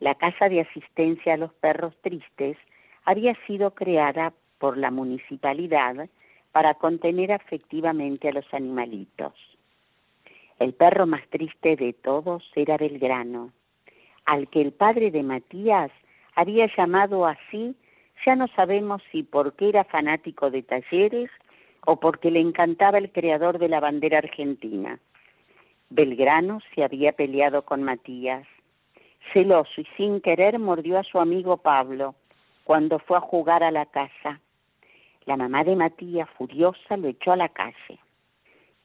La 0.00 0.14
Casa 0.14 0.48
de 0.48 0.60
Asistencia 0.60 1.34
a 1.34 1.36
los 1.36 1.52
Perros 1.54 1.94
Tristes 2.02 2.56
había 3.04 3.34
sido 3.46 3.72
creada 3.72 4.32
por 4.58 4.78
la 4.78 4.90
municipalidad 4.90 6.08
para 6.52 6.74
contener 6.74 7.32
afectivamente 7.32 8.28
a 8.28 8.32
los 8.32 8.46
animalitos. 8.52 9.32
El 10.62 10.74
perro 10.74 11.08
más 11.08 11.26
triste 11.28 11.74
de 11.74 11.92
todos 11.92 12.48
era 12.54 12.76
Belgrano, 12.76 13.50
al 14.26 14.46
que 14.46 14.60
el 14.60 14.72
padre 14.72 15.10
de 15.10 15.24
Matías 15.24 15.90
había 16.36 16.68
llamado 16.76 17.26
así, 17.26 17.74
ya 18.24 18.36
no 18.36 18.46
sabemos 18.46 19.02
si 19.10 19.24
porque 19.24 19.70
era 19.70 19.82
fanático 19.82 20.52
de 20.52 20.62
talleres 20.62 21.30
o 21.84 21.98
porque 21.98 22.30
le 22.30 22.38
encantaba 22.38 22.98
el 22.98 23.10
creador 23.10 23.58
de 23.58 23.68
la 23.68 23.80
bandera 23.80 24.18
argentina. 24.18 25.00
Belgrano 25.90 26.60
se 26.72 26.84
había 26.84 27.10
peleado 27.10 27.62
con 27.62 27.82
Matías 27.82 28.46
Celoso 29.32 29.80
y 29.80 29.84
sin 29.96 30.20
querer 30.20 30.60
mordió 30.60 30.96
a 30.96 31.02
su 31.02 31.18
amigo 31.18 31.56
Pablo 31.56 32.14
cuando 32.62 33.00
fue 33.00 33.16
a 33.16 33.20
jugar 33.20 33.64
a 33.64 33.72
la 33.72 33.86
casa. 33.86 34.38
La 35.26 35.36
mamá 35.36 35.64
de 35.64 35.74
Matías, 35.74 36.30
furiosa, 36.38 36.96
lo 36.96 37.08
echó 37.08 37.32
a 37.32 37.36
la 37.36 37.48
calle. 37.48 37.98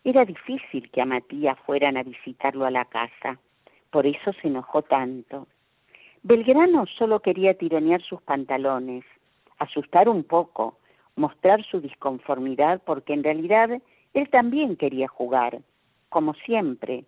Era 0.03 0.25
difícil 0.25 0.89
que 0.91 1.01
a 1.01 1.05
Matías 1.05 1.57
fueran 1.65 1.97
a 1.97 2.03
visitarlo 2.03 2.65
a 2.65 2.71
la 2.71 2.85
casa, 2.85 3.39
por 3.89 4.05
eso 4.05 4.33
se 4.41 4.47
enojó 4.47 4.81
tanto. 4.81 5.47
Belgrano 6.23 6.85
solo 6.85 7.21
quería 7.21 7.57
tironear 7.57 8.01
sus 8.01 8.21
pantalones, 8.21 9.05
asustar 9.59 10.09
un 10.09 10.23
poco, 10.23 10.77
mostrar 11.15 11.63
su 11.63 11.81
disconformidad 11.81 12.81
porque 12.85 13.13
en 13.13 13.23
realidad 13.23 13.69
él 14.13 14.29
también 14.29 14.75
quería 14.75 15.07
jugar, 15.07 15.61
como 16.09 16.33
siempre, 16.33 17.05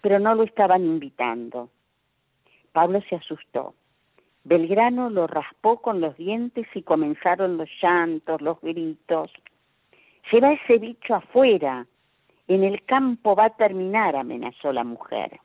pero 0.00 0.18
no 0.18 0.34
lo 0.34 0.42
estaban 0.42 0.84
invitando. 0.84 1.70
Pablo 2.72 3.00
se 3.08 3.16
asustó. 3.16 3.74
Belgrano 4.44 5.10
lo 5.10 5.26
raspó 5.26 5.80
con 5.80 6.00
los 6.00 6.16
dientes 6.16 6.66
y 6.74 6.82
comenzaron 6.82 7.56
los 7.56 7.68
llantos, 7.80 8.40
los 8.40 8.60
gritos. 8.60 9.30
Se 10.30 10.40
va 10.40 10.52
ese 10.52 10.78
bicho 10.78 11.14
afuera. 11.14 11.86
En 12.48 12.64
el 12.64 12.84
campo 12.84 13.34
va 13.36 13.46
a 13.46 13.56
terminar, 13.56 14.16
amenazó 14.16 14.72
la 14.72 14.84
mujer. 14.84 15.40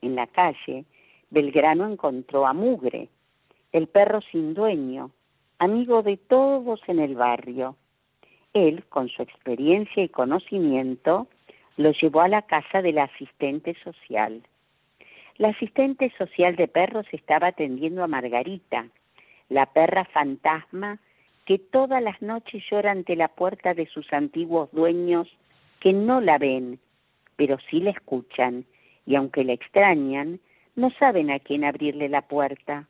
En 0.00 0.14
la 0.14 0.26
calle, 0.26 0.84
Belgrano 1.30 1.86
encontró 1.86 2.46
a 2.46 2.52
Mugre, 2.52 3.08
el 3.72 3.86
perro 3.86 4.20
sin 4.20 4.54
dueño, 4.54 5.10
amigo 5.58 6.02
de 6.02 6.16
todos 6.16 6.80
en 6.86 6.98
el 6.98 7.14
barrio. 7.14 7.76
Él, 8.52 8.84
con 8.88 9.08
su 9.08 9.22
experiencia 9.22 10.02
y 10.02 10.08
conocimiento, 10.08 11.28
lo 11.76 11.92
llevó 11.92 12.22
a 12.22 12.28
la 12.28 12.42
casa 12.42 12.82
de 12.82 12.92
la 12.92 13.04
asistente 13.04 13.74
social. 13.84 14.42
La 15.36 15.48
asistente 15.48 16.12
social 16.18 16.56
de 16.56 16.68
perros 16.68 17.06
estaba 17.12 17.48
atendiendo 17.48 18.02
a 18.02 18.08
Margarita, 18.08 18.88
la 19.48 19.66
perra 19.66 20.04
fantasma 20.06 20.98
que 21.50 21.58
todas 21.58 22.00
las 22.00 22.22
noches 22.22 22.62
llora 22.70 22.92
ante 22.92 23.16
la 23.16 23.26
puerta 23.26 23.74
de 23.74 23.86
sus 23.86 24.12
antiguos 24.12 24.70
dueños 24.70 25.26
que 25.80 25.92
no 25.92 26.20
la 26.20 26.38
ven, 26.38 26.78
pero 27.34 27.58
sí 27.68 27.80
la 27.80 27.90
escuchan 27.90 28.66
y 29.04 29.16
aunque 29.16 29.42
la 29.42 29.54
extrañan, 29.54 30.38
no 30.76 30.92
saben 30.92 31.28
a 31.32 31.40
quién 31.40 31.64
abrirle 31.64 32.08
la 32.08 32.22
puerta. 32.22 32.86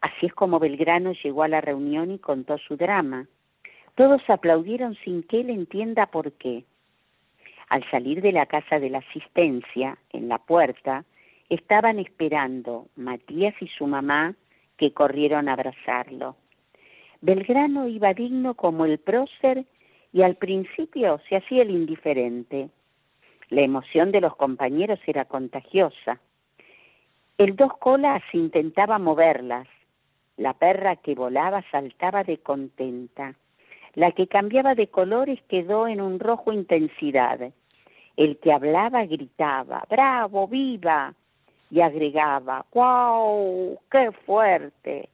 Así 0.00 0.26
es 0.26 0.32
como 0.32 0.60
Belgrano 0.60 1.12
llegó 1.24 1.42
a 1.42 1.48
la 1.48 1.60
reunión 1.60 2.12
y 2.12 2.20
contó 2.20 2.56
su 2.56 2.76
drama. 2.76 3.26
Todos 3.96 4.22
aplaudieron 4.30 4.94
sin 5.04 5.24
que 5.24 5.40
él 5.40 5.50
entienda 5.50 6.06
por 6.06 6.34
qué. 6.34 6.62
Al 7.68 7.82
salir 7.90 8.22
de 8.22 8.30
la 8.30 8.46
casa 8.46 8.78
de 8.78 8.90
la 8.90 8.98
asistencia, 8.98 9.98
en 10.12 10.28
la 10.28 10.38
puerta, 10.38 11.04
estaban 11.48 11.98
esperando 11.98 12.86
Matías 12.94 13.60
y 13.60 13.66
su 13.66 13.88
mamá, 13.88 14.36
que 14.76 14.92
corrieron 14.92 15.48
a 15.48 15.54
abrazarlo. 15.54 16.36
Belgrano 17.26 17.88
iba 17.88 18.14
digno 18.14 18.54
como 18.54 18.84
el 18.84 18.98
prócer 18.98 19.64
y 20.12 20.22
al 20.22 20.36
principio 20.36 21.20
se 21.28 21.34
hacía 21.34 21.62
el 21.62 21.70
indiferente. 21.70 22.68
La 23.48 23.62
emoción 23.62 24.12
de 24.12 24.20
los 24.20 24.36
compañeros 24.36 25.00
era 25.08 25.24
contagiosa. 25.24 26.20
El 27.36 27.56
dos 27.56 27.76
colas 27.78 28.22
intentaba 28.32 29.00
moverlas. 29.00 29.66
La 30.36 30.52
perra 30.52 30.94
que 30.94 31.16
volaba 31.16 31.64
saltaba 31.72 32.22
de 32.22 32.38
contenta. 32.38 33.34
La 33.96 34.12
que 34.12 34.28
cambiaba 34.28 34.76
de 34.76 34.86
colores 34.86 35.42
quedó 35.48 35.88
en 35.88 36.00
un 36.00 36.20
rojo 36.20 36.52
intensidad. 36.52 37.40
El 38.16 38.38
que 38.38 38.52
hablaba 38.52 39.04
gritaba, 39.04 39.84
¡Bravo, 39.90 40.46
viva! 40.46 41.12
y 41.72 41.80
agregaba, 41.80 42.64
¡Wow! 42.72 43.80
¡Qué 43.90 44.12
fuerte! 44.12 45.08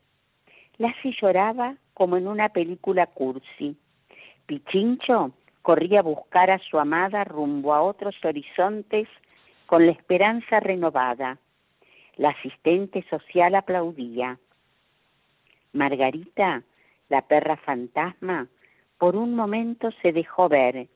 Lassie 0.77 1.17
lloraba 1.19 1.77
como 1.95 2.17
en 2.17 2.27
una 2.27 2.49
película 2.51 3.07
cursi. 3.07 3.77
Pichincho 4.47 5.33
corría 5.63 6.01
a 6.01 6.03
buscar 6.03 6.51
a 6.51 6.59
su 6.59 6.79
amada 6.79 7.25
rumbo 7.25 7.73
a 7.75 7.83
otros 7.83 8.15
horizontes 8.25 9.09
con 9.67 9.87
la 9.87 9.93
esperanza 9.93 10.61
renovada. 10.61 11.39
La 12.17 12.31
asistente 12.31 13.05
social 13.09 13.55
aplaudía. 13.55 14.39
Margarita, 15.73 16.63
la 17.09 17.23
perra 17.23 17.57
fantasma, 17.57 18.49
por 18.99 19.17
un 19.17 19.35
momento 19.35 19.91
se 20.03 20.13
dejó 20.13 20.49
ver, 20.49 20.89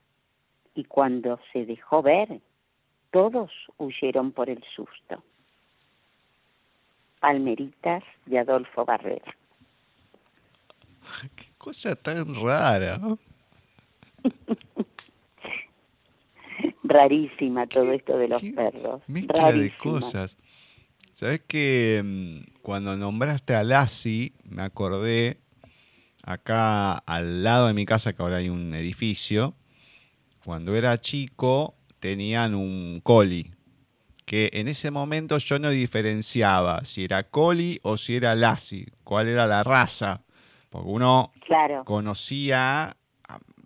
y 0.74 0.84
cuando 0.84 1.40
se 1.52 1.64
dejó 1.64 2.02
ver, 2.02 2.40
todos 3.10 3.50
huyeron 3.78 4.32
por 4.32 4.50
el 4.50 4.62
susto. 4.74 5.22
Palmeritas 7.20 8.04
de 8.26 8.38
Adolfo 8.38 8.84
Barrera. 8.84 9.34
Qué 11.36 11.46
cosa 11.58 11.96
tan 11.96 12.34
rara. 12.34 13.00
Rarísima 16.84 17.66
todo 17.66 17.92
esto 17.92 18.16
de 18.16 18.28
los 18.28 18.42
perros. 18.42 19.02
Mezcla 19.06 19.52
de 19.52 19.74
cosas. 19.76 20.38
¿Sabes 21.12 21.40
que 21.46 22.02
mm, 22.04 22.60
cuando 22.62 22.96
nombraste 22.96 23.54
a 23.54 23.64
Lassie, 23.64 24.32
me 24.44 24.62
acordé 24.62 25.38
acá 26.22 26.98
al 26.98 27.42
lado 27.42 27.68
de 27.68 27.74
mi 27.74 27.86
casa, 27.86 28.12
que 28.12 28.22
ahora 28.22 28.36
hay 28.36 28.50
un 28.50 28.74
edificio, 28.74 29.54
cuando 30.44 30.76
era 30.76 31.00
chico 31.00 31.74
tenían 32.00 32.54
un 32.54 33.00
coli, 33.02 33.52
que 34.26 34.50
en 34.52 34.68
ese 34.68 34.90
momento 34.90 35.38
yo 35.38 35.58
no 35.58 35.70
diferenciaba 35.70 36.84
si 36.84 37.04
era 37.04 37.22
coli 37.30 37.78
o 37.82 37.96
si 37.96 38.16
era 38.16 38.34
Lassie, 38.34 38.92
cuál 39.04 39.28
era 39.28 39.46
la 39.46 39.64
raza, 39.64 40.22
porque 40.76 40.90
uno 40.90 41.32
conocía, 41.84 42.96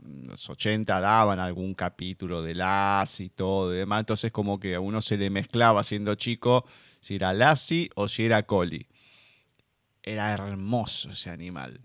los 0.02 0.48
80 0.48 1.00
daban 1.00 1.38
algún 1.38 1.74
capítulo 1.74 2.42
de 2.42 2.54
Lassie 2.54 3.26
y 3.26 3.30
todo 3.30 3.74
y 3.74 3.78
demás, 3.78 4.00
entonces 4.00 4.32
como 4.32 4.58
que 4.58 4.74
a 4.74 4.80
uno 4.80 5.00
se 5.00 5.16
le 5.16 5.30
mezclaba 5.30 5.82
siendo 5.82 6.14
chico 6.14 6.64
si 7.00 7.16
era 7.16 7.32
Lassie 7.32 7.90
o 7.94 8.08
si 8.08 8.24
era 8.24 8.42
coli. 8.44 8.86
Era 10.02 10.32
hermoso 10.32 11.10
ese 11.10 11.30
animal 11.30 11.80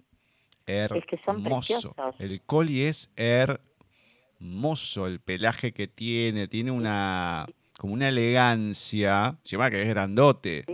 hermoso. 0.65 1.95
el 2.19 2.41
coli 2.41 2.83
es 2.83 3.09
hermoso, 3.15 5.07
el 5.07 5.19
pelaje 5.19 5.71
que 5.71 5.87
tiene, 5.87 6.47
tiene 6.47 6.71
una 6.71 7.45
como 7.77 7.93
una 7.93 8.09
elegancia, 8.09 9.37
se 9.43 9.57
llama 9.57 9.69
que 9.69 9.81
es 9.81 9.89
grandote. 9.89 10.65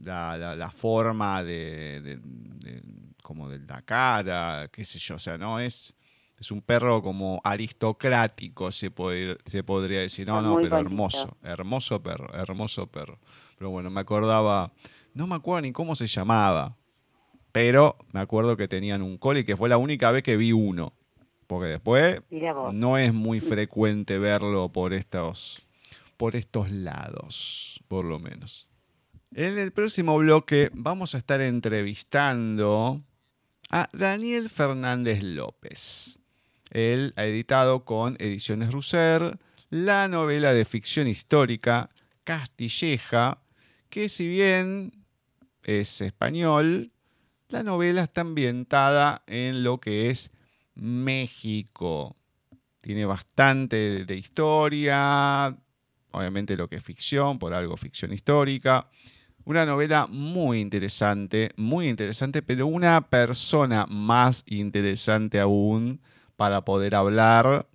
La, 0.00 0.72
forma 0.74 1.42
de, 1.42 2.20
como 3.28 3.50
de 3.50 3.58
la 3.58 3.82
cara, 3.82 4.70
qué 4.72 4.86
sé 4.86 4.98
yo, 4.98 5.16
o 5.16 5.18
sea, 5.18 5.36
no 5.36 5.60
es 5.60 5.94
es 6.40 6.50
un 6.50 6.62
perro 6.62 7.02
como 7.02 7.40
aristocrático, 7.44 8.70
se, 8.70 8.90
se 9.44 9.62
podría 9.64 10.00
decir. 10.00 10.26
No, 10.26 10.40
no, 10.40 10.56
pero 10.56 10.78
hermoso, 10.78 11.36
hermoso 11.42 12.02
perro, 12.02 12.32
hermoso 12.32 12.86
perro. 12.86 13.18
Pero 13.58 13.70
bueno, 13.70 13.90
me 13.90 14.00
acordaba, 14.00 14.72
no 15.14 15.26
me 15.26 15.34
acuerdo 15.34 15.62
ni 15.62 15.72
cómo 15.72 15.96
se 15.96 16.06
llamaba, 16.06 16.76
pero 17.50 17.98
me 18.12 18.20
acuerdo 18.20 18.56
que 18.56 18.68
tenían 18.68 19.02
un 19.02 19.18
coli 19.18 19.44
que 19.44 19.56
fue 19.56 19.68
la 19.68 19.78
única 19.78 20.10
vez 20.10 20.22
que 20.22 20.36
vi 20.36 20.52
uno. 20.52 20.94
Porque 21.48 21.66
después 21.66 22.22
no 22.72 22.98
es 22.98 23.12
muy 23.12 23.40
frecuente 23.40 24.18
verlo 24.18 24.70
por 24.70 24.92
estos, 24.92 25.66
por 26.16 26.36
estos 26.36 26.70
lados, 26.70 27.82
por 27.88 28.04
lo 28.04 28.20
menos. 28.20 28.68
En 29.34 29.58
el 29.58 29.72
próximo 29.72 30.16
bloque 30.18 30.70
vamos 30.72 31.14
a 31.14 31.18
estar 31.18 31.40
entrevistando 31.40 33.02
a 33.70 33.88
Daniel 33.92 34.48
Fernández 34.48 35.22
López. 35.22 36.20
Él 36.70 37.12
ha 37.16 37.24
editado 37.24 37.84
con 37.84 38.16
Ediciones 38.18 38.72
Russer 38.72 39.38
la 39.70 40.08
novela 40.08 40.52
de 40.52 40.64
ficción 40.64 41.08
histórica 41.08 41.90
Castilleja, 42.24 43.40
que 43.88 44.08
si 44.08 44.28
bien 44.28 45.04
es 45.62 46.00
español, 46.00 46.92
la 47.48 47.62
novela 47.62 48.04
está 48.04 48.20
ambientada 48.22 49.22
en 49.26 49.62
lo 49.62 49.78
que 49.78 50.10
es 50.10 50.30
México. 50.74 52.16
Tiene 52.80 53.04
bastante 53.06 54.04
de 54.04 54.16
historia, 54.16 55.56
obviamente 56.10 56.56
lo 56.56 56.68
que 56.68 56.76
es 56.76 56.82
ficción, 56.82 57.38
por 57.38 57.54
algo 57.54 57.76
ficción 57.76 58.12
histórica. 58.12 58.88
Una 59.48 59.64
novela 59.64 60.06
muy 60.06 60.60
interesante, 60.60 61.52
muy 61.56 61.88
interesante, 61.88 62.42
pero 62.42 62.66
una 62.66 63.08
persona 63.08 63.86
más 63.88 64.44
interesante 64.44 65.40
aún 65.40 66.02
para 66.36 66.66
poder 66.66 66.94
hablar, 66.94 67.66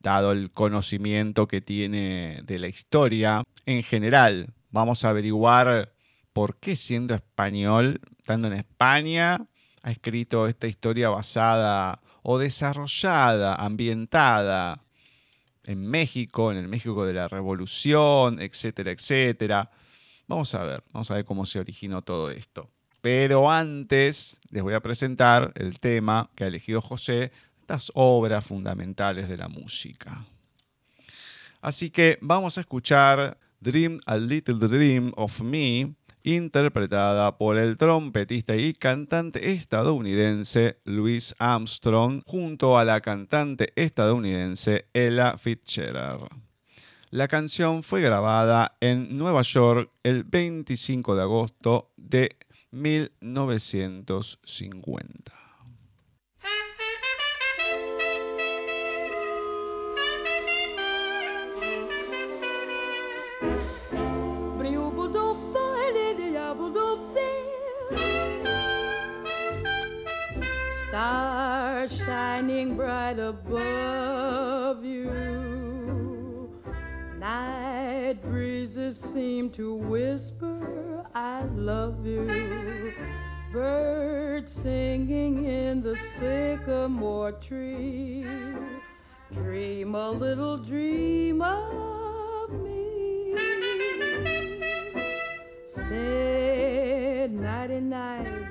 dado 0.00 0.32
el 0.32 0.50
conocimiento 0.50 1.46
que 1.46 1.60
tiene 1.60 2.40
de 2.44 2.58
la 2.58 2.68
historia 2.68 3.42
en 3.66 3.82
general. 3.82 4.54
Vamos 4.70 5.04
a 5.04 5.10
averiguar 5.10 5.92
por 6.32 6.56
qué 6.56 6.76
siendo 6.76 7.14
español 7.14 8.00
estando 8.16 8.48
en 8.48 8.54
España, 8.54 9.46
ha 9.82 9.90
escrito 9.90 10.48
esta 10.48 10.66
historia 10.66 11.10
basada 11.10 12.00
o 12.22 12.38
desarrollada, 12.38 13.54
ambientada 13.54 14.82
en 15.64 15.86
México, 15.86 16.50
en 16.50 16.56
el 16.56 16.68
México 16.68 17.04
de 17.04 17.12
la 17.12 17.28
Revolución, 17.28 18.40
etcétera, 18.40 18.92
etcétera. 18.92 19.70
Vamos 20.28 20.54
a 20.54 20.62
ver, 20.62 20.84
vamos 20.92 21.10
a 21.10 21.14
ver 21.14 21.24
cómo 21.24 21.46
se 21.46 21.58
originó 21.58 22.02
todo 22.02 22.30
esto. 22.30 22.70
Pero 23.00 23.50
antes 23.50 24.38
les 24.50 24.62
voy 24.62 24.74
a 24.74 24.80
presentar 24.80 25.52
el 25.54 25.80
tema 25.80 26.30
que 26.34 26.44
ha 26.44 26.48
elegido 26.48 26.82
José, 26.82 27.32
las 27.66 27.90
obras 27.94 28.44
fundamentales 28.44 29.28
de 29.28 29.38
la 29.38 29.48
música. 29.48 30.26
Así 31.60 31.90
que 31.90 32.18
vamos 32.20 32.58
a 32.58 32.60
escuchar 32.60 33.38
Dream 33.60 34.00
a 34.06 34.16
Little 34.16 34.68
Dream 34.68 35.12
of 35.16 35.40
Me 35.40 35.94
interpretada 36.22 37.38
por 37.38 37.56
el 37.56 37.78
trompetista 37.78 38.54
y 38.54 38.74
cantante 38.74 39.52
estadounidense 39.52 40.78
Louis 40.84 41.34
Armstrong 41.38 42.22
junto 42.26 42.78
a 42.78 42.84
la 42.84 43.00
cantante 43.00 43.72
estadounidense 43.76 44.88
Ella 44.92 45.38
Fitzgerald. 45.38 46.47
La 47.10 47.26
canción 47.26 47.82
fue 47.82 48.02
grabada 48.02 48.76
en 48.80 49.16
Nueva 49.16 49.40
York 49.40 49.90
el 50.02 50.24
25 50.24 51.16
de 51.16 51.22
agosto 51.22 51.90
de 51.96 52.36
1950. 52.70 55.32
Stars 70.88 72.00
shining 72.00 72.74
bright 72.74 73.18
above 73.18 74.84
you 74.84 75.17
seem 78.92 79.50
to 79.50 79.74
whisper, 79.74 81.04
I 81.14 81.42
love 81.54 82.06
you. 82.06 82.94
Birds 83.52 84.52
singing 84.52 85.44
in 85.44 85.82
the 85.82 85.96
sycamore 85.96 87.32
tree. 87.32 88.24
Dream 89.32 89.94
a 89.94 90.10
little 90.10 90.56
dream 90.56 91.42
of 91.42 92.50
me. 92.50 93.36
Say 95.66 97.28
nighty 97.30 97.80
night 97.80 98.48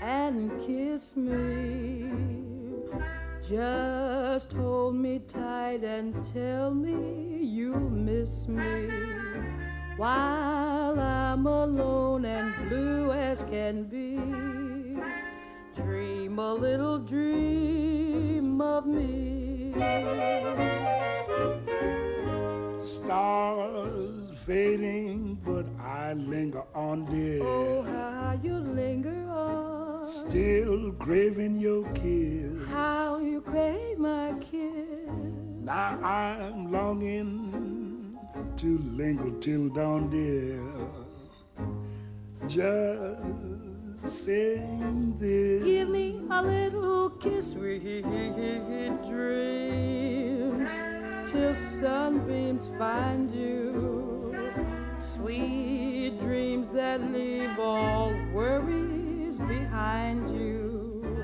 and 0.00 0.50
kiss 0.66 1.16
me. 1.16 2.10
Just 3.40 4.52
hold 4.52 4.96
me 4.96 5.20
tight 5.20 5.84
and 5.84 6.14
tell 6.32 6.72
me 6.72 7.44
you 7.44 7.74
miss 7.74 8.48
me 8.48 9.33
while 9.96 10.98
I'm 10.98 11.46
alone 11.46 12.24
and 12.24 12.68
blue 12.68 13.12
as 13.12 13.42
can 13.44 13.84
be. 13.84 14.16
Dream 15.80 16.38
a 16.38 16.54
little 16.54 16.98
dream 16.98 18.60
of 18.60 18.86
me. 18.86 19.72
Stars 22.80 24.38
fading, 24.44 25.38
but 25.44 25.66
I 25.80 26.12
linger 26.14 26.64
on, 26.74 27.04
dear. 27.06 27.42
Oh, 27.42 27.82
how 27.82 28.38
you 28.42 28.58
linger 28.58 29.24
on 29.30 30.06
Still 30.06 30.92
craving 30.92 31.58
your 31.58 31.88
kiss. 31.92 32.68
How 32.68 33.18
you 33.18 33.40
crave 33.40 33.98
my 33.98 34.34
kiss. 34.40 35.08
Now 35.56 35.98
I'm 36.02 36.70
longing 36.70 37.83
to 38.64 38.78
linger 38.96 39.30
till 39.40 39.68
dawn, 39.68 40.08
dear. 40.08 40.58
Just 42.48 44.24
saying 44.24 45.18
this. 45.18 45.62
Give 45.64 45.90
me 45.90 46.22
a 46.30 46.42
little 46.42 47.10
kiss, 47.10 47.50
sweet 47.50 47.82
dreams, 49.06 50.72
till 51.26 51.52
sunbeams 51.52 52.70
find 52.78 53.30
you. 53.30 54.34
Sweet 54.98 56.18
dreams 56.20 56.70
that 56.70 57.12
leave 57.12 57.58
all 57.58 58.14
worries 58.32 59.40
behind 59.40 60.30
you. 60.30 61.22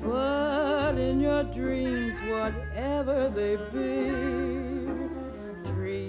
But 0.00 0.96
in 0.96 1.18
your 1.20 1.42
dreams, 1.42 2.18
whatever 2.30 3.32
they 3.34 3.56
be, 3.72 4.67